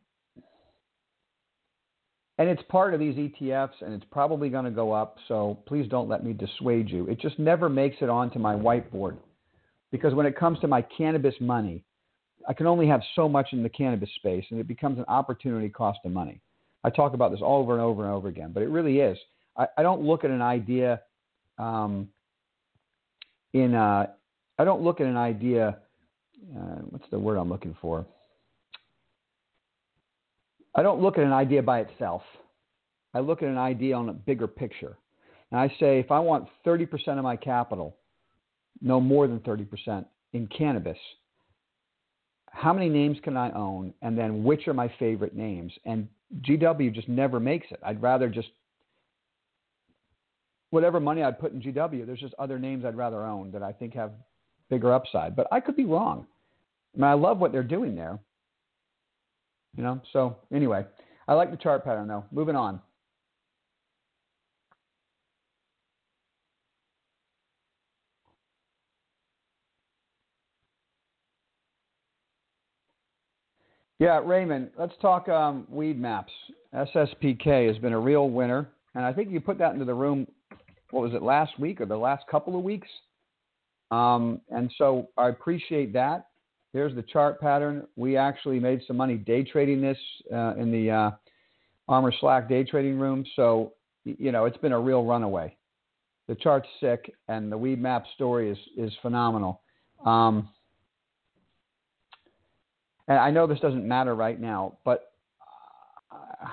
and 2.38 2.48
it's 2.48 2.62
part 2.70 2.94
of 2.94 3.00
these 3.00 3.14
ETFs, 3.14 3.82
and 3.82 3.92
it's 3.92 4.06
probably 4.10 4.48
going 4.48 4.64
to 4.64 4.70
go 4.70 4.90
up. 4.90 5.18
So 5.28 5.58
please 5.66 5.86
don't 5.90 6.08
let 6.08 6.24
me 6.24 6.32
dissuade 6.32 6.88
you. 6.88 7.08
It 7.08 7.20
just 7.20 7.38
never 7.38 7.68
makes 7.68 7.96
it 8.00 8.08
onto 8.08 8.38
my 8.38 8.54
whiteboard 8.54 9.18
because 9.92 10.14
when 10.14 10.24
it 10.24 10.34
comes 10.34 10.58
to 10.60 10.66
my 10.66 10.80
cannabis 10.80 11.34
money, 11.40 11.84
I 12.48 12.54
can 12.54 12.66
only 12.66 12.86
have 12.88 13.02
so 13.14 13.28
much 13.28 13.48
in 13.52 13.62
the 13.62 13.68
cannabis 13.68 14.08
space, 14.16 14.46
and 14.50 14.58
it 14.58 14.66
becomes 14.66 14.96
an 14.96 15.04
opportunity 15.08 15.68
cost 15.68 15.98
of 16.06 16.12
money. 16.12 16.40
I 16.84 16.88
talk 16.88 17.12
about 17.12 17.32
this 17.32 17.40
over 17.42 17.74
and 17.74 17.82
over 17.82 18.02
and 18.02 18.14
over 18.14 18.28
again, 18.28 18.52
but 18.54 18.62
it 18.62 18.70
really 18.70 19.00
is. 19.00 19.18
I, 19.58 19.66
I 19.76 19.82
don't 19.82 20.00
look 20.00 20.24
at 20.24 20.30
an 20.30 20.40
idea 20.40 21.02
um, 21.58 22.08
in. 23.52 23.74
Uh, 23.74 24.06
I 24.58 24.64
don't 24.64 24.80
look 24.80 25.02
at 25.02 25.06
an 25.06 25.18
idea. 25.18 25.80
Uh, 26.54 26.80
what's 26.90 27.08
the 27.10 27.18
word 27.18 27.36
I'm 27.36 27.48
looking 27.48 27.76
for? 27.80 28.06
I 30.74 30.82
don't 30.82 31.00
look 31.00 31.18
at 31.18 31.24
an 31.24 31.32
idea 31.32 31.62
by 31.62 31.80
itself. 31.80 32.22
I 33.14 33.20
look 33.20 33.42
at 33.42 33.48
an 33.48 33.58
idea 33.58 33.96
on 33.96 34.08
a 34.10 34.12
bigger 34.12 34.46
picture. 34.46 34.96
And 35.50 35.60
I 35.60 35.68
say, 35.80 35.98
if 36.00 36.10
I 36.10 36.18
want 36.18 36.48
30% 36.66 36.90
of 37.16 37.22
my 37.22 37.36
capital 37.36 37.96
no 38.80 39.00
more 39.00 39.26
than 39.26 39.40
30% 39.40 40.04
in 40.32 40.46
cannabis. 40.48 40.98
How 42.50 42.72
many 42.72 42.88
names 42.88 43.18
can 43.22 43.36
I 43.36 43.50
own? 43.52 43.92
And 44.02 44.16
then 44.16 44.44
which 44.44 44.66
are 44.68 44.74
my 44.74 44.92
favorite 44.98 45.34
names? 45.34 45.72
And 45.84 46.08
GW 46.42 46.94
just 46.94 47.08
never 47.08 47.38
makes 47.38 47.66
it. 47.70 47.80
I'd 47.84 48.02
rather 48.02 48.28
just, 48.28 48.48
whatever 50.70 51.00
money 51.00 51.22
I'd 51.22 51.38
put 51.38 51.52
in 51.52 51.60
GW, 51.60 52.06
there's 52.06 52.20
just 52.20 52.34
other 52.38 52.58
names 52.58 52.84
I'd 52.84 52.96
rather 52.96 53.24
own 53.24 53.50
that 53.52 53.62
I 53.62 53.72
think 53.72 53.94
have 53.94 54.12
bigger 54.70 54.92
upside. 54.92 55.36
But 55.36 55.46
I 55.52 55.60
could 55.60 55.76
be 55.76 55.84
wrong. 55.84 56.26
I 56.94 56.98
mean, 56.98 57.10
I 57.10 57.14
love 57.14 57.38
what 57.38 57.52
they're 57.52 57.62
doing 57.62 57.94
there. 57.94 58.18
You 59.76 59.82
know, 59.82 60.00
so 60.12 60.36
anyway, 60.52 60.86
I 61.28 61.34
like 61.34 61.50
the 61.50 61.56
chart 61.56 61.84
pattern 61.84 62.08
though. 62.08 62.24
Moving 62.32 62.56
on. 62.56 62.80
Yeah, 73.98 74.20
Raymond, 74.22 74.70
let's 74.78 74.92
talk 75.00 75.26
um, 75.28 75.66
Weedmaps. 75.72 76.24
SSPK 76.74 77.66
has 77.66 77.78
been 77.78 77.94
a 77.94 77.98
real 77.98 78.28
winner, 78.28 78.68
and 78.94 79.04
I 79.06 79.12
think 79.12 79.30
you 79.30 79.40
put 79.40 79.56
that 79.58 79.72
into 79.72 79.86
the 79.86 79.94
room. 79.94 80.26
What 80.90 81.02
was 81.02 81.14
it 81.14 81.22
last 81.22 81.58
week 81.58 81.80
or 81.80 81.86
the 81.86 81.96
last 81.96 82.24
couple 82.30 82.56
of 82.58 82.62
weeks? 82.62 82.88
Um, 83.90 84.40
and 84.50 84.72
so 84.78 85.08
I 85.16 85.28
appreciate 85.28 85.92
that. 85.92 86.28
Here's 86.72 86.94
the 86.94 87.02
chart 87.02 87.40
pattern. 87.40 87.86
We 87.96 88.16
actually 88.16 88.60
made 88.60 88.82
some 88.86 88.96
money 88.96 89.16
day 89.16 89.44
trading 89.44 89.80
this 89.80 89.98
uh, 90.32 90.54
in 90.56 90.70
the 90.70 90.90
uh, 90.90 91.10
ARMR 91.88 92.12
Slack 92.20 92.48
day 92.48 92.64
trading 92.64 92.98
room. 92.98 93.24
So 93.36 93.72
you 94.04 94.32
know 94.32 94.44
it's 94.44 94.58
been 94.58 94.72
a 94.72 94.80
real 94.80 95.04
runaway. 95.04 95.56
The 96.28 96.34
chart's 96.34 96.68
sick, 96.80 97.12
and 97.28 97.50
the 97.50 97.58
Weedmap 97.58 98.04
story 98.14 98.50
is 98.50 98.58
is 98.76 98.92
phenomenal. 99.00 99.62
Um, 100.04 100.48
and 103.08 103.18
I 103.18 103.30
know 103.30 103.46
this 103.46 103.60
doesn't 103.60 103.86
matter 103.86 104.14
right 104.14 104.38
now, 104.40 104.78
but 104.84 105.12
uh, 106.12 106.48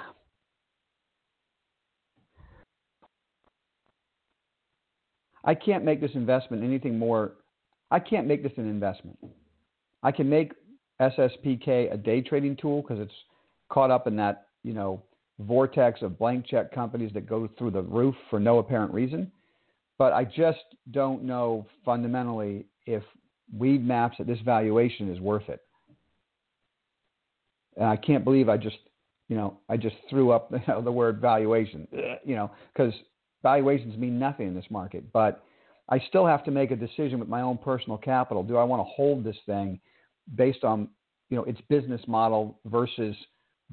I 5.44 5.56
can't 5.56 5.84
make 5.84 6.02
this 6.02 6.12
investment 6.14 6.64
anything 6.64 6.98
more. 6.98 7.34
I 7.92 8.00
can't 8.00 8.28
make 8.28 8.44
this 8.44 8.54
an 8.58 8.70
investment. 8.70 9.18
I 10.02 10.12
can 10.12 10.30
make 10.30 10.54
SSPK 11.02 11.94
a 11.94 11.98
day 11.98 12.22
trading 12.22 12.56
tool 12.56 12.82
because 12.82 13.00
it's 13.00 13.14
caught 13.70 13.92
up 13.92 14.08
in 14.08 14.16
that 14.18 14.48
you 14.64 14.74
know 14.74 15.02
vortex 15.40 16.02
of 16.02 16.18
blank 16.18 16.46
check 16.48 16.74
companies 16.74 17.12
that 17.14 17.28
go 17.28 17.50
through 17.58 17.72
the 17.72 17.82
roof 17.82 18.16
for 18.30 18.40
no 18.40 18.60
apparent 18.60 18.94
reason. 18.94 19.32
But 19.98 20.14
I 20.14 20.26
just 20.26 20.64
don't 20.92 21.24
know 21.24 21.66
fundamentally 21.86 22.66
if 22.86 23.04
Weedmaps 23.58 24.20
at 24.20 24.28
this 24.28 24.40
valuation 24.44 25.12
is 25.12 25.20
worth 25.20 25.48
it. 25.50 25.62
And 27.78 27.86
I 27.86 27.96
can't 27.96 28.24
believe 28.24 28.50
I 28.50 28.58
just, 28.58 28.78
you 29.30 29.36
know, 29.36 29.58
I 29.70 29.78
just 29.78 29.96
threw 30.10 30.32
up 30.32 30.52
the 30.84 30.92
word 30.92 31.20
valuation, 31.20 31.88
you 32.24 32.36
know, 32.36 32.52
because 32.74 32.94
valuations 33.44 33.98
mean 33.98 34.18
nothing 34.18 34.48
in 34.48 34.56
this 34.56 34.66
market. 34.70 35.12
But 35.14 35.44
I 35.90 36.00
still 36.08 36.26
have 36.26 36.44
to 36.46 36.52
make 36.52 36.72
a 36.72 36.76
decision 36.76 37.20
with 37.20 37.30
my 37.30 37.42
own 37.42 37.58
personal 37.58 37.98
capital. 37.98 38.42
Do 38.42 38.58
I 38.58 38.64
want 38.64 38.80
to 38.80 38.92
hold 38.96 39.24
this 39.24 39.36
thing 39.46 39.80
based 40.36 40.64
on, 40.64 40.88
you 41.30 41.38
know, 41.38 41.44
its 41.44 41.60
business 41.70 42.02
model 42.08 42.58
versus 42.66 43.16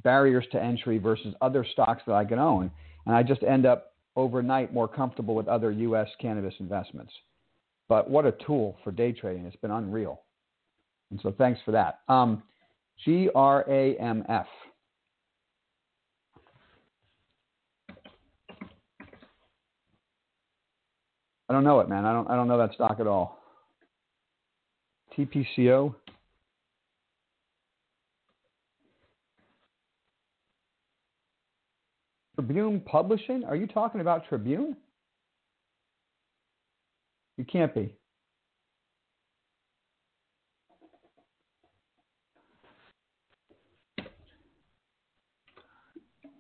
barriers 0.03 0.45
to 0.53 0.63
entry 0.63 0.99
versus 0.99 1.35
other 1.41 1.65
stocks 1.73 2.03
that 2.07 2.15
I 2.15 2.25
can 2.25 2.39
own? 2.39 2.71
And 3.07 3.15
I 3.15 3.23
just 3.23 3.43
end 3.43 3.65
up 3.65 3.95
overnight 4.17 4.75
more 4.75 4.89
comfortable 4.89 5.35
with 5.35 5.49
other 5.49 5.71
U.S. 5.71 6.09
cannabis 6.21 6.55
investments. 6.59 7.13
But 7.89 8.11
what 8.11 8.27
a 8.27 8.33
tool 8.47 8.77
for 8.85 8.91
day 8.91 9.13
trading. 9.13 9.47
It's 9.47 9.57
been 9.57 9.71
unreal. 9.71 10.23
And 11.11 11.21
so 11.23 11.35
thanks 11.37 11.61
for 11.65 11.73
that. 11.73 12.01
Um, 12.09 12.43
G 13.05 13.31
R 13.35 13.65
A 13.69 13.97
M 13.97 14.25
F. 14.29 14.47
I 21.51 21.53
don't 21.53 21.65
know 21.65 21.81
it, 21.81 21.89
man. 21.89 22.05
I 22.05 22.13
don't. 22.13 22.31
I 22.31 22.37
don't 22.37 22.47
know 22.47 22.59
that 22.59 22.73
stock 22.75 22.99
at 23.01 23.09
all. 23.09 23.41
TPCO. 25.19 25.93
Tribune 32.37 32.81
Publishing? 32.81 33.43
Are 33.43 33.57
you 33.57 33.67
talking 33.67 34.01
about 34.01 34.29
Tribune? 34.29 34.77
You 37.37 37.45
can't 37.45 37.75
be. 37.75 37.93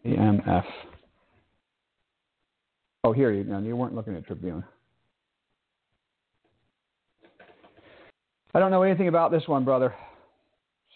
AMF. 0.06 0.64
Oh, 3.02 3.12
here 3.12 3.32
you 3.32 3.42
go. 3.42 3.58
You 3.58 3.74
weren't 3.74 3.96
looking 3.96 4.14
at 4.14 4.24
Tribune. 4.24 4.62
I 8.53 8.59
don't 8.59 8.72
know 8.72 8.82
anything 8.82 9.09
about 9.09 9.30
this 9.30 9.46
one, 9.46 9.64
brother. 9.64 9.94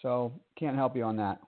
So 0.01 0.33
can't 0.59 0.75
help 0.75 0.95
you 0.95 1.03
on 1.03 1.15
that. 1.17 1.39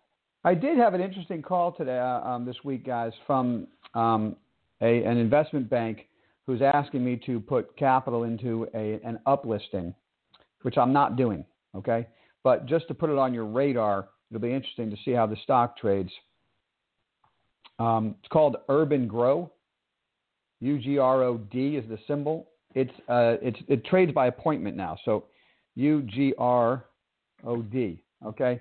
I 0.45 0.53
did 0.53 0.78
have 0.78 0.93
an 0.93 1.01
interesting 1.01 1.41
call 1.41 1.74
today, 1.74 1.99
uh, 1.99 2.22
um, 2.22 2.45
this 2.45 2.55
week, 2.64 2.86
guys, 2.86 3.12
from 3.26 3.68
um, 3.93 4.38
a, 4.82 5.03
an 5.03 5.18
investment 5.18 5.70
bank 5.70 6.08
who's 6.45 6.62
asking 6.62 7.03
me 7.03 7.20
to 7.26 7.41
put 7.41 7.76
capital 7.76 8.24
into 8.24 8.68
a, 8.74 9.01
an 9.03 9.20
uplisting, 9.28 9.93
which 10.62 10.78
I'm 10.78 10.93
not 10.93 11.18
doing. 11.18 11.43
Okay, 11.76 12.08
but 12.43 12.66
just 12.66 12.88
to 12.88 12.93
put 12.93 13.10
it 13.10 13.18
on 13.18 13.34
your 13.34 13.45
radar, 13.45 14.08
it'll 14.32 14.41
be 14.41 14.53
interesting 14.53 14.89
to 14.89 14.97
see 15.03 15.12
how 15.12 15.28
the 15.28 15.36
stock 15.43 15.78
trades. 15.78 16.10
Um, 17.80 18.16
it's 18.20 18.30
called 18.30 18.55
Urban 18.70 19.08
Grow. 19.08 19.51
U 20.62 20.80
G 20.80 20.97
R 20.97 21.22
O 21.24 21.38
D 21.38 21.76
is 21.76 21.88
the 21.89 21.99
symbol. 22.08 22.47
It's 22.74 22.93
uh, 23.10 23.36
it's 23.41 23.60
it 23.68 23.86
trades 23.86 24.14
by 24.14 24.28
appointment 24.28 24.78
now. 24.78 24.97
So 25.03 25.26
U 25.78 26.02
G 26.02 26.34
R 26.40 26.86
O 27.46 27.62
D. 27.62 28.02
Okay. 28.26 28.60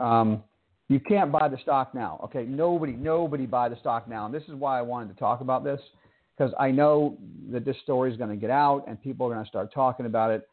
Um, 0.00 0.42
you 0.88 1.00
can't 1.00 1.32
buy 1.32 1.48
the 1.48 1.58
stock 1.58 1.94
now. 1.94 2.20
Okay. 2.24 2.44
Nobody 2.44 2.92
nobody 2.92 3.46
buy 3.46 3.68
the 3.68 3.76
stock 3.76 4.08
now. 4.08 4.26
And 4.26 4.34
this 4.34 4.42
is 4.48 4.54
why 4.54 4.78
I 4.78 4.82
wanted 4.82 5.14
to 5.14 5.18
talk 5.18 5.40
about 5.40 5.62
this 5.62 5.80
because 6.36 6.52
I 6.58 6.72
know 6.72 7.16
that 7.52 7.64
this 7.64 7.76
story 7.84 8.10
is 8.10 8.16
going 8.16 8.30
to 8.30 8.36
get 8.36 8.50
out 8.50 8.84
and 8.88 9.00
people 9.00 9.26
are 9.26 9.32
going 9.32 9.44
to 9.44 9.48
start 9.48 9.72
talking 9.72 10.06
about 10.06 10.32
it. 10.32 10.48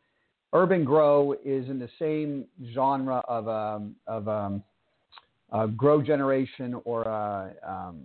Urban 0.54 0.86
Grow 0.86 1.34
is 1.44 1.68
in 1.68 1.80
the 1.80 1.90
same 1.98 2.46
genre 2.74 3.24
of 3.28 3.48
um, 3.48 3.96
of 4.06 4.28
um, 4.28 4.64
uh, 5.52 5.66
GrowGeneration 5.66 6.80
or 6.86 7.08
uh, 7.08 7.50
um, 7.68 8.02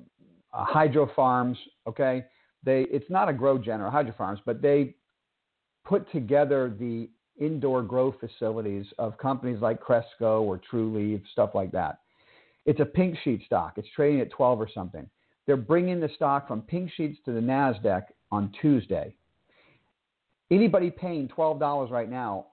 uh, 0.54 0.64
hydro 0.64 1.10
farms. 1.14 1.58
Okay, 1.86 2.24
they 2.64 2.86
it's 2.90 3.08
not 3.10 3.28
a 3.28 3.34
grow 3.34 3.58
gen 3.58 3.82
or 3.82 3.90
hydro 3.90 4.14
farms, 4.16 4.40
but 4.46 4.62
they 4.62 4.94
put 5.84 6.10
together 6.10 6.74
the 6.78 7.10
indoor 7.40 7.82
grow 7.82 8.12
facilities 8.12 8.86
of 8.98 9.16
companies 9.18 9.60
like 9.60 9.80
Cresco 9.80 10.42
or 10.42 10.60
Trulieve, 10.70 11.22
stuff 11.32 11.50
like 11.54 11.72
that. 11.72 12.00
It's 12.66 12.80
a 12.80 12.84
pink 12.84 13.16
sheet 13.24 13.42
stock. 13.46 13.74
It's 13.76 13.88
trading 13.94 14.20
at 14.20 14.30
12 14.30 14.60
or 14.60 14.68
something. 14.72 15.08
They're 15.46 15.56
bringing 15.56 16.00
the 16.00 16.10
stock 16.14 16.46
from 16.46 16.62
pink 16.62 16.90
sheets 16.94 17.18
to 17.24 17.32
the 17.32 17.40
Nasdaq 17.40 18.02
on 18.30 18.52
Tuesday. 18.60 19.14
Anybody 20.50 20.90
paying 20.90 21.28
$12 21.28 21.90
right 21.90 22.10
now, 22.10 22.46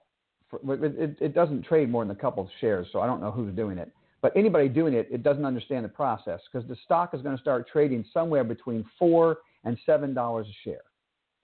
for, 0.48 0.60
it, 0.84 1.18
it 1.20 1.34
doesn't 1.34 1.64
trade 1.64 1.90
more 1.90 2.04
than 2.04 2.16
a 2.16 2.18
couple 2.18 2.42
of 2.42 2.48
shares, 2.60 2.86
so 2.92 3.00
I 3.00 3.06
don't 3.06 3.20
know 3.20 3.30
who's 3.30 3.54
doing 3.54 3.78
it. 3.78 3.92
But 4.22 4.32
anybody 4.34 4.68
doing 4.68 4.94
it, 4.94 5.08
it 5.10 5.22
doesn't 5.22 5.44
understand 5.44 5.84
the 5.84 5.90
process 5.90 6.40
because 6.50 6.66
the 6.68 6.76
stock 6.84 7.14
is 7.14 7.22
going 7.22 7.36
to 7.36 7.40
start 7.40 7.68
trading 7.70 8.04
somewhere 8.12 8.44
between 8.44 8.84
four 8.98 9.38
and 9.64 9.76
seven 9.84 10.14
dollars 10.14 10.46
a 10.48 10.56
share. 10.68 10.80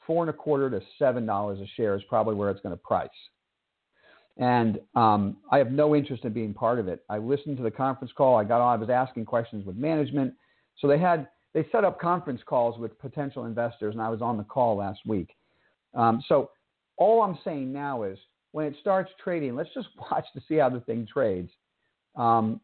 Four 0.06 0.22
and 0.22 0.30
a 0.30 0.32
quarter 0.32 0.70
to 0.70 0.80
seven 0.98 1.26
dollars 1.26 1.60
a 1.60 1.66
share 1.76 1.94
is 1.94 2.02
probably 2.08 2.34
where 2.34 2.50
it's 2.50 2.60
going 2.60 2.74
to 2.74 2.82
price. 2.82 3.08
And 4.38 4.80
um, 4.94 5.36
I 5.50 5.58
have 5.58 5.70
no 5.70 5.94
interest 5.94 6.24
in 6.24 6.32
being 6.32 6.54
part 6.54 6.78
of 6.78 6.88
it. 6.88 7.04
I 7.10 7.18
listened 7.18 7.58
to 7.58 7.62
the 7.62 7.70
conference 7.70 8.12
call. 8.16 8.36
I 8.36 8.44
got 8.44 8.60
on. 8.60 8.78
I 8.78 8.80
was 8.80 8.90
asking 8.90 9.26
questions 9.26 9.66
with 9.66 9.76
management. 9.76 10.34
So 10.78 10.88
they 10.88 10.98
had 10.98 11.28
they 11.54 11.66
set 11.70 11.84
up 11.84 12.00
conference 12.00 12.40
calls 12.46 12.78
with 12.78 12.98
potential 12.98 13.44
investors, 13.44 13.94
and 13.94 14.02
I 14.02 14.08
was 14.08 14.22
on 14.22 14.38
the 14.38 14.44
call 14.44 14.76
last 14.76 15.00
week. 15.06 15.36
Um, 15.94 16.22
so 16.26 16.50
all 16.96 17.22
I'm 17.22 17.38
saying 17.44 17.72
now 17.72 18.04
is 18.04 18.18
when 18.52 18.66
it 18.66 18.74
starts 18.80 19.10
trading, 19.22 19.54
let's 19.54 19.72
just 19.74 19.88
watch 20.10 20.24
to 20.34 20.42
see 20.48 20.56
how 20.56 20.70
the 20.70 20.80
thing 20.80 21.06
trades. 21.10 21.50
Um, 22.16 22.60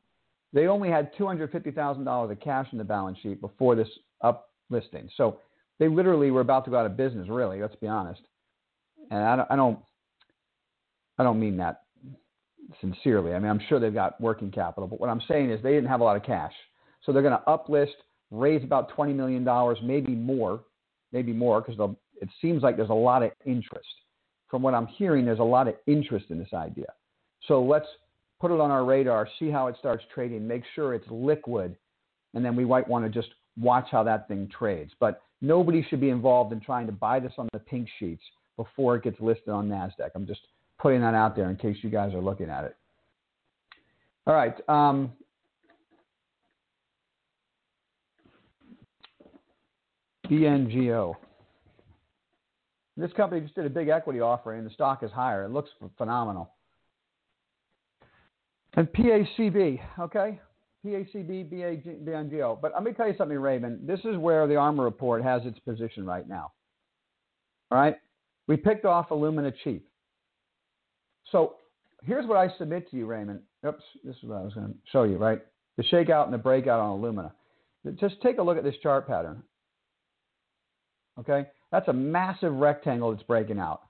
they 0.52 0.66
only 0.66 0.88
had 0.88 1.14
$250,000 1.14 2.30
of 2.30 2.40
cash 2.40 2.68
in 2.72 2.78
the 2.78 2.84
balance 2.84 3.18
sheet 3.22 3.40
before 3.40 3.74
this 3.74 3.88
uplisting. 4.22 5.08
So 5.16 5.40
they 5.78 5.88
literally 5.88 6.30
were 6.30 6.40
about 6.40 6.64
to 6.64 6.70
go 6.70 6.78
out 6.78 6.86
of 6.86 6.96
business, 6.96 7.28
really, 7.28 7.60
let's 7.60 7.76
be 7.76 7.86
honest. 7.86 8.22
And 9.10 9.22
I 9.22 9.36
don't, 9.36 9.50
I 9.50 9.56
don't, 9.56 9.78
I 11.18 11.24
don't 11.24 11.40
mean 11.40 11.56
that 11.58 11.82
sincerely. 12.80 13.34
I 13.34 13.38
mean, 13.38 13.50
I'm 13.50 13.60
sure 13.68 13.80
they've 13.80 13.92
got 13.92 14.20
working 14.20 14.50
capital, 14.50 14.86
but 14.86 15.00
what 15.00 15.10
I'm 15.10 15.22
saying 15.26 15.50
is 15.50 15.62
they 15.62 15.72
didn't 15.72 15.88
have 15.88 16.00
a 16.00 16.04
lot 16.04 16.16
of 16.16 16.22
cash. 16.22 16.52
So 17.04 17.12
they're 17.12 17.22
going 17.22 17.38
to 17.38 17.44
uplist, 17.46 17.94
raise 18.30 18.62
about 18.62 18.94
$20 18.96 19.14
million, 19.14 19.44
maybe 19.86 20.14
more, 20.14 20.60
maybe 21.12 21.32
more, 21.32 21.60
because 21.60 21.96
it 22.20 22.28
seems 22.42 22.62
like 22.62 22.76
there's 22.76 22.90
a 22.90 22.94
lot 22.94 23.22
of 23.22 23.30
interest. 23.46 23.88
From 24.48 24.62
what 24.62 24.74
I'm 24.74 24.86
hearing, 24.86 25.24
there's 25.24 25.38
a 25.38 25.44
lot 25.44 25.68
of 25.68 25.74
interest 25.86 26.26
in 26.30 26.38
this 26.38 26.52
idea. 26.54 26.92
So 27.46 27.62
let's 27.62 27.86
put 28.40 28.50
it 28.50 28.60
on 28.60 28.70
our 28.70 28.84
radar, 28.84 29.28
see 29.38 29.50
how 29.50 29.66
it 29.68 29.76
starts 29.78 30.04
trading, 30.14 30.46
make 30.46 30.62
sure 30.74 30.94
it's 30.94 31.08
liquid, 31.10 31.76
and 32.34 32.44
then 32.44 32.56
we 32.56 32.64
might 32.64 32.86
want 32.86 33.04
to 33.04 33.10
just 33.10 33.32
watch 33.58 33.86
how 33.90 34.02
that 34.04 34.28
thing 34.28 34.48
trades. 34.56 34.92
But 35.00 35.22
nobody 35.40 35.84
should 35.88 36.00
be 36.00 36.10
involved 36.10 36.52
in 36.52 36.60
trying 36.60 36.86
to 36.86 36.92
buy 36.92 37.20
this 37.20 37.32
on 37.38 37.48
the 37.52 37.58
pink 37.58 37.88
sheets 37.98 38.22
before 38.56 38.96
it 38.96 39.04
gets 39.04 39.20
listed 39.20 39.48
on 39.48 39.68
NASDAQ. 39.68 40.10
I'm 40.14 40.26
just 40.26 40.40
putting 40.78 41.00
that 41.00 41.14
out 41.14 41.36
there 41.36 41.50
in 41.50 41.56
case 41.56 41.76
you 41.82 41.90
guys 41.90 42.14
are 42.14 42.20
looking 42.20 42.48
at 42.50 42.64
it. 42.64 42.76
All 44.26 44.34
right. 44.34 44.54
Um, 44.68 45.12
BNGO. 50.28 51.14
This 52.96 53.12
company 53.12 53.40
just 53.40 53.54
did 53.54 53.64
a 53.64 53.70
big 53.70 53.88
equity 53.88 54.20
offering, 54.20 54.64
the 54.64 54.70
stock 54.70 55.02
is 55.02 55.10
higher. 55.12 55.44
It 55.44 55.50
looks 55.50 55.70
phenomenal. 55.96 56.50
And 58.74 58.88
PACB, 58.88 59.80
okay? 59.98 60.40
PACB, 60.84 62.04
BNGO. 62.04 62.60
But 62.60 62.72
let 62.74 62.82
me 62.82 62.92
tell 62.92 63.08
you 63.08 63.14
something, 63.16 63.38
Raven. 63.38 63.80
This 63.84 64.00
is 64.00 64.16
where 64.16 64.46
the 64.46 64.54
ARMR 64.54 64.84
report 64.84 65.22
has 65.22 65.42
its 65.44 65.58
position 65.60 66.04
right 66.04 66.28
now. 66.28 66.52
All 67.70 67.78
right? 67.78 67.96
We 68.46 68.56
picked 68.56 68.84
off 68.84 69.08
Illumina 69.10 69.52
cheap. 69.64 69.87
So 71.30 71.56
here's 72.04 72.26
what 72.26 72.38
I 72.38 72.48
submit 72.58 72.90
to 72.90 72.96
you, 72.96 73.06
Raymond. 73.06 73.40
Oops, 73.66 73.82
this 74.04 74.16
is 74.16 74.22
what 74.22 74.38
I 74.38 74.42
was 74.42 74.54
going 74.54 74.68
to 74.68 74.74
show 74.92 75.02
you, 75.02 75.16
right? 75.16 75.40
The 75.76 75.82
shakeout 75.84 76.24
and 76.24 76.32
the 76.32 76.38
breakout 76.38 76.80
on 76.80 77.00
Illumina. 77.00 77.32
Just 77.98 78.20
take 78.22 78.38
a 78.38 78.42
look 78.42 78.58
at 78.58 78.64
this 78.64 78.74
chart 78.82 79.06
pattern. 79.06 79.42
Okay? 81.18 81.46
That's 81.70 81.88
a 81.88 81.92
massive 81.92 82.54
rectangle 82.54 83.12
that's 83.12 83.22
breaking 83.24 83.58
out. 83.58 83.82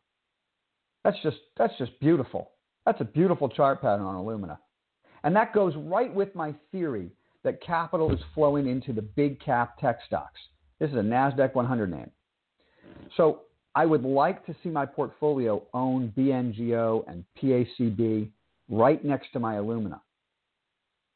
That's 1.05 1.17
just 1.23 1.39
that's 1.57 1.77
just 1.79 1.99
beautiful. 2.01 2.51
That's 2.85 3.01
a 3.01 3.05
beautiful 3.05 3.49
chart 3.49 3.81
pattern 3.81 4.05
on 4.05 4.17
Illumina, 4.17 4.59
And 5.23 5.35
that 5.37 5.53
goes 5.53 5.75
right 5.77 6.13
with 6.13 6.35
my 6.35 6.55
theory 6.73 7.11
that 7.45 7.63
capital 7.63 8.13
is 8.13 8.21
flowing 8.35 8.67
into 8.67 8.93
the 8.93 9.03
big 9.03 9.41
cap 9.41 9.79
tech 9.79 10.01
stocks. 10.07 10.41
This 10.81 10.91
is 10.91 10.97
a 10.97 11.01
NASDAQ 11.01 11.55
100 11.55 11.91
name. 11.91 12.11
So 13.17 13.43
I 13.75 13.87
would 13.87 14.03
like 14.03 14.45
to 14.47 14.57
see 14.63 14.71
my 14.71 14.87
portfolio 14.87 15.63
own 15.75 16.13
BNGO 16.17 17.05
and 17.09 17.25
PACB 17.41 18.31
right 18.69 19.05
next 19.05 19.33
to 19.33 19.41
my 19.41 19.55
Illumina. 19.55 20.01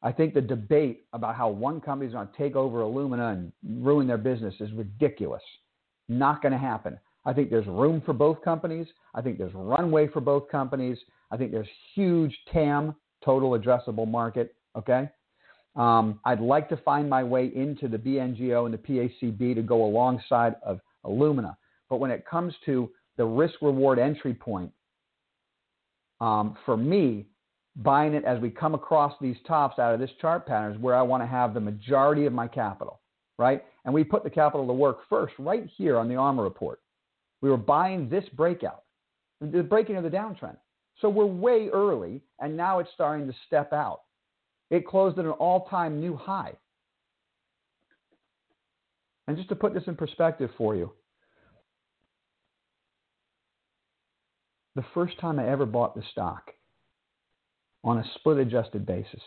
I 0.01 0.11
think 0.11 0.33
the 0.33 0.41
debate 0.41 1.05
about 1.13 1.35
how 1.35 1.49
one 1.49 1.79
company 1.79 2.07
is 2.07 2.13
going 2.13 2.27
to 2.27 2.37
take 2.37 2.55
over 2.55 2.79
Illumina 2.79 3.33
and 3.33 3.51
ruin 3.81 4.05
their 4.05 4.17
business 4.17 4.53
is 4.59 4.71
ridiculous. 4.73 5.41
Not 6.09 6.41
going 6.41 6.51
to 6.51 6.57
happen. 6.57 6.99
I 7.25 7.31
think 7.31 7.49
there's 7.49 7.67
room 7.67 8.01
for 8.05 8.13
both 8.13 8.41
companies. 8.41 8.87
I 9.15 9.21
think 9.21 9.37
there's 9.37 9.53
runway 9.53 10.07
for 10.09 10.19
both 10.19 10.49
companies. 10.49 10.97
I 11.31 11.37
think 11.37 11.51
there's 11.51 11.69
huge 11.95 12.37
TAM 12.51 12.95
total 13.23 13.51
addressable 13.51 14.07
market. 14.07 14.55
Okay. 14.77 15.09
Um, 15.75 16.19
I'd 16.25 16.41
like 16.41 16.69
to 16.69 16.77
find 16.77 17.09
my 17.09 17.23
way 17.23 17.51
into 17.55 17.87
the 17.87 17.97
BNGO 17.97 18.65
and 18.65 18.73
the 18.73 18.77
PACB 18.77 19.55
to 19.55 19.61
go 19.61 19.85
alongside 19.85 20.55
of 20.63 20.79
Illumina. 21.05 21.55
But 21.93 21.99
when 21.99 22.09
it 22.09 22.25
comes 22.25 22.55
to 22.65 22.89
the 23.17 23.25
risk 23.25 23.53
reward 23.61 23.99
entry 23.99 24.33
point, 24.33 24.71
um, 26.21 26.57
for 26.65 26.75
me, 26.75 27.27
buying 27.75 28.15
it 28.15 28.25
as 28.25 28.41
we 28.41 28.49
come 28.49 28.73
across 28.73 29.13
these 29.21 29.35
tops 29.47 29.77
out 29.77 29.93
of 29.93 29.99
this 29.99 30.09
chart 30.19 30.47
pattern 30.47 30.73
is 30.73 30.81
where 30.81 30.95
I 30.95 31.03
want 31.03 31.21
to 31.21 31.27
have 31.27 31.53
the 31.53 31.59
majority 31.59 32.25
of 32.25 32.33
my 32.33 32.47
capital, 32.47 32.99
right? 33.37 33.63
And 33.85 33.93
we 33.93 34.03
put 34.03 34.23
the 34.23 34.29
capital 34.31 34.65
to 34.65 34.73
work 34.73 35.01
first 35.07 35.35
right 35.37 35.69
here 35.77 35.99
on 35.99 36.07
the 36.07 36.15
ARMR 36.15 36.43
report. 36.43 36.79
We 37.41 37.51
were 37.51 37.57
buying 37.57 38.09
this 38.09 38.25
breakout, 38.29 38.85
the 39.39 39.61
breaking 39.61 39.95
of 39.95 40.03
the 40.03 40.09
downtrend. 40.09 40.57
So 40.99 41.09
we're 41.09 41.27
way 41.27 41.69
early, 41.71 42.23
and 42.39 42.57
now 42.57 42.79
it's 42.79 42.89
starting 42.95 43.27
to 43.27 43.33
step 43.45 43.71
out. 43.71 44.01
It 44.71 44.87
closed 44.87 45.19
at 45.19 45.25
an 45.25 45.31
all 45.31 45.67
time 45.67 45.99
new 45.99 46.15
high. 46.15 46.53
And 49.27 49.37
just 49.37 49.49
to 49.49 49.55
put 49.55 49.75
this 49.75 49.83
in 49.85 49.95
perspective 49.95 50.49
for 50.57 50.75
you, 50.75 50.91
the 54.75 54.85
first 54.93 55.19
time 55.19 55.39
I 55.39 55.47
ever 55.47 55.65
bought 55.65 55.95
the 55.95 56.03
stock 56.11 56.51
on 57.83 57.97
a 57.97 58.05
split 58.15 58.37
adjusted 58.37 58.85
basis, 58.85 59.21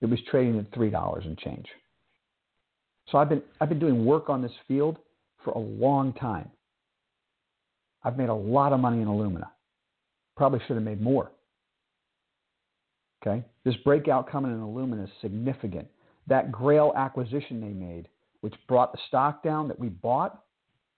it 0.00 0.06
was 0.06 0.18
trading 0.30 0.58
at 0.58 0.70
$3 0.72 1.24
and 1.24 1.38
change. 1.38 1.66
So 3.10 3.18
I've 3.18 3.28
been, 3.28 3.42
I've 3.60 3.68
been 3.68 3.78
doing 3.78 4.04
work 4.04 4.28
on 4.28 4.42
this 4.42 4.52
field 4.66 4.98
for 5.44 5.52
a 5.52 5.58
long 5.58 6.12
time. 6.14 6.50
I've 8.02 8.18
made 8.18 8.28
a 8.28 8.34
lot 8.34 8.72
of 8.72 8.80
money 8.80 9.00
in 9.00 9.08
Illumina. 9.08 9.48
Probably 10.36 10.60
should 10.66 10.76
have 10.76 10.84
made 10.84 11.00
more. 11.00 11.30
Okay? 13.22 13.44
This 13.64 13.76
breakout 13.84 14.30
coming 14.30 14.52
in 14.52 14.58
Illumina 14.58 15.04
is 15.04 15.10
significant. 15.22 15.88
That 16.26 16.50
Grail 16.50 16.92
acquisition 16.96 17.60
they 17.60 17.68
made, 17.68 18.08
which 18.40 18.54
brought 18.68 18.92
the 18.92 18.98
stock 19.08 19.42
down 19.42 19.68
that 19.68 19.78
we 19.78 19.88
bought, 19.88 20.42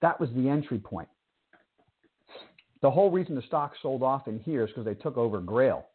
that 0.02 0.20
was 0.20 0.30
the 0.34 0.48
entry 0.48 0.78
point. 0.78 1.08
The 2.82 2.90
whole 2.90 3.10
reason 3.10 3.34
the 3.34 3.42
stock 3.42 3.72
sold 3.80 4.02
off 4.02 4.28
in 4.28 4.38
here 4.40 4.64
is 4.64 4.70
because 4.70 4.84
they 4.84 4.94
took 4.94 5.16
over 5.16 5.40
Grail. 5.40 5.86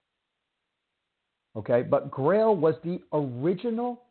Okay? 1.56 1.84
But 1.84 2.12
Grail 2.12 2.56
was 2.56 2.76
the 2.84 3.02
original, 3.14 4.02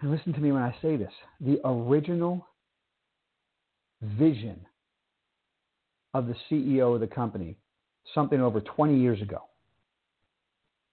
and 0.00 0.10
listen 0.10 0.32
to 0.32 0.40
me 0.40 0.52
when 0.52 0.62
I 0.62 0.74
say 0.82 0.96
this, 0.96 1.12
the 1.40 1.60
original 1.64 2.46
vision 4.02 4.60
of 6.14 6.26
the 6.26 6.34
CEO 6.50 6.94
of 6.94 7.00
the 7.00 7.06
company 7.06 7.56
something 8.14 8.40
over 8.40 8.60
20 8.60 8.98
years 8.98 9.22
ago. 9.22 9.42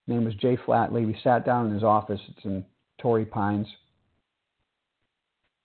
His 0.05 0.15
name 0.15 0.25
was 0.25 0.35
Jay 0.35 0.57
Flatley. 0.57 1.05
We 1.05 1.19
sat 1.23 1.45
down 1.45 1.67
in 1.67 1.73
his 1.73 1.83
office. 1.83 2.21
It's 2.29 2.45
in 2.45 2.63
Torrey 2.99 3.25
Pines. 3.25 3.67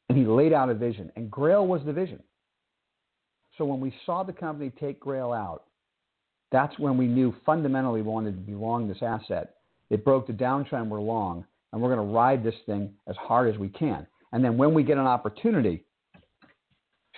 And 0.09 0.19
he 0.19 0.25
laid 0.25 0.53
out 0.53 0.69
a 0.69 0.75
vision, 0.75 1.11
and 1.17 1.31
Grail 1.31 1.67
was 1.67 1.83
the 1.85 1.93
vision. 1.93 2.23
So 3.57 3.65
when 3.65 3.81
we 3.81 3.95
saw 4.05 4.23
the 4.23 4.33
company 4.33 4.73
take 4.81 5.01
Grail 5.01 5.33
out, 5.33 5.65
that's 6.51 6.79
when 6.79 6.97
we 6.97 7.07
knew 7.07 7.35
fundamentally 7.45 8.03
we 8.03 8.09
wanted 8.09 8.33
to 8.33 8.41
be 8.41 8.55
long 8.55 8.89
this 8.89 9.03
asset. 9.03 9.57
It 9.91 10.05
broke 10.05 10.27
the 10.27 10.33
downtrend 10.33 10.89
we're 10.89 11.01
long, 11.01 11.45
and 11.73 11.81
we're 11.81 11.95
going 11.95 12.07
to 12.07 12.15
ride 12.15 12.43
this 12.43 12.55
thing 12.67 12.93
as 13.09 13.17
hard 13.17 13.53
as 13.53 13.59
we 13.59 13.69
can. 13.69 14.07
And 14.33 14.45
then 14.45 14.57
when 14.57 14.75
we 14.75 14.83
get 14.83 14.99
an 14.99 15.07
opportunity, 15.07 15.85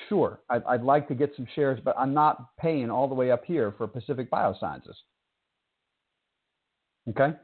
sure, 0.09 0.41
I'd, 0.51 0.65
I'd 0.65 0.83
like 0.83 1.09
to 1.09 1.15
get 1.15 1.33
some 1.37 1.47
shares, 1.55 1.81
but 1.85 1.95
I'm 1.99 2.13
not 2.13 2.57
paying 2.59 2.91
all 2.91 3.09
the 3.09 3.15
way 3.15 3.31
up 3.31 3.45
here 3.45 3.75
for 3.77 3.87
Pacific 3.87 4.31
Biosciences. 4.31 4.95
Okay? 7.09 7.35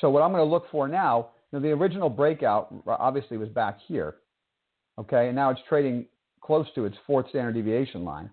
So 0.00 0.08
what 0.10 0.22
I'm 0.22 0.30
going 0.32 0.44
to 0.46 0.50
look 0.50 0.70
for 0.70 0.88
now, 0.88 1.30
you 1.52 1.58
know, 1.58 1.62
the 1.62 1.72
original 1.72 2.08
breakout 2.08 2.72
obviously 2.86 3.36
was 3.36 3.48
back 3.48 3.78
here. 3.86 4.16
Okay, 4.98 5.28
and 5.28 5.36
now 5.36 5.50
it's 5.50 5.60
trading 5.68 6.06
close 6.50 6.66
to 6.74 6.84
its 6.84 6.96
fourth 7.06 7.28
standard 7.28 7.54
deviation 7.54 8.04
line. 8.04 8.28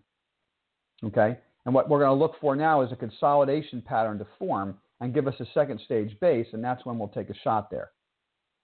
Okay, 1.03 1.37
and 1.67 1.75
what 1.75 1.87
we're 1.87 1.99
going 1.99 2.17
to 2.17 2.19
look 2.19 2.33
for 2.41 2.55
now 2.55 2.81
is 2.81 2.91
a 2.91 2.95
consolidation 2.95 3.79
pattern 3.79 4.17
to 4.17 4.25
form 4.39 4.75
and 4.99 5.13
give 5.13 5.27
us 5.27 5.35
a 5.39 5.45
second 5.53 5.79
stage 5.85 6.19
base, 6.19 6.47
and 6.51 6.63
that's 6.63 6.83
when 6.83 6.97
we'll 6.97 7.09
take 7.09 7.29
a 7.29 7.35
shot 7.43 7.69
there. 7.69 7.91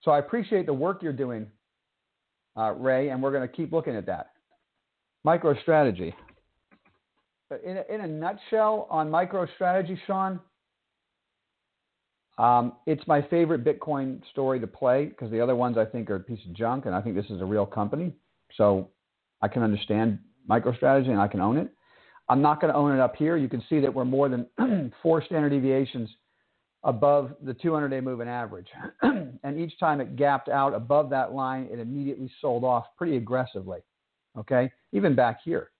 So 0.01 0.09
I 0.09 0.17
appreciate 0.17 0.65
the 0.65 0.73
work 0.73 1.03
you're 1.03 1.13
doing, 1.13 1.45
uh, 2.57 2.71
Ray, 2.71 3.09
and 3.09 3.21
we're 3.21 3.31
going 3.31 3.47
to 3.47 3.55
keep 3.55 3.71
looking 3.71 3.95
at 3.95 4.07
that. 4.07 4.31
MicroStrategy. 5.23 6.15
In 7.63 7.77
a, 7.77 7.93
in 7.93 8.01
a 8.01 8.07
nutshell, 8.07 8.87
on 8.89 9.11
MicroStrategy, 9.11 9.99
Sean, 10.07 10.39
um, 12.39 12.73
it's 12.87 13.05
my 13.05 13.21
favorite 13.21 13.63
Bitcoin 13.63 14.19
story 14.31 14.59
to 14.59 14.65
play 14.65 15.05
because 15.05 15.29
the 15.29 15.39
other 15.39 15.55
ones 15.55 15.77
I 15.77 15.85
think 15.85 16.09
are 16.09 16.15
a 16.15 16.19
piece 16.19 16.43
of 16.49 16.53
junk, 16.53 16.87
and 16.87 16.95
I 16.95 17.01
think 17.01 17.15
this 17.15 17.29
is 17.29 17.39
a 17.39 17.45
real 17.45 17.67
company. 17.67 18.13
So 18.57 18.89
I 19.43 19.49
can 19.49 19.61
understand 19.61 20.19
MicroStrategy 20.49 21.09
and 21.09 21.19
I 21.19 21.27
can 21.27 21.41
own 21.41 21.57
it. 21.57 21.69
I'm 22.29 22.41
not 22.41 22.61
going 22.61 22.71
to 22.71 22.79
own 22.79 22.95
it 22.95 23.01
up 23.01 23.17
here. 23.17 23.35
You 23.35 23.49
can 23.49 23.61
see 23.69 23.81
that 23.81 23.93
we're 23.93 24.05
more 24.05 24.29
than 24.29 24.47
four 25.03 25.21
standard 25.21 25.49
deviations 25.49 26.09
above 26.85 27.33
the 27.43 27.53
200 27.53 27.89
day 27.89 27.99
moving 27.99 28.29
average. 28.29 28.67
and 29.01 29.59
each 29.59 29.77
time 29.79 29.99
it 29.99 30.15
gapped 30.15 30.47
out 30.47 30.73
above 30.73 31.09
that 31.09 31.33
line, 31.33 31.67
it 31.69 31.79
immediately 31.79 32.31
sold 32.39 32.63
off 32.63 32.85
pretty 32.97 33.17
aggressively. 33.17 33.79
Okay, 34.37 34.71
even 34.93 35.13
back 35.13 35.39
here. 35.43 35.71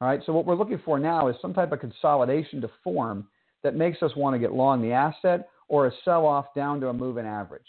All 0.00 0.08
right, 0.08 0.20
so 0.26 0.32
what 0.32 0.44
we're 0.44 0.56
looking 0.56 0.82
for 0.84 0.98
now 0.98 1.28
is 1.28 1.36
some 1.40 1.54
type 1.54 1.70
of 1.70 1.80
consolidation 1.80 2.60
to 2.60 2.70
form 2.82 3.28
that 3.62 3.76
makes 3.76 4.02
us 4.02 4.10
want 4.16 4.34
to 4.34 4.40
get 4.40 4.52
long 4.52 4.82
the 4.82 4.92
asset 4.92 5.48
or 5.68 5.86
a 5.86 5.92
sell 6.04 6.26
off 6.26 6.46
down 6.54 6.80
to 6.80 6.88
a 6.88 6.92
moving 6.92 7.24
average. 7.24 7.66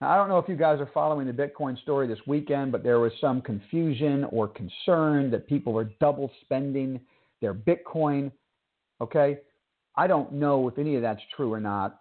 Now, 0.00 0.10
I 0.10 0.16
don't 0.16 0.28
know 0.28 0.38
if 0.38 0.48
you 0.48 0.56
guys 0.56 0.80
are 0.80 0.90
following 0.94 1.26
the 1.26 1.32
Bitcoin 1.32 1.80
story 1.82 2.06
this 2.06 2.18
weekend, 2.26 2.72
but 2.72 2.82
there 2.82 3.00
was 3.00 3.12
some 3.20 3.42
confusion 3.42 4.24
or 4.30 4.48
concern 4.48 5.30
that 5.30 5.46
people 5.46 5.78
are 5.78 5.84
double 6.00 6.30
spending 6.40 7.00
their 7.42 7.52
Bitcoin. 7.52 8.32
Okay, 9.00 9.38
I 9.96 10.06
don't 10.06 10.32
know 10.32 10.68
if 10.68 10.78
any 10.78 10.96
of 10.96 11.02
that's 11.02 11.20
true 11.36 11.52
or 11.52 11.60
not. 11.60 12.00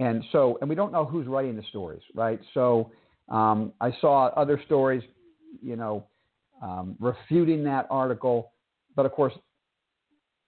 And 0.00 0.22
so, 0.32 0.58
and 0.60 0.68
we 0.68 0.74
don't 0.74 0.92
know 0.92 1.04
who's 1.04 1.26
writing 1.26 1.56
the 1.56 1.62
stories, 1.70 2.02
right? 2.14 2.40
So, 2.52 2.90
um, 3.28 3.72
I 3.80 3.92
saw 4.00 4.26
other 4.36 4.60
stories, 4.66 5.02
you 5.62 5.76
know, 5.76 6.04
um, 6.62 6.96
refuting 7.00 7.64
that 7.64 7.86
article. 7.90 8.52
But 8.96 9.06
of 9.06 9.12
course, 9.12 9.32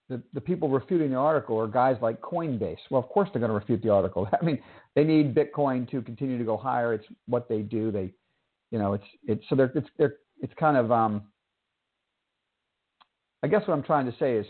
the, 0.09 0.21
the 0.33 0.41
people 0.41 0.69
refuting 0.69 1.11
the 1.11 1.17
article 1.17 1.59
are 1.59 1.67
guys 1.67 1.97
like 2.01 2.21
Coinbase. 2.21 2.77
Well, 2.89 3.01
of 3.01 3.09
course 3.09 3.29
they're 3.31 3.39
going 3.39 3.49
to 3.49 3.55
refute 3.55 3.81
the 3.81 3.89
article. 3.89 4.27
I 4.41 4.43
mean, 4.43 4.59
they 4.95 5.03
need 5.03 5.35
Bitcoin 5.35 5.89
to 5.91 6.01
continue 6.01 6.37
to 6.37 6.43
go 6.43 6.57
higher. 6.57 6.93
It's 6.93 7.05
what 7.27 7.49
they 7.49 7.61
do. 7.61 7.91
They, 7.91 8.13
you 8.71 8.79
know, 8.79 8.93
it's 8.93 9.05
it's 9.25 9.43
so 9.49 9.55
they're 9.55 9.71
it's 9.75 9.87
they're 9.97 10.15
it's 10.41 10.53
kind 10.59 10.77
of 10.77 10.91
um. 10.91 11.23
I 13.43 13.47
guess 13.47 13.61
what 13.67 13.75
I'm 13.75 13.83
trying 13.83 14.07
to 14.07 14.15
say 14.17 14.33
is 14.33 14.45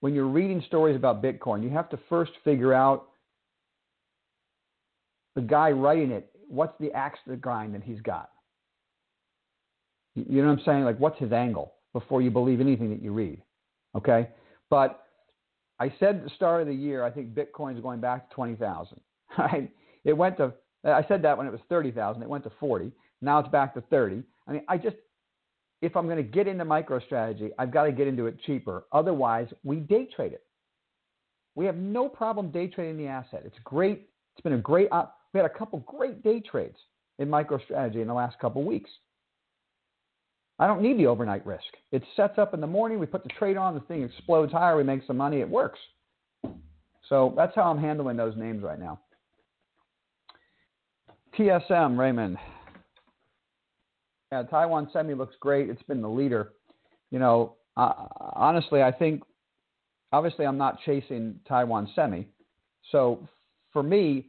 when 0.00 0.14
you're 0.14 0.26
reading 0.26 0.64
stories 0.66 0.96
about 0.96 1.22
Bitcoin, 1.22 1.62
you 1.62 1.70
have 1.70 1.88
to 1.90 1.98
first 2.08 2.32
figure 2.42 2.74
out 2.74 3.08
the 5.36 5.42
guy 5.42 5.70
writing 5.70 6.10
it 6.10 6.32
what's 6.52 6.78
the 6.78 6.92
axe 6.92 7.18
to 7.26 7.34
grind 7.36 7.74
that 7.74 7.82
he's 7.82 8.00
got? 8.02 8.28
You 10.14 10.42
know 10.42 10.48
what 10.48 10.58
I'm 10.58 10.64
saying? 10.66 10.84
Like, 10.84 11.00
what's 11.00 11.18
his 11.18 11.32
angle 11.32 11.72
before 11.94 12.20
you 12.20 12.30
believe 12.30 12.60
anything 12.60 12.90
that 12.90 13.02
you 13.02 13.12
read? 13.12 13.40
Okay? 13.96 14.28
But 14.68 15.01
I 15.78 15.92
said 15.98 16.16
at 16.16 16.24
the 16.24 16.30
start 16.30 16.62
of 16.62 16.68
the 16.68 16.74
year, 16.74 17.04
I 17.04 17.10
think 17.10 17.34
Bitcoin's 17.34 17.80
going 17.80 18.00
back 18.00 18.28
to 18.28 18.34
20,000. 18.34 19.00
Right? 19.38 19.70
It 20.04 20.12
went 20.12 20.36
to, 20.36 20.52
I 20.84 21.02
said 21.08 21.22
that 21.22 21.38
when 21.38 21.46
it 21.46 21.50
was 21.50 21.62
30,000. 21.70 22.22
It 22.22 22.28
went 22.28 22.44
to 22.44 22.52
40. 22.60 22.92
Now 23.22 23.38
it's 23.38 23.48
back 23.48 23.72
to 23.72 23.80
30. 23.80 24.22
I 24.46 24.52
mean, 24.52 24.62
I 24.68 24.76
just, 24.76 24.96
if 25.80 25.96
I'm 25.96 26.04
going 26.04 26.18
to 26.18 26.22
get 26.22 26.46
into 26.46 26.66
MicroStrategy, 26.66 27.50
I've 27.58 27.70
got 27.70 27.84
to 27.84 27.92
get 27.92 28.06
into 28.06 28.26
it 28.26 28.38
cheaper. 28.44 28.84
Otherwise, 28.92 29.48
we 29.64 29.76
day 29.76 30.06
trade 30.14 30.32
it. 30.32 30.44
We 31.54 31.64
have 31.64 31.76
no 31.76 32.10
problem 32.10 32.50
day 32.50 32.66
trading 32.66 32.98
the 32.98 33.06
asset. 33.06 33.42
It's 33.46 33.58
great. 33.64 34.08
It's 34.34 34.42
been 34.42 34.52
a 34.52 34.58
great, 34.58 34.88
op- 34.92 35.16
we 35.32 35.40
had 35.40 35.46
a 35.50 35.58
couple 35.58 35.78
great 35.80 36.22
day 36.22 36.40
trades 36.40 36.76
in 37.18 37.28
MicroStrategy 37.28 37.96
in 37.96 38.06
the 38.06 38.14
last 38.14 38.38
couple 38.38 38.62
weeks. 38.64 38.90
I 40.58 40.66
don't 40.66 40.82
need 40.82 40.98
the 40.98 41.06
overnight 41.06 41.44
risk. 41.44 41.64
It 41.90 42.02
sets 42.16 42.38
up 42.38 42.54
in 42.54 42.60
the 42.60 42.66
morning, 42.66 42.98
we 42.98 43.06
put 43.06 43.22
the 43.24 43.30
trade 43.30 43.56
on, 43.56 43.74
the 43.74 43.80
thing 43.80 44.02
explodes 44.02 44.52
higher, 44.52 44.76
we 44.76 44.84
make 44.84 45.02
some 45.06 45.16
money, 45.16 45.40
it 45.40 45.48
works. 45.48 45.78
So 47.08 47.34
that's 47.36 47.54
how 47.54 47.62
I'm 47.62 47.78
handling 47.78 48.16
those 48.16 48.36
names 48.36 48.62
right 48.62 48.78
now. 48.78 49.00
TSM, 51.38 51.98
Raymond. 51.98 52.36
Yeah, 54.30 54.44
Taiwan 54.44 54.88
Semi 54.92 55.14
looks 55.14 55.34
great. 55.40 55.68
It's 55.68 55.82
been 55.82 56.00
the 56.00 56.08
leader. 56.08 56.52
You 57.10 57.18
know, 57.18 57.56
uh, 57.76 57.92
honestly, 58.34 58.82
I 58.82 58.92
think, 58.92 59.22
obviously, 60.12 60.46
I'm 60.46 60.58
not 60.58 60.78
chasing 60.86 61.40
Taiwan 61.46 61.90
Semi. 61.94 62.28
So 62.90 63.28
for 63.72 63.82
me, 63.82 64.28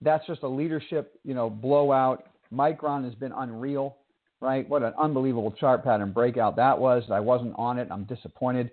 that's 0.00 0.26
just 0.26 0.42
a 0.42 0.48
leadership, 0.48 1.18
you 1.24 1.34
know, 1.34 1.48
blowout. 1.48 2.24
Micron 2.52 3.04
has 3.04 3.14
been 3.14 3.32
unreal, 3.32 3.96
right? 4.42 4.68
What 4.68 4.82
an 4.82 4.92
unbelievable 5.00 5.52
chart 5.52 5.84
pattern 5.84 6.12
breakout 6.12 6.56
that 6.56 6.78
was. 6.78 7.04
I 7.10 7.20
wasn't 7.20 7.54
on 7.56 7.78
it. 7.78 7.88
I'm 7.90 8.04
disappointed. 8.04 8.70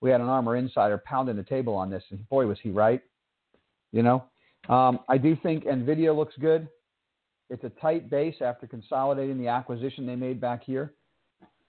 We 0.00 0.10
had 0.10 0.20
an 0.20 0.26
ARMR 0.26 0.58
insider 0.58 1.00
pounding 1.04 1.36
the 1.36 1.44
table 1.44 1.74
on 1.74 1.90
this, 1.90 2.02
and 2.10 2.28
boy, 2.28 2.46
was 2.46 2.58
he 2.62 2.70
right. 2.70 3.00
You 3.92 4.02
know, 4.02 4.24
um, 4.68 5.00
I 5.08 5.18
do 5.18 5.36
think 5.42 5.64
Nvidia 5.64 6.16
looks 6.16 6.34
good. 6.40 6.66
It's 7.50 7.62
a 7.64 7.68
tight 7.80 8.08
base 8.08 8.36
after 8.40 8.66
consolidating 8.66 9.38
the 9.38 9.48
acquisition 9.48 10.06
they 10.06 10.16
made 10.16 10.40
back 10.40 10.64
here, 10.64 10.94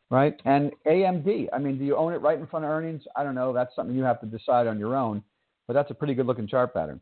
right? 0.09 0.39
And 0.45 0.71
AMD. 0.87 1.49
I 1.51 1.59
mean, 1.59 1.77
do 1.77 1.83
you 1.83 1.97
own 1.97 2.13
it 2.13 2.21
right 2.21 2.39
in 2.39 2.47
front 2.47 2.63
of 2.63 2.71
earnings? 2.71 3.03
I 3.17 3.23
don't 3.23 3.35
know. 3.35 3.51
That's 3.51 3.75
something 3.75 3.95
you 3.95 4.03
have 4.03 4.21
to 4.21 4.25
decide 4.25 4.67
on 4.67 4.79
your 4.79 4.95
own. 4.95 5.21
But 5.67 5.73
that's 5.73 5.91
a 5.91 5.93
pretty 5.93 6.13
good 6.13 6.25
looking 6.25 6.47
chart 6.47 6.73
pattern. 6.73 7.01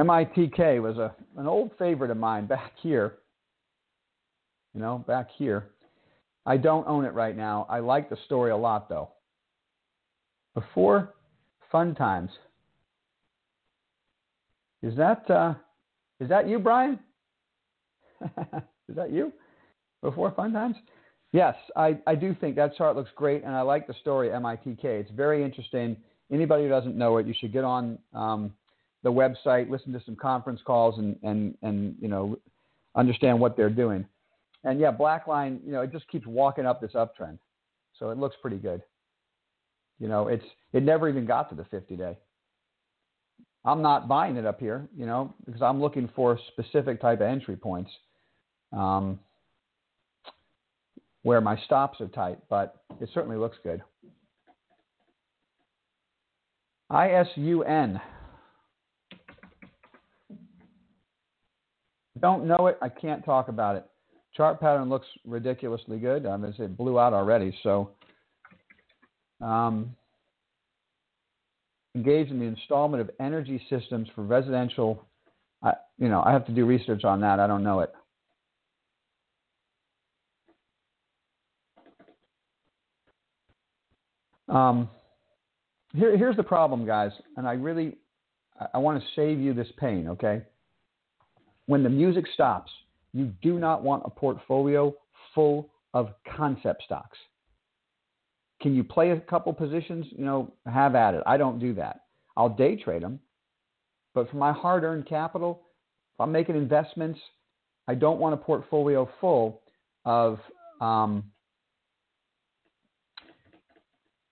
MITK 0.00 0.80
was 0.80 0.96
a, 0.96 1.14
an 1.36 1.46
old 1.46 1.72
favorite 1.78 2.10
of 2.10 2.16
mine 2.16 2.46
back 2.46 2.72
here. 2.82 3.18
You 4.74 4.80
know, 4.80 5.04
back 5.06 5.28
here. 5.36 5.66
I 6.46 6.56
don't 6.56 6.86
own 6.86 7.04
it 7.04 7.12
right 7.12 7.36
now. 7.36 7.66
I 7.68 7.80
like 7.80 8.08
the 8.08 8.16
story 8.24 8.50
a 8.50 8.56
lot, 8.56 8.88
though. 8.88 9.10
Before 10.54 11.14
fun 11.70 11.94
times. 11.94 12.30
Is 14.82 14.96
that 14.96 15.30
uh, 15.30 15.54
is 16.18 16.28
that 16.30 16.48
you, 16.48 16.58
Brian? 16.58 16.98
is 18.22 18.96
that 18.96 19.12
you? 19.12 19.32
Before 20.02 20.30
fun 20.30 20.52
times? 20.52 20.76
Yes, 21.32 21.54
I, 21.76 21.98
I 22.06 22.14
do 22.14 22.34
think 22.40 22.56
that 22.56 22.74
chart 22.76 22.96
looks 22.96 23.10
great, 23.14 23.44
and 23.44 23.54
I 23.54 23.60
like 23.60 23.86
the 23.86 23.94
story 24.00 24.30
MITK. 24.30 24.82
It's 24.82 25.10
very 25.10 25.44
interesting. 25.44 25.96
Anybody 26.32 26.64
who 26.64 26.68
doesn't 26.68 26.96
know 26.96 27.18
it, 27.18 27.26
you 27.26 27.34
should 27.38 27.52
get 27.52 27.64
on 27.64 27.98
um, 28.14 28.52
the 29.02 29.12
website, 29.12 29.70
listen 29.70 29.92
to 29.92 30.02
some 30.04 30.16
conference 30.16 30.60
calls, 30.64 30.98
and 30.98 31.16
and 31.22 31.56
and 31.62 31.96
you 32.00 32.08
know 32.08 32.38
understand 32.94 33.38
what 33.40 33.56
they're 33.56 33.70
doing. 33.70 34.04
And 34.64 34.78
yeah, 34.78 34.92
Blackline, 34.92 35.64
you 35.64 35.72
know, 35.72 35.80
it 35.80 35.92
just 35.92 36.06
keeps 36.08 36.26
walking 36.26 36.66
up 36.66 36.80
this 36.80 36.92
uptrend, 36.92 37.38
so 37.98 38.10
it 38.10 38.18
looks 38.18 38.36
pretty 38.42 38.58
good. 38.58 38.82
You 39.98 40.08
know, 40.08 40.28
it's 40.28 40.44
it 40.72 40.82
never 40.82 41.08
even 41.08 41.26
got 41.26 41.48
to 41.50 41.54
the 41.54 41.64
50 41.64 41.96
day. 41.96 42.18
I'm 43.64 43.82
not 43.82 44.08
buying 44.08 44.36
it 44.36 44.46
up 44.46 44.58
here, 44.58 44.88
you 44.96 45.04
know, 45.04 45.34
because 45.44 45.60
I'm 45.60 45.80
looking 45.80 46.08
for 46.16 46.38
specific 46.52 47.00
type 47.00 47.20
of 47.20 47.26
entry 47.26 47.56
points 47.56 47.90
um, 48.72 49.18
where 51.22 51.42
my 51.42 51.60
stops 51.66 52.00
are 52.00 52.08
tight, 52.08 52.38
but 52.48 52.76
it 53.00 53.10
certainly 53.12 53.36
looks 53.36 53.58
good. 53.62 53.82
ISUN. 56.90 58.00
Don't 62.20 62.46
know 62.46 62.66
it, 62.66 62.78
I 62.82 62.88
can't 62.88 63.24
talk 63.24 63.48
about 63.48 63.76
it. 63.76 63.84
Chart 64.36 64.60
pattern 64.60 64.88
looks 64.88 65.06
ridiculously 65.24 65.98
good. 65.98 66.26
I 66.26 66.36
mean, 66.36 66.54
it 66.58 66.76
blew 66.76 66.98
out 66.98 67.12
already. 67.12 67.56
So, 67.62 67.90
um, 69.40 69.94
engaged 71.94 72.30
in 72.30 72.38
the 72.38 72.44
installment 72.44 73.00
of 73.00 73.10
energy 73.18 73.60
systems 73.68 74.08
for 74.14 74.22
residential. 74.22 75.04
I, 75.62 75.72
you 75.98 76.08
know, 76.08 76.22
I 76.24 76.32
have 76.32 76.46
to 76.46 76.52
do 76.52 76.64
research 76.64 77.04
on 77.04 77.20
that. 77.22 77.40
I 77.40 77.46
don't 77.46 77.64
know 77.64 77.80
it. 77.80 77.92
Um, 84.48 84.88
here, 85.94 86.16
here's 86.16 86.36
the 86.36 86.42
problem, 86.42 86.84
guys, 86.84 87.12
and 87.36 87.46
I 87.46 87.52
really, 87.52 87.96
I, 88.58 88.66
I 88.74 88.78
want 88.78 89.00
to 89.00 89.08
save 89.14 89.38
you 89.38 89.54
this 89.54 89.68
pain. 89.78 90.08
Okay, 90.08 90.42
when 91.70 91.84
the 91.84 91.88
music 91.88 92.24
stops, 92.34 92.72
you 93.12 93.26
do 93.42 93.60
not 93.60 93.84
want 93.84 94.02
a 94.04 94.10
portfolio 94.10 94.92
full 95.36 95.70
of 95.94 96.08
concept 96.36 96.82
stocks. 96.82 97.16
Can 98.60 98.74
you 98.74 98.82
play 98.82 99.12
a 99.12 99.20
couple 99.20 99.52
positions? 99.52 100.04
You 100.10 100.24
know, 100.24 100.52
have 100.66 100.96
at 100.96 101.14
it. 101.14 101.22
I 101.26 101.36
don't 101.36 101.60
do 101.60 101.72
that. 101.74 102.00
I'll 102.36 102.48
day 102.48 102.74
trade 102.74 103.04
them, 103.04 103.20
but 104.14 104.28
for 104.30 104.36
my 104.36 104.52
hard-earned 104.52 105.06
capital, 105.06 105.62
if 106.14 106.20
I'm 106.20 106.32
making 106.32 106.56
investments, 106.56 107.20
I 107.86 107.94
don't 107.94 108.18
want 108.18 108.34
a 108.34 108.36
portfolio 108.36 109.08
full 109.20 109.62
of 110.04 110.40
um, 110.80 111.22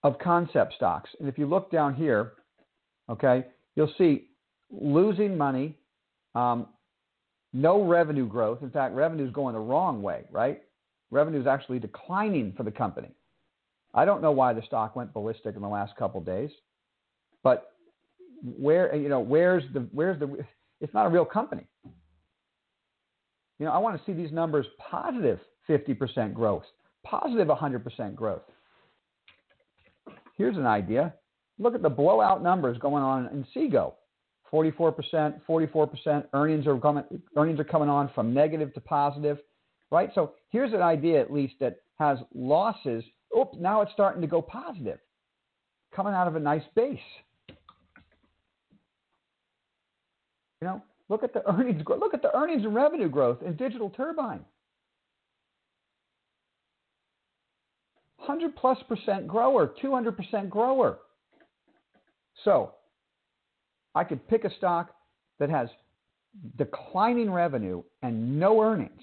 of 0.03 0.19
concept 0.19 0.73
stocks. 0.73 1.09
And 1.21 1.29
if 1.29 1.37
you 1.37 1.45
look 1.45 1.71
down 1.71 1.95
here, 1.95 2.33
okay, 3.09 3.45
you'll 3.75 3.93
see 3.97 4.27
losing 4.69 5.37
money, 5.37 5.77
um, 6.35 6.67
no 7.53 7.83
revenue 7.83 8.27
growth. 8.27 8.61
In 8.61 8.69
fact, 8.69 8.93
revenue 8.93 9.25
is 9.25 9.31
going 9.31 9.53
the 9.53 9.59
wrong 9.59 10.01
way, 10.01 10.23
right? 10.31 10.61
Revenue 11.11 11.41
is 11.41 11.47
actually 11.47 11.79
declining 11.79 12.53
for 12.55 12.63
the 12.63 12.71
company. 12.71 13.09
I 13.93 14.05
don't 14.05 14.21
know 14.21 14.31
why 14.31 14.53
the 14.53 14.61
stock 14.61 14.95
went 14.95 15.13
ballistic 15.13 15.55
in 15.55 15.61
the 15.61 15.67
last 15.67 15.95
couple 15.95 16.21
days, 16.21 16.51
but 17.43 17.73
where 18.43 18.95
you 18.95 19.09
know 19.09 19.19
where's 19.19 19.63
the 19.73 19.87
where's 19.91 20.19
the 20.19 20.45
it's 20.79 20.93
not 20.93 21.05
a 21.05 21.09
real 21.09 21.25
company. 21.25 21.63
You 23.57 23.65
know, 23.65 23.71
I 23.71 23.77
want 23.77 23.97
to 23.97 24.05
see 24.05 24.13
these 24.13 24.31
numbers 24.31 24.65
positive 24.89 25.39
50% 25.67 26.33
growth, 26.33 26.63
positive 27.03 27.47
100% 27.47 28.15
growth. 28.15 28.41
Here's 30.37 30.55
an 30.55 30.65
idea. 30.65 31.13
Look 31.57 31.75
at 31.75 31.81
the 31.81 31.89
blowout 31.89 32.41
numbers 32.41 32.77
going 32.77 33.03
on 33.03 33.25
in 33.27 33.45
Sego. 33.53 33.95
44%, 34.51 35.39
44% 35.47 36.25
earnings 36.33 36.67
are 36.67 36.77
coming 36.79 37.03
earnings 37.35 37.59
are 37.59 37.65
coming 37.65 37.89
on 37.89 38.09
from 38.15 38.33
negative 38.33 38.73
to 38.73 38.81
positive, 38.81 39.37
right? 39.91 40.09
So 40.15 40.33
here's 40.49 40.73
an 40.73 40.81
idea 40.81 41.21
at 41.21 41.31
least 41.31 41.55
that 41.59 41.77
has 41.99 42.17
losses. 42.33 43.03
Oops, 43.37 43.57
now 43.59 43.81
it's 43.81 43.91
starting 43.91 44.21
to 44.21 44.27
go 44.27 44.41
positive, 44.41 44.99
coming 45.95 46.13
out 46.13 46.27
of 46.27 46.35
a 46.35 46.39
nice 46.39 46.63
base. 46.75 46.99
You 50.61 50.67
know, 50.67 50.81
look 51.09 51.23
at 51.23 51.33
the 51.33 51.47
earnings 51.49 51.81
growth. 51.83 51.99
Look 51.99 52.13
at 52.13 52.21
the 52.21 52.35
earnings 52.35 52.63
and 52.65 52.75
revenue 52.75 53.09
growth 53.09 53.41
in 53.43 53.55
Digital 53.55 53.89
Turbine. 53.89 54.43
100 58.17 58.55
plus 58.55 58.77
percent 58.87 59.27
grower, 59.27 59.73
200 59.81 60.15
percent 60.15 60.49
grower. 60.49 60.99
So 62.45 62.73
I 63.99 64.05
could 64.05 64.25
pick 64.29 64.45
a 64.45 64.55
stock 64.55 64.95
that 65.39 65.49
has 65.49 65.67
declining 66.57 67.29
revenue 67.29 67.83
and 68.01 68.39
no 68.39 68.61
earnings. 68.61 69.01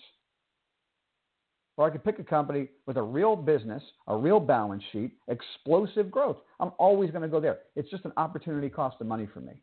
Or 1.76 1.86
I 1.86 1.90
could 1.90 2.02
pick 2.02 2.18
a 2.18 2.24
company 2.24 2.68
with 2.86 2.96
a 2.96 3.02
real 3.02 3.36
business, 3.36 3.82
a 4.06 4.16
real 4.16 4.40
balance 4.40 4.82
sheet, 4.92 5.12
explosive 5.28 6.10
growth. 6.10 6.38
I'm 6.60 6.70
always 6.78 7.10
going 7.10 7.20
to 7.20 7.28
go 7.28 7.40
there. 7.40 7.58
It's 7.74 7.90
just 7.90 8.06
an 8.06 8.12
opportunity 8.16 8.70
cost 8.70 8.96
of 9.02 9.06
money 9.06 9.28
for 9.34 9.40
me. 9.40 9.60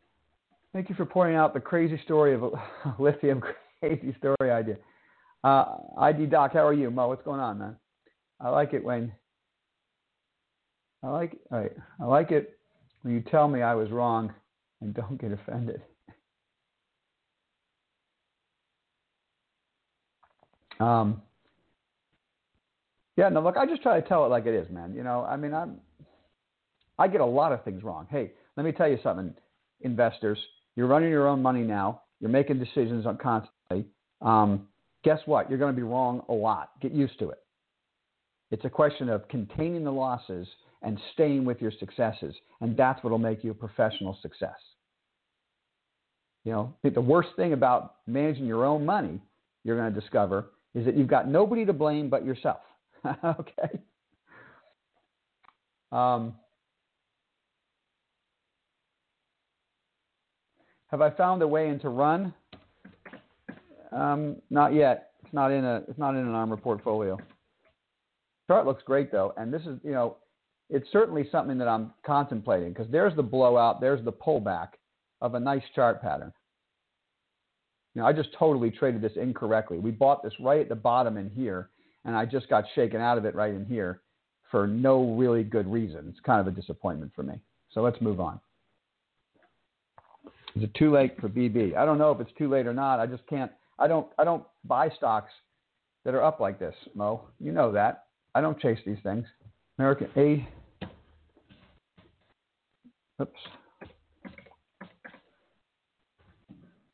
Thank 0.72 0.88
you 0.88 0.94
for 0.94 1.04
pointing 1.04 1.34
out 1.34 1.52
the 1.52 1.58
crazy 1.58 2.00
story 2.04 2.32
of 2.32 2.44
a 2.44 2.50
lithium 3.00 3.42
crazy 3.80 4.14
story 4.18 4.52
idea. 4.52 4.76
Uh, 5.42 5.78
ID 5.98 6.26
Doc, 6.26 6.52
how 6.52 6.64
are 6.64 6.72
you? 6.72 6.92
Mo, 6.92 7.08
what's 7.08 7.24
going 7.24 7.40
on, 7.40 7.58
man? 7.58 7.74
I 8.40 8.50
like 8.50 8.72
it 8.72 8.84
when 8.84 9.10
I 11.02 11.08
like 11.08 11.36
I, 11.50 11.70
I 12.00 12.04
like 12.04 12.30
it 12.30 12.56
when 13.02 13.14
you 13.14 13.20
tell 13.20 13.48
me 13.48 13.62
I 13.62 13.74
was 13.74 13.90
wrong 13.90 14.32
and 14.84 14.94
don't 14.94 15.20
get 15.20 15.32
offended. 15.32 15.82
Um, 20.78 21.22
yeah, 23.16 23.28
no, 23.28 23.40
look, 23.40 23.56
I 23.56 23.66
just 23.66 23.82
try 23.82 24.00
to 24.00 24.06
tell 24.06 24.26
it 24.26 24.28
like 24.28 24.46
it 24.46 24.54
is, 24.54 24.68
man. 24.70 24.94
You 24.94 25.02
know, 25.02 25.24
I 25.24 25.36
mean, 25.36 25.54
I'm, 25.54 25.80
I 26.98 27.08
get 27.08 27.20
a 27.20 27.26
lot 27.26 27.52
of 27.52 27.64
things 27.64 27.82
wrong. 27.82 28.06
Hey, 28.10 28.32
let 28.56 28.66
me 28.66 28.72
tell 28.72 28.88
you 28.88 28.98
something, 29.02 29.32
investors. 29.80 30.38
You're 30.76 30.86
running 30.86 31.10
your 31.10 31.28
own 31.28 31.40
money 31.40 31.62
now. 31.62 32.02
You're 32.20 32.30
making 32.30 32.58
decisions 32.58 33.06
on 33.06 33.16
constantly. 33.16 33.86
Um, 34.20 34.68
guess 35.02 35.20
what? 35.26 35.48
You're 35.48 35.58
going 35.58 35.72
to 35.72 35.76
be 35.76 35.82
wrong 35.82 36.22
a 36.28 36.32
lot. 36.32 36.70
Get 36.82 36.92
used 36.92 37.18
to 37.20 37.30
it. 37.30 37.38
It's 38.50 38.64
a 38.64 38.70
question 38.70 39.08
of 39.08 39.26
containing 39.28 39.84
the 39.84 39.92
losses 39.92 40.46
and 40.82 40.98
staying 41.14 41.44
with 41.44 41.62
your 41.62 41.72
successes. 41.78 42.34
And 42.60 42.76
that's 42.76 43.02
what 43.02 43.10
will 43.10 43.18
make 43.18 43.42
you 43.42 43.52
a 43.52 43.54
professional 43.54 44.18
success. 44.20 44.56
You 46.44 46.52
know, 46.52 46.74
the 46.82 47.00
worst 47.00 47.30
thing 47.36 47.54
about 47.54 47.96
managing 48.06 48.46
your 48.46 48.64
own 48.64 48.84
money, 48.84 49.20
you're 49.64 49.76
going 49.76 49.92
to 49.92 50.00
discover, 50.00 50.50
is 50.74 50.84
that 50.84 50.96
you've 50.96 51.08
got 51.08 51.26
nobody 51.26 51.64
to 51.64 51.72
blame 51.72 52.10
but 52.10 52.24
yourself. 52.24 52.60
okay? 53.24 53.78
Um, 55.90 56.34
have 60.88 61.00
I 61.00 61.10
found 61.10 61.40
a 61.42 61.48
way 61.48 61.68
into 61.68 61.88
run? 61.88 62.34
Um, 63.92 64.36
not 64.50 64.74
yet. 64.74 65.12
It's 65.24 65.32
not 65.32 65.52
in 65.52 65.64
a. 65.64 65.82
It's 65.88 65.98
not 65.98 66.10
in 66.10 66.22
an 66.22 66.32
ARMR 66.32 66.60
portfolio. 66.60 67.16
Chart 68.48 68.66
looks 68.66 68.82
great 68.82 69.12
though, 69.12 69.32
and 69.36 69.54
this 69.54 69.62
is 69.62 69.78
you 69.84 69.92
know 69.92 70.16
it's 70.68 70.90
certainly 70.90 71.28
something 71.30 71.58
that 71.58 71.68
I'm 71.68 71.92
contemplating 72.04 72.70
because 72.70 72.90
there's 72.90 73.14
the 73.14 73.22
blowout, 73.22 73.80
there's 73.80 74.04
the 74.04 74.12
pullback 74.12 74.68
of 75.20 75.34
a 75.34 75.40
nice 75.40 75.62
chart 75.74 76.02
pattern. 76.02 76.32
Know, 77.94 78.06
I 78.06 78.12
just 78.12 78.30
totally 78.36 78.70
traded 78.70 79.02
this 79.02 79.12
incorrectly. 79.16 79.78
We 79.78 79.92
bought 79.92 80.22
this 80.22 80.32
right 80.40 80.60
at 80.60 80.68
the 80.68 80.74
bottom 80.74 81.16
in 81.16 81.30
here, 81.30 81.70
and 82.04 82.16
I 82.16 82.24
just 82.24 82.48
got 82.48 82.64
shaken 82.74 83.00
out 83.00 83.18
of 83.18 83.24
it 83.24 83.34
right 83.34 83.54
in 83.54 83.64
here 83.64 84.00
for 84.50 84.66
no 84.66 85.14
really 85.14 85.44
good 85.44 85.70
reason. 85.70 86.06
It's 86.08 86.20
kind 86.20 86.40
of 86.40 86.46
a 86.46 86.50
disappointment 86.50 87.12
for 87.14 87.22
me. 87.22 87.40
So 87.70 87.82
let's 87.82 88.00
move 88.00 88.20
on. 88.20 88.40
Is 90.56 90.62
it 90.62 90.74
too 90.74 90.92
late 90.92 91.20
for 91.20 91.28
BB? 91.28 91.76
I 91.76 91.84
don't 91.84 91.98
know 91.98 92.12
if 92.12 92.20
it's 92.20 92.36
too 92.38 92.48
late 92.48 92.66
or 92.66 92.74
not. 92.74 93.00
I 93.00 93.06
just 93.06 93.26
can't. 93.26 93.50
I 93.78 93.88
don't. 93.88 94.06
I 94.18 94.24
don't 94.24 94.44
buy 94.64 94.88
stocks 94.90 95.32
that 96.04 96.14
are 96.14 96.22
up 96.22 96.38
like 96.38 96.58
this, 96.58 96.74
Mo. 96.94 97.22
You 97.40 97.52
know 97.52 97.72
that. 97.72 98.04
I 98.34 98.40
don't 98.40 98.58
chase 98.60 98.78
these 98.86 98.98
things. 99.02 99.26
American 99.78 100.08
A. 100.16 100.48
Oops. 103.20 103.32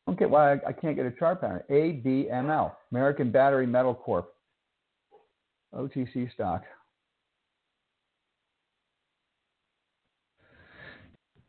don't 0.11 0.19
get 0.19 0.29
why 0.29 0.53
I, 0.53 0.59
I 0.67 0.73
can't 0.73 0.97
get 0.97 1.05
a 1.05 1.11
chart 1.11 1.39
pattern. 1.39 1.63
ABML, 1.69 2.73
American 2.91 3.31
Battery 3.31 3.65
Metal 3.65 3.95
Corp. 3.95 4.33
OTC 5.73 6.33
stock. 6.33 6.63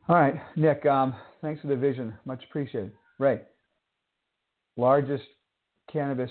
All 0.09 0.15
right, 0.15 0.35
Nick, 0.55 0.87
um, 0.87 1.15
thanks 1.41 1.61
for 1.61 1.67
the 1.67 1.77
vision. 1.77 2.15
Much 2.25 2.45
appreciated. 2.49 2.93
Ray, 3.19 3.41
largest 4.77 5.25
cannabis. 5.93 6.31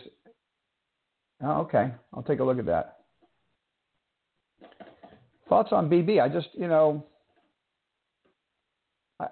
Oh, 1.44 1.62
okay, 1.62 1.92
I'll 2.14 2.24
take 2.24 2.40
a 2.40 2.44
look 2.46 2.60
at 2.60 2.66
that. 2.66 3.00
Thoughts 5.50 5.74
on 5.74 5.90
BB? 5.90 6.22
I 6.22 6.30
just, 6.30 6.48
you 6.54 6.70
know, 6.70 7.06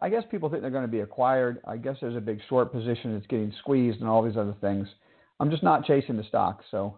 I, 0.02 0.10
guess 0.10 0.24
people 0.30 0.50
think 0.50 0.62
they're 0.62 0.72
going 0.72 0.86
to 0.86 0.92
be 0.92 1.00
acquired. 1.00 1.60
I 1.68 1.78
guess 1.78 1.96
there's 2.02 2.16
a 2.16 2.22
big 2.22 2.40
short 2.50 2.72
position 2.72 3.14
that's 3.14 3.28
getting 3.28 3.54
squeezed 3.60 4.00
and 4.02 4.10
all 4.10 4.24
these 4.24 4.38
other 4.38 4.56
things. 4.62 4.88
I'm 5.40 5.50
just 5.50 5.64
not 5.64 5.86
chasing 5.86 6.18
the 6.18 6.24
stock. 6.24 6.62
So, 6.70 6.98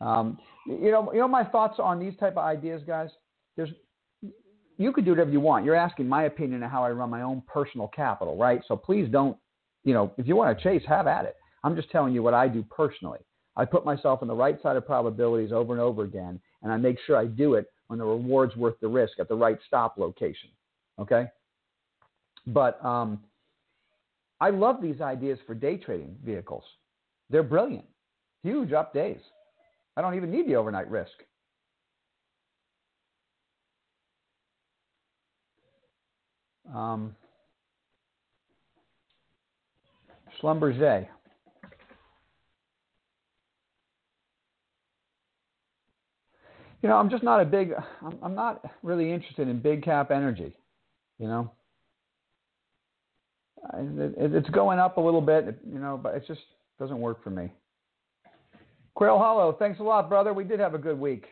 um, 0.00 0.38
you 0.66 0.90
know, 0.90 1.12
you 1.12 1.20
know 1.20 1.28
my 1.28 1.44
thoughts 1.44 1.78
on 1.78 1.98
these 1.98 2.14
type 2.18 2.32
of 2.32 2.44
ideas, 2.44 2.82
guys. 2.86 3.10
There's, 3.56 3.70
you 4.78 4.92
could 4.92 5.04
do 5.04 5.10
whatever 5.10 5.30
you 5.30 5.40
want. 5.40 5.64
You're 5.64 5.74
asking 5.74 6.08
my 6.08 6.24
opinion 6.24 6.62
on 6.62 6.70
how 6.70 6.84
I 6.84 6.90
run 6.90 7.10
my 7.10 7.22
own 7.22 7.42
personal 7.46 7.88
capital, 7.88 8.36
right? 8.36 8.62
So 8.66 8.76
please 8.76 9.08
don't, 9.10 9.36
you 9.84 9.92
know, 9.92 10.12
if 10.16 10.26
you 10.26 10.36
want 10.36 10.56
to 10.56 10.62
chase, 10.62 10.82
have 10.88 11.06
at 11.06 11.26
it. 11.26 11.36
I'm 11.64 11.76
just 11.76 11.90
telling 11.90 12.14
you 12.14 12.22
what 12.22 12.32
I 12.34 12.48
do 12.48 12.64
personally. 12.70 13.18
I 13.56 13.66
put 13.66 13.84
myself 13.84 14.20
on 14.22 14.28
the 14.28 14.34
right 14.34 14.60
side 14.62 14.76
of 14.76 14.86
probabilities 14.86 15.52
over 15.52 15.74
and 15.74 15.82
over 15.82 16.04
again, 16.04 16.40
and 16.62 16.72
I 16.72 16.78
make 16.78 16.96
sure 17.06 17.16
I 17.16 17.26
do 17.26 17.54
it 17.54 17.66
when 17.88 17.98
the 17.98 18.04
reward's 18.04 18.56
worth 18.56 18.78
the 18.80 18.88
risk 18.88 19.18
at 19.18 19.28
the 19.28 19.34
right 19.34 19.58
stop 19.66 19.98
location. 19.98 20.48
Okay? 20.98 21.26
But 22.46 22.84
um, 22.84 23.20
I 24.40 24.50
love 24.50 24.80
these 24.80 25.00
ideas 25.00 25.38
for 25.46 25.54
day 25.54 25.76
trading 25.76 26.16
vehicles. 26.24 26.64
they're 27.28 27.42
brilliant. 27.42 27.84
Huge 28.42 28.72
up 28.72 28.94
days. 28.94 29.20
I 29.96 30.02
don't 30.02 30.14
even 30.14 30.30
need 30.30 30.48
the 30.48 30.56
overnight 30.56 30.90
risk. 30.90 31.12
Um, 36.74 37.14
Schlumberger. 40.40 41.06
You 46.82 46.88
know, 46.88 46.96
I'm 46.96 47.10
just 47.10 47.22
not 47.22 47.40
a 47.40 47.44
big. 47.44 47.74
I'm, 48.02 48.18
I'm 48.22 48.34
not 48.34 48.64
really 48.82 49.12
interested 49.12 49.48
in 49.48 49.60
big 49.60 49.82
cap 49.82 50.10
energy. 50.10 50.54
You 51.18 51.28
know, 51.28 51.52
it's 53.74 54.50
going 54.50 54.78
up 54.78 54.96
a 54.96 55.00
little 55.00 55.20
bit. 55.20 55.58
You 55.66 55.78
know, 55.78 55.98
but 56.02 56.14
it 56.14 56.24
just 56.26 56.40
doesn't 56.78 56.98
work 56.98 57.22
for 57.22 57.30
me. 57.30 57.52
Quail 58.94 59.18
Hollow, 59.18 59.56
thanks 59.58 59.80
a 59.80 59.82
lot, 59.82 60.08
brother. 60.08 60.32
We 60.32 60.44
did 60.44 60.60
have 60.60 60.74
a 60.74 60.78
good 60.78 60.98
week. 60.98 61.26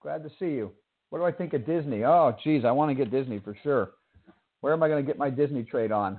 Glad 0.00 0.22
to 0.24 0.30
see 0.38 0.46
you. 0.46 0.72
What 1.10 1.18
do 1.18 1.24
I 1.24 1.32
think 1.32 1.52
of 1.52 1.66
Disney? 1.66 2.04
Oh, 2.04 2.34
geez, 2.42 2.64
I 2.64 2.72
want 2.72 2.90
to 2.90 2.94
get 2.94 3.10
Disney 3.10 3.38
for 3.38 3.56
sure. 3.62 3.92
Where 4.60 4.72
am 4.72 4.82
I 4.82 4.88
going 4.88 5.04
to 5.04 5.06
get 5.06 5.18
my 5.18 5.30
Disney 5.30 5.62
trade 5.62 5.92
on? 5.92 6.18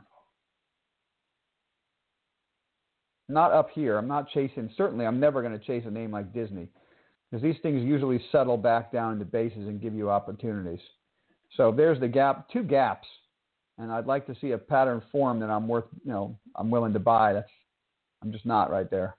Not 3.27 3.51
up 3.51 3.69
here. 3.73 3.97
I'm 3.97 4.07
not 4.07 4.29
chasing, 4.29 4.69
certainly, 4.77 5.05
I'm 5.05 5.19
never 5.19 5.41
going 5.41 5.57
to 5.57 5.65
chase 5.65 5.83
a 5.87 5.91
name 5.91 6.11
like 6.11 6.33
Disney 6.33 6.69
because 7.31 7.41
these 7.41 7.55
things 7.63 7.83
usually 7.83 8.21
settle 8.31 8.57
back 8.57 8.91
down 8.91 9.13
into 9.13 9.25
bases 9.25 9.67
and 9.67 9.81
give 9.81 9.95
you 9.95 10.11
opportunities. 10.11 10.81
So 11.57 11.71
there's 11.71 11.99
the 11.99 12.07
gap, 12.07 12.49
two 12.51 12.63
gaps, 12.63 13.07
and 13.77 13.91
I'd 13.91 14.05
like 14.05 14.25
to 14.27 14.35
see 14.39 14.51
a 14.51 14.57
pattern 14.57 15.01
form 15.11 15.39
that 15.39 15.49
I'm 15.49 15.67
worth, 15.67 15.85
you 16.03 16.11
know, 16.11 16.37
I'm 16.55 16.69
willing 16.69 16.93
to 16.93 16.99
buy. 16.99 17.33
That's, 17.33 17.49
I'm 18.21 18.31
just 18.31 18.45
not 18.45 18.71
right 18.71 18.89
there. 18.89 19.15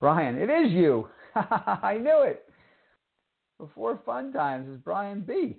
Brian, 0.00 0.36
it 0.36 0.50
is 0.50 0.70
you. 0.72 1.08
I 1.34 1.98
knew 2.00 2.22
it. 2.22 2.44
Before 3.58 4.00
fun 4.04 4.32
times 4.32 4.68
is 4.68 4.78
Brian 4.78 5.20
B. 5.20 5.56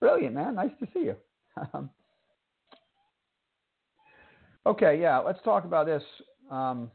Brilliant, 0.00 0.34
man. 0.34 0.54
Nice 0.54 0.70
to 0.80 0.88
see 0.94 1.00
you. 1.00 1.16
okay, 4.66 4.98
yeah, 5.00 5.18
let's 5.18 5.42
talk 5.44 5.64
about 5.64 5.86
this. 5.86 6.02
Um, 6.50 6.90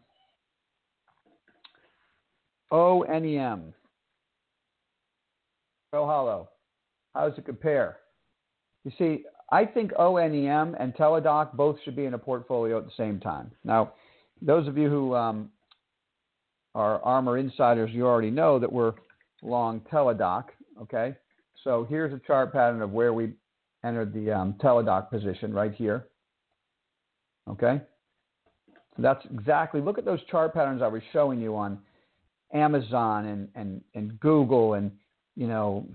ONEM. 2.71 3.73
Oh, 5.93 6.05
hollow. 6.05 6.49
How 7.13 7.29
does 7.29 7.37
it 7.37 7.45
compare? 7.45 7.97
You 8.83 8.91
see, 8.97 9.23
I 9.49 9.65
think 9.65 9.93
ONEM 9.93 10.75
and 10.79 10.93
Teladoc 10.95 11.53
both 11.53 11.77
should 11.83 11.95
be 11.95 12.05
in 12.05 12.13
a 12.13 12.17
portfolio 12.17 12.77
at 12.77 12.85
the 12.85 12.91
same 12.97 13.19
time. 13.19 13.51
Now, 13.63 13.93
those 14.41 14.67
of 14.67 14.77
you 14.77 14.89
who 14.89 15.15
um, 15.15 15.49
are 16.75 16.99
ARMR 17.01 17.39
insiders, 17.39 17.91
you 17.91 18.05
already 18.05 18.29
know 18.29 18.59
that 18.59 18.71
we're 18.71 18.93
long 19.41 19.81
Teladoc. 19.91 20.45
Okay, 20.81 21.15
so 21.63 21.87
here's 21.89 22.13
a 22.13 22.19
chart 22.27 22.51
pattern 22.51 22.81
of 22.81 22.91
where 22.91 23.13
we 23.13 23.33
entered 23.83 24.13
the 24.13 24.31
um, 24.31 24.55
Teladoc 24.61 25.09
position 25.09 25.53
right 25.53 25.73
here. 25.73 26.07
Okay, 27.49 27.81
so 28.67 29.01
that's 29.01 29.25
exactly. 29.33 29.79
Look 29.79 29.97
at 29.97 30.05
those 30.05 30.19
chart 30.29 30.53
patterns 30.53 30.81
I 30.81 30.87
was 30.87 31.01
showing 31.13 31.39
you 31.39 31.55
on 31.55 31.79
Amazon 32.53 33.25
and 33.27 33.47
and 33.55 33.81
and 33.95 34.19
Google 34.19 34.73
and 34.73 34.91
you 35.35 35.47
know 35.47 35.87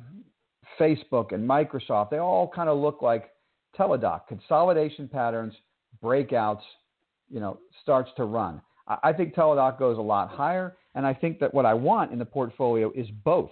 Facebook 0.80 1.32
and 1.32 1.48
Microsoft. 1.48 2.10
They 2.10 2.18
all 2.18 2.48
kind 2.48 2.70
of 2.70 2.78
look 2.78 3.02
like 3.02 3.31
Teladoc 3.78 4.26
consolidation 4.28 5.08
patterns, 5.08 5.54
breakouts. 6.02 6.62
You 7.30 7.40
know, 7.40 7.58
starts 7.82 8.10
to 8.18 8.24
run. 8.24 8.60
I 8.86 9.14
think 9.14 9.34
Teladoc 9.34 9.78
goes 9.78 9.96
a 9.96 10.02
lot 10.02 10.28
higher, 10.28 10.76
and 10.94 11.06
I 11.06 11.14
think 11.14 11.38
that 11.38 11.54
what 11.54 11.64
I 11.64 11.72
want 11.72 12.12
in 12.12 12.18
the 12.18 12.26
portfolio 12.26 12.92
is 12.94 13.06
both 13.24 13.50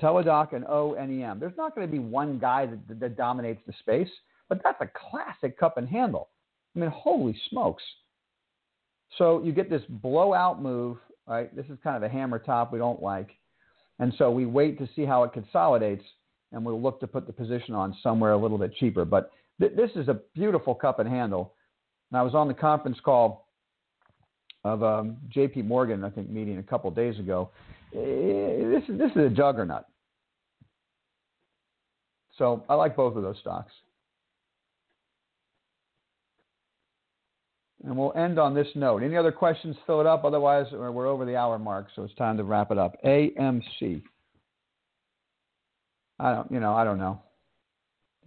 Teladoc 0.00 0.52
and 0.52 0.64
ONEM. 0.64 1.40
There's 1.40 1.56
not 1.56 1.74
going 1.74 1.86
to 1.86 1.90
be 1.90 1.98
one 1.98 2.38
guy 2.38 2.66
that, 2.66 3.00
that 3.00 3.16
dominates 3.16 3.60
the 3.66 3.72
space, 3.80 4.10
but 4.48 4.60
that's 4.62 4.80
a 4.80 4.90
classic 5.10 5.58
cup 5.58 5.78
and 5.78 5.88
handle. 5.88 6.28
I 6.76 6.78
mean, 6.78 6.90
holy 6.90 7.36
smokes. 7.50 7.82
So 9.18 9.42
you 9.42 9.52
get 9.52 9.70
this 9.70 9.82
blowout 9.88 10.62
move, 10.62 10.98
right? 11.26 11.54
This 11.56 11.66
is 11.66 11.78
kind 11.82 11.96
of 11.96 12.02
a 12.02 12.08
hammer 12.08 12.38
top 12.38 12.72
we 12.72 12.78
don't 12.78 13.02
like. 13.02 13.30
And 13.98 14.12
so 14.18 14.30
we 14.30 14.46
wait 14.46 14.78
to 14.78 14.88
see 14.94 15.04
how 15.04 15.24
it 15.24 15.32
consolidates, 15.32 16.04
and 16.52 16.64
we'll 16.64 16.80
look 16.80 17.00
to 17.00 17.06
put 17.06 17.26
the 17.26 17.32
position 17.32 17.74
on 17.74 17.96
somewhere 18.02 18.32
a 18.32 18.36
little 18.36 18.58
bit 18.58 18.74
cheaper. 18.74 19.04
But 19.04 19.30
th- 19.60 19.72
this 19.76 19.90
is 19.96 20.08
a 20.08 20.20
beautiful 20.34 20.74
cup 20.74 20.98
and 20.98 21.08
handle. 21.08 21.54
And 22.10 22.18
I 22.18 22.22
was 22.22 22.34
on 22.34 22.48
the 22.48 22.54
conference 22.54 22.98
call 23.04 23.48
of 24.64 24.82
um, 24.82 25.16
J.P. 25.28 25.62
Morgan, 25.62 26.04
I 26.04 26.10
think, 26.10 26.28
meeting 26.28 26.58
a 26.58 26.62
couple 26.62 26.90
days 26.90 27.18
ago. 27.18 27.50
This 27.92 28.82
is 28.88 28.98
this 28.98 29.10
is 29.12 29.26
a 29.26 29.30
juggernaut. 29.30 29.84
So 32.36 32.64
I 32.68 32.74
like 32.74 32.96
both 32.96 33.16
of 33.16 33.22
those 33.22 33.38
stocks. 33.40 33.72
And 37.84 37.96
we'll 37.96 38.12
end 38.16 38.38
on 38.38 38.52
this 38.54 38.66
note. 38.74 39.02
Any 39.02 39.16
other 39.16 39.30
questions? 39.30 39.76
Fill 39.86 40.00
it 40.00 40.06
up. 40.06 40.24
Otherwise, 40.24 40.66
we're 40.72 41.06
over 41.06 41.24
the 41.24 41.36
hour 41.36 41.58
mark, 41.58 41.86
so 41.94 42.02
it's 42.02 42.14
time 42.16 42.36
to 42.36 42.44
wrap 42.44 42.72
it 42.72 42.78
up. 42.78 42.96
AMC. 43.04 44.02
I 46.18 46.34
don't, 46.34 46.50
you 46.50 46.60
know, 46.60 46.74
I 46.74 46.84
don't 46.84 46.98
know. 46.98 47.20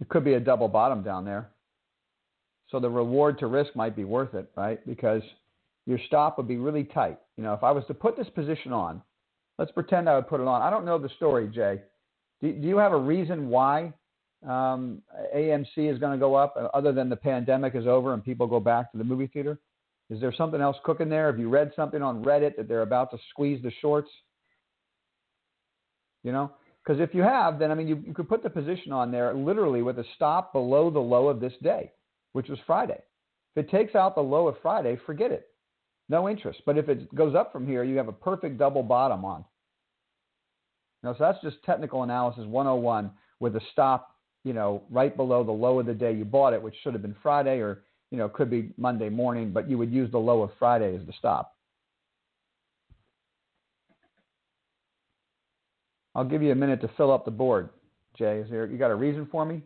It 0.00 0.08
could 0.08 0.24
be 0.24 0.34
a 0.34 0.40
double 0.40 0.68
bottom 0.68 1.02
down 1.02 1.24
there. 1.24 1.50
So 2.70 2.78
the 2.78 2.88
reward 2.88 3.38
to 3.40 3.46
risk 3.46 3.74
might 3.74 3.96
be 3.96 4.04
worth 4.04 4.34
it, 4.34 4.50
right? 4.56 4.84
Because 4.86 5.22
your 5.86 5.98
stop 6.06 6.36
would 6.38 6.46
be 6.46 6.56
really 6.56 6.84
tight. 6.84 7.18
You 7.36 7.42
know, 7.42 7.52
if 7.52 7.64
I 7.64 7.72
was 7.72 7.84
to 7.88 7.94
put 7.94 8.16
this 8.16 8.28
position 8.34 8.72
on, 8.72 9.02
let's 9.58 9.72
pretend 9.72 10.08
I 10.08 10.14
would 10.14 10.28
put 10.28 10.40
it 10.40 10.46
on. 10.46 10.62
I 10.62 10.70
don't 10.70 10.84
know 10.84 10.98
the 10.98 11.08
story, 11.16 11.48
Jay. 11.48 11.80
Do, 12.40 12.52
do 12.52 12.68
you 12.68 12.78
have 12.78 12.92
a 12.92 12.98
reason 12.98 13.48
why 13.48 13.92
um, 14.46 15.02
AMC 15.34 15.92
is 15.92 15.98
going 15.98 16.12
to 16.12 16.18
go 16.18 16.34
up 16.34 16.54
uh, 16.56 16.68
other 16.72 16.92
than 16.92 17.08
the 17.08 17.16
pandemic 17.16 17.74
is 17.74 17.86
over 17.86 18.14
and 18.14 18.24
people 18.24 18.46
go 18.46 18.60
back 18.60 18.92
to 18.92 18.98
the 18.98 19.04
movie 19.04 19.26
theater? 19.26 19.58
Is 20.08 20.20
there 20.20 20.32
something 20.32 20.60
else 20.60 20.76
cooking 20.84 21.08
there? 21.08 21.26
Have 21.26 21.38
you 21.38 21.48
read 21.48 21.72
something 21.76 22.02
on 22.02 22.24
Reddit 22.24 22.56
that 22.56 22.68
they're 22.68 22.82
about 22.82 23.10
to 23.12 23.18
squeeze 23.30 23.62
the 23.62 23.72
shorts? 23.80 24.10
You 26.22 26.32
know, 26.32 26.52
because 26.90 27.08
if 27.08 27.14
you 27.14 27.22
have, 27.22 27.60
then 27.60 27.70
I 27.70 27.76
mean, 27.76 27.86
you, 27.86 28.02
you 28.04 28.12
could 28.12 28.28
put 28.28 28.42
the 28.42 28.50
position 28.50 28.90
on 28.90 29.12
there 29.12 29.32
literally 29.32 29.80
with 29.80 30.00
a 30.00 30.04
stop 30.16 30.52
below 30.52 30.90
the 30.90 30.98
low 30.98 31.28
of 31.28 31.38
this 31.38 31.52
day, 31.62 31.92
which 32.32 32.48
was 32.48 32.58
Friday. 32.66 32.98
If 33.54 33.64
it 33.64 33.70
takes 33.70 33.94
out 33.94 34.16
the 34.16 34.22
low 34.22 34.48
of 34.48 34.56
Friday, 34.60 34.98
forget 35.06 35.30
it. 35.30 35.50
No 36.08 36.28
interest. 36.28 36.62
But 36.66 36.78
if 36.78 36.88
it 36.88 37.14
goes 37.14 37.36
up 37.36 37.52
from 37.52 37.64
here, 37.64 37.84
you 37.84 37.96
have 37.98 38.08
a 38.08 38.12
perfect 38.12 38.58
double 38.58 38.82
bottom 38.82 39.24
on. 39.24 39.44
Now, 41.04 41.12
so 41.12 41.18
that's 41.20 41.40
just 41.44 41.62
technical 41.62 42.02
analysis 42.02 42.44
101 42.46 43.12
with 43.38 43.54
a 43.54 43.60
stop, 43.70 44.16
you 44.42 44.52
know, 44.52 44.82
right 44.90 45.16
below 45.16 45.44
the 45.44 45.52
low 45.52 45.78
of 45.78 45.86
the 45.86 45.94
day 45.94 46.12
you 46.12 46.24
bought 46.24 46.54
it, 46.54 46.62
which 46.62 46.74
should 46.82 46.94
have 46.94 47.02
been 47.02 47.16
Friday 47.22 47.60
or, 47.60 47.84
you 48.10 48.18
know, 48.18 48.28
could 48.28 48.50
be 48.50 48.72
Monday 48.76 49.10
morning, 49.10 49.52
but 49.52 49.70
you 49.70 49.78
would 49.78 49.92
use 49.92 50.10
the 50.10 50.18
low 50.18 50.42
of 50.42 50.50
Friday 50.58 50.96
as 50.96 51.06
the 51.06 51.12
stop. 51.16 51.54
I'll 56.14 56.24
give 56.24 56.42
you 56.42 56.52
a 56.52 56.56
minute 56.56 56.80
to 56.82 56.90
fill 56.96 57.12
up 57.12 57.24
the 57.24 57.30
board, 57.30 57.70
Jay. 58.18 58.38
Is 58.38 58.50
there 58.50 58.66
you 58.66 58.78
got 58.78 58.90
a 58.90 58.94
reason 58.96 59.28
for 59.30 59.44
me? 59.44 59.62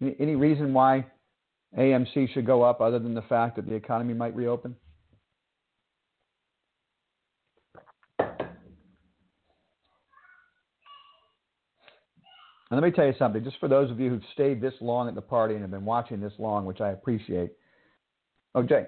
Any, 0.00 0.36
reason 0.36 0.72
why 0.72 1.06
AMC 1.76 2.32
should 2.32 2.46
go 2.46 2.62
up 2.62 2.80
other 2.80 2.98
than 3.00 3.14
the 3.14 3.22
fact 3.22 3.56
that 3.56 3.66
the 3.66 3.74
economy 3.74 4.14
might 4.14 4.34
reopen? 4.34 4.76
And 12.70 12.78
let 12.78 12.86
me 12.86 12.90
tell 12.92 13.06
you 13.06 13.14
something, 13.18 13.42
just 13.42 13.58
for 13.58 13.68
those 13.68 13.90
of 13.90 13.98
you 13.98 14.10
who've 14.10 14.22
stayed 14.34 14.60
this 14.60 14.74
long 14.80 15.08
at 15.08 15.14
the 15.14 15.22
party 15.22 15.54
and 15.54 15.62
have 15.62 15.70
been 15.70 15.86
watching 15.86 16.20
this 16.20 16.34
long, 16.38 16.64
which 16.66 16.80
I 16.80 16.90
appreciate. 16.90 17.52
Oh, 18.54 18.62
Jay, 18.62 18.86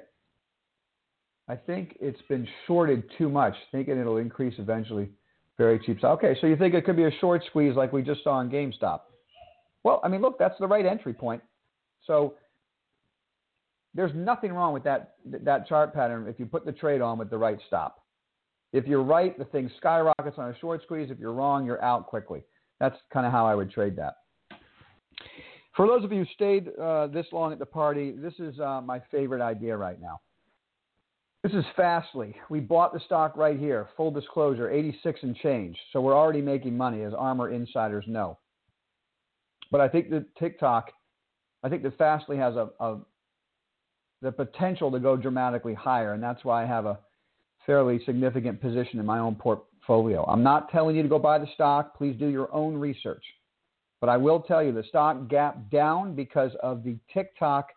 I 1.48 1.56
think 1.56 1.96
it's 1.98 2.20
been 2.28 2.46
shorted 2.66 3.02
too 3.16 3.28
much, 3.28 3.54
thinking 3.72 3.98
it'll 3.98 4.18
increase 4.18 4.54
eventually. 4.58 5.08
Very 5.60 5.78
cheap. 5.78 6.02
Okay, 6.02 6.34
so 6.40 6.46
you 6.46 6.56
think 6.56 6.72
it 6.72 6.86
could 6.86 6.96
be 6.96 7.04
a 7.04 7.10
short 7.20 7.42
squeeze 7.44 7.76
like 7.76 7.92
we 7.92 8.00
just 8.00 8.24
saw 8.24 8.30
on 8.30 8.48
GameStop? 8.48 9.00
Well, 9.84 10.00
I 10.02 10.08
mean, 10.08 10.22
look, 10.22 10.38
that's 10.38 10.58
the 10.58 10.66
right 10.66 10.86
entry 10.86 11.12
point. 11.12 11.42
So 12.06 12.32
there's 13.92 14.12
nothing 14.14 14.54
wrong 14.54 14.72
with 14.72 14.84
that 14.84 15.16
that 15.26 15.68
chart 15.68 15.92
pattern 15.92 16.26
if 16.28 16.40
you 16.40 16.46
put 16.46 16.64
the 16.64 16.72
trade 16.72 17.02
on 17.02 17.18
with 17.18 17.28
the 17.28 17.36
right 17.36 17.58
stop. 17.66 18.06
If 18.72 18.86
you're 18.86 19.02
right, 19.02 19.38
the 19.38 19.44
thing 19.44 19.70
skyrockets 19.76 20.38
on 20.38 20.48
a 20.48 20.58
short 20.60 20.82
squeeze. 20.84 21.10
If 21.10 21.18
you're 21.18 21.34
wrong, 21.34 21.66
you're 21.66 21.84
out 21.84 22.06
quickly. 22.06 22.42
That's 22.78 22.96
kind 23.12 23.26
of 23.26 23.32
how 23.32 23.44
I 23.44 23.54
would 23.54 23.70
trade 23.70 23.96
that. 23.96 24.14
For 25.76 25.86
those 25.86 26.04
of 26.04 26.10
you 26.10 26.20
who 26.20 26.26
stayed 26.32 26.70
uh, 26.80 27.08
this 27.08 27.26
long 27.32 27.52
at 27.52 27.58
the 27.58 27.66
party, 27.66 28.14
this 28.16 28.32
is 28.38 28.58
uh, 28.60 28.80
my 28.80 28.98
favorite 29.10 29.42
idea 29.42 29.76
right 29.76 30.00
now. 30.00 30.22
This 31.42 31.52
is 31.52 31.64
Fastly. 31.74 32.34
We 32.50 32.60
bought 32.60 32.92
the 32.92 33.00
stock 33.00 33.34
right 33.34 33.58
here. 33.58 33.88
Full 33.96 34.10
disclosure, 34.10 34.70
86 34.70 35.20
and 35.22 35.34
change. 35.36 35.78
So 35.92 36.00
we're 36.02 36.16
already 36.16 36.42
making 36.42 36.76
money, 36.76 37.02
as 37.02 37.14
ARMR 37.14 37.54
insiders 37.54 38.04
know. 38.06 38.38
But 39.70 39.80
I 39.80 39.88
think 39.88 40.10
that 40.10 40.26
TikTok, 40.36 40.92
I 41.62 41.70
think 41.70 41.82
that 41.84 41.96
Fastly 41.96 42.36
has 42.36 42.56
a, 42.56 42.68
a 42.78 42.98
the 44.20 44.30
potential 44.30 44.90
to 44.90 44.98
go 44.98 45.16
dramatically 45.16 45.72
higher, 45.72 46.12
and 46.12 46.22
that's 46.22 46.44
why 46.44 46.62
I 46.62 46.66
have 46.66 46.84
a 46.84 46.98
fairly 47.64 48.00
significant 48.04 48.60
position 48.60 49.00
in 49.00 49.06
my 49.06 49.18
own 49.18 49.34
portfolio. 49.34 50.24
I'm 50.24 50.42
not 50.42 50.70
telling 50.70 50.94
you 50.94 51.02
to 51.02 51.08
go 51.08 51.18
buy 51.18 51.38
the 51.38 51.48
stock. 51.54 51.96
Please 51.96 52.16
do 52.18 52.26
your 52.26 52.52
own 52.52 52.74
research. 52.74 53.24
But 53.98 54.10
I 54.10 54.18
will 54.18 54.40
tell 54.40 54.62
you 54.62 54.72
the 54.72 54.84
stock 54.88 55.28
gapped 55.28 55.70
down 55.70 56.14
because 56.14 56.52
of 56.62 56.84
the 56.84 56.96
TikTok 57.14 57.68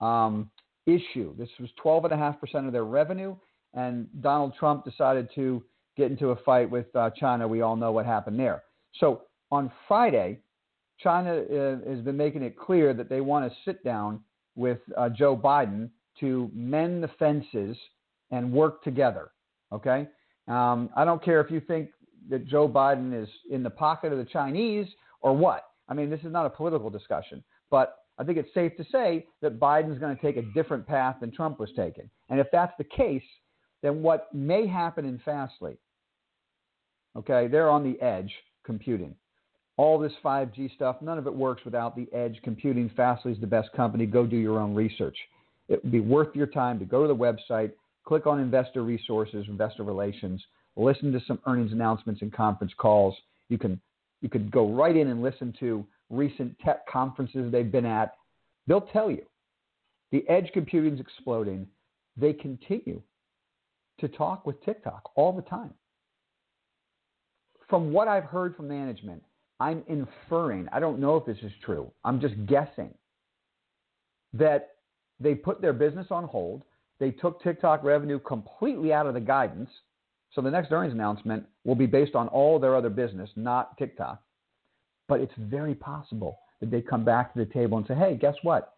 um, 0.00 0.50
issue. 0.86 1.34
This 1.36 1.48
was 1.58 1.70
12.5% 1.84 2.66
of 2.66 2.72
their 2.72 2.84
revenue, 2.84 3.36
and 3.74 4.08
Donald 4.20 4.54
Trump 4.58 4.84
decided 4.84 5.28
to 5.34 5.62
get 5.96 6.10
into 6.10 6.30
a 6.30 6.36
fight 6.36 6.70
with 6.70 6.86
uh, 6.94 7.10
China. 7.10 7.46
We 7.46 7.60
all 7.60 7.76
know 7.76 7.92
what 7.92 8.06
happened 8.06 8.38
there. 8.38 8.62
So 8.98 9.22
on 9.50 9.70
Friday, 9.86 10.38
China 10.98 11.34
uh, 11.34 11.88
has 11.88 12.00
been 12.00 12.16
making 12.16 12.42
it 12.42 12.58
clear 12.58 12.94
that 12.94 13.08
they 13.08 13.20
want 13.20 13.50
to 13.50 13.58
sit 13.64 13.82
down 13.84 14.20
with 14.56 14.78
uh, 14.96 15.08
Joe 15.08 15.36
Biden 15.36 15.90
to 16.20 16.50
mend 16.54 17.02
the 17.02 17.10
fences 17.18 17.76
and 18.30 18.52
work 18.52 18.82
together. 18.82 19.30
Okay? 19.72 20.08
Um, 20.48 20.90
I 20.96 21.04
don't 21.04 21.22
care 21.24 21.40
if 21.40 21.50
you 21.50 21.60
think 21.60 21.90
that 22.28 22.46
Joe 22.46 22.68
Biden 22.68 23.20
is 23.20 23.28
in 23.50 23.62
the 23.62 23.70
pocket 23.70 24.12
of 24.12 24.18
the 24.18 24.24
Chinese 24.24 24.86
or 25.22 25.36
what. 25.36 25.64
I 25.88 25.94
mean, 25.94 26.10
this 26.10 26.20
is 26.20 26.32
not 26.32 26.46
a 26.46 26.50
political 26.50 26.90
discussion, 26.90 27.42
but 27.70 27.99
I 28.20 28.24
think 28.24 28.36
it's 28.36 28.52
safe 28.52 28.76
to 28.76 28.84
say 28.92 29.24
that 29.40 29.58
Biden's 29.58 29.98
going 29.98 30.14
to 30.14 30.20
take 30.20 30.36
a 30.36 30.42
different 30.52 30.86
path 30.86 31.16
than 31.20 31.32
Trump 31.32 31.58
was 31.58 31.70
taking. 31.74 32.10
And 32.28 32.38
if 32.38 32.48
that's 32.52 32.74
the 32.76 32.84
case, 32.84 33.22
then 33.82 34.02
what 34.02 34.32
may 34.34 34.66
happen 34.66 35.06
in 35.06 35.18
Fastly, 35.24 35.78
okay, 37.16 37.48
they're 37.48 37.70
on 37.70 37.82
the 37.82 37.98
edge 38.02 38.30
computing. 38.62 39.14
All 39.78 39.98
this 39.98 40.12
5G 40.22 40.74
stuff, 40.74 40.96
none 41.00 41.16
of 41.16 41.26
it 41.26 41.34
works 41.34 41.64
without 41.64 41.96
the 41.96 42.06
edge 42.12 42.38
computing. 42.44 42.90
Fastly 42.94 43.32
is 43.32 43.40
the 43.40 43.46
best 43.46 43.72
company. 43.72 44.04
Go 44.04 44.26
do 44.26 44.36
your 44.36 44.58
own 44.58 44.74
research. 44.74 45.16
It 45.70 45.82
would 45.82 45.92
be 45.92 46.00
worth 46.00 46.36
your 46.36 46.46
time 46.46 46.78
to 46.80 46.84
go 46.84 47.00
to 47.00 47.08
the 47.08 47.16
website, 47.16 47.72
click 48.04 48.26
on 48.26 48.38
investor 48.38 48.82
resources, 48.82 49.46
investor 49.48 49.82
relations, 49.82 50.44
listen 50.76 51.10
to 51.12 51.22
some 51.26 51.38
earnings 51.46 51.72
announcements 51.72 52.20
and 52.20 52.30
conference 52.30 52.72
calls. 52.76 53.16
You 53.48 53.56
can 53.56 53.80
you 54.20 54.28
could 54.28 54.50
go 54.50 54.70
right 54.70 54.94
in 54.94 55.08
and 55.08 55.22
listen 55.22 55.54
to 55.60 55.86
recent 56.10 56.58
tech 56.58 56.86
conferences 56.86 57.50
they've 57.50 57.70
been 57.70 57.86
at. 57.86 58.14
They'll 58.66 58.80
tell 58.80 59.10
you 59.10 59.22
the 60.12 60.28
edge 60.28 60.50
computing 60.52 60.94
is 60.94 61.00
exploding. 61.00 61.66
They 62.16 62.32
continue 62.32 63.00
to 64.00 64.08
talk 64.08 64.46
with 64.46 64.62
TikTok 64.64 65.10
all 65.14 65.32
the 65.32 65.42
time. 65.42 65.72
From 67.68 67.92
what 67.92 68.08
I've 68.08 68.24
heard 68.24 68.56
from 68.56 68.68
management, 68.68 69.22
I'm 69.60 69.84
inferring, 69.86 70.68
I 70.72 70.80
don't 70.80 70.98
know 70.98 71.16
if 71.16 71.26
this 71.26 71.38
is 71.42 71.52
true, 71.64 71.90
I'm 72.04 72.20
just 72.20 72.34
guessing 72.46 72.92
that 74.32 74.76
they 75.20 75.34
put 75.34 75.60
their 75.60 75.72
business 75.72 76.06
on 76.10 76.24
hold. 76.24 76.62
They 76.98 77.10
took 77.10 77.42
TikTok 77.42 77.84
revenue 77.84 78.18
completely 78.18 78.92
out 78.92 79.06
of 79.06 79.14
the 79.14 79.20
guidance 79.20 79.70
so 80.32 80.40
the 80.40 80.50
next 80.50 80.70
earnings 80.70 80.94
announcement 80.94 81.44
will 81.64 81.74
be 81.74 81.86
based 81.86 82.14
on 82.14 82.28
all 82.28 82.58
their 82.58 82.76
other 82.76 82.90
business, 82.90 83.30
not 83.36 83.76
TikTok. 83.76 84.22
But 85.10 85.20
it's 85.20 85.34
very 85.36 85.74
possible 85.74 86.38
that 86.60 86.70
they 86.70 86.80
come 86.80 87.04
back 87.04 87.32
to 87.32 87.40
the 87.40 87.52
table 87.52 87.76
and 87.76 87.86
say, 87.86 87.94
hey, 87.94 88.16
guess 88.18 88.36
what? 88.42 88.74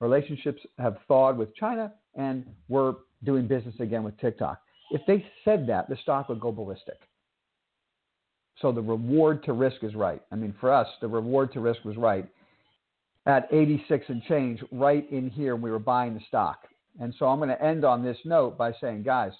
Relationships 0.00 0.62
have 0.78 0.96
thawed 1.08 1.36
with 1.36 1.54
China 1.56 1.92
and 2.14 2.46
we're 2.68 2.94
doing 3.24 3.48
business 3.48 3.74
again 3.80 4.04
with 4.04 4.16
TikTok. 4.18 4.60
If 4.92 5.00
they 5.08 5.26
said 5.44 5.66
that, 5.66 5.88
the 5.88 5.96
stock 5.96 6.28
would 6.28 6.38
go 6.38 6.52
ballistic. 6.52 7.00
So 8.60 8.70
the 8.70 8.80
reward 8.80 9.42
to 9.44 9.54
risk 9.54 9.82
is 9.82 9.96
right. 9.96 10.22
I 10.30 10.36
mean, 10.36 10.54
for 10.60 10.72
us, 10.72 10.86
the 11.00 11.08
reward 11.08 11.52
to 11.54 11.60
risk 11.60 11.84
was 11.84 11.96
right 11.96 12.28
at 13.26 13.48
86 13.50 14.04
and 14.08 14.22
change 14.24 14.62
right 14.70 15.10
in 15.10 15.30
here 15.30 15.56
when 15.56 15.62
we 15.62 15.70
were 15.72 15.80
buying 15.80 16.14
the 16.14 16.20
stock. 16.28 16.68
And 17.00 17.12
so 17.18 17.26
I'm 17.26 17.38
going 17.38 17.48
to 17.48 17.60
end 17.60 17.84
on 17.84 18.04
this 18.04 18.18
note 18.24 18.56
by 18.56 18.72
saying, 18.80 19.02
guys, 19.02 19.32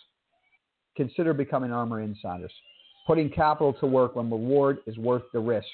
consider 0.97 1.34
becoming 1.34 1.70
ARMR 1.70 2.03
insiders. 2.05 2.53
Putting 3.07 3.30
capital 3.30 3.74
to 3.74 3.86
work 3.86 4.16
when 4.16 4.28
reward 4.28 4.78
is 4.86 4.99
worth 4.99 5.24
the 5.32 5.38
risk. 5.38 5.68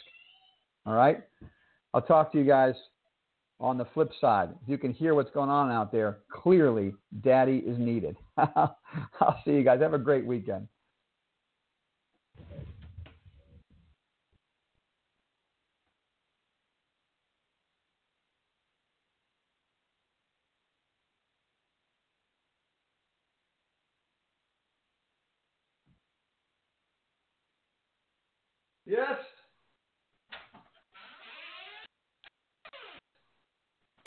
All 0.88 0.94
right? 0.94 1.22
I'll 1.92 2.00
talk 2.00 2.32
to 2.32 2.38
you 2.38 2.44
guys 2.44 2.74
on 3.60 3.76
the 3.76 3.84
flip 3.92 4.10
side. 4.22 4.48
If 4.62 4.68
you 4.70 4.78
can 4.78 4.94
hear 4.94 5.14
what's 5.14 5.30
going 5.32 5.50
on 5.50 5.70
out 5.70 5.92
there, 5.92 6.20
clearly 6.32 6.94
daddy 7.20 7.58
is 7.58 7.78
needed. 7.78 8.16
I'll 8.38 9.42
see 9.44 9.50
you 9.50 9.64
guys. 9.64 9.80
Have 9.82 9.92
a 9.92 9.98
great 9.98 10.24
weekend. 10.24 10.66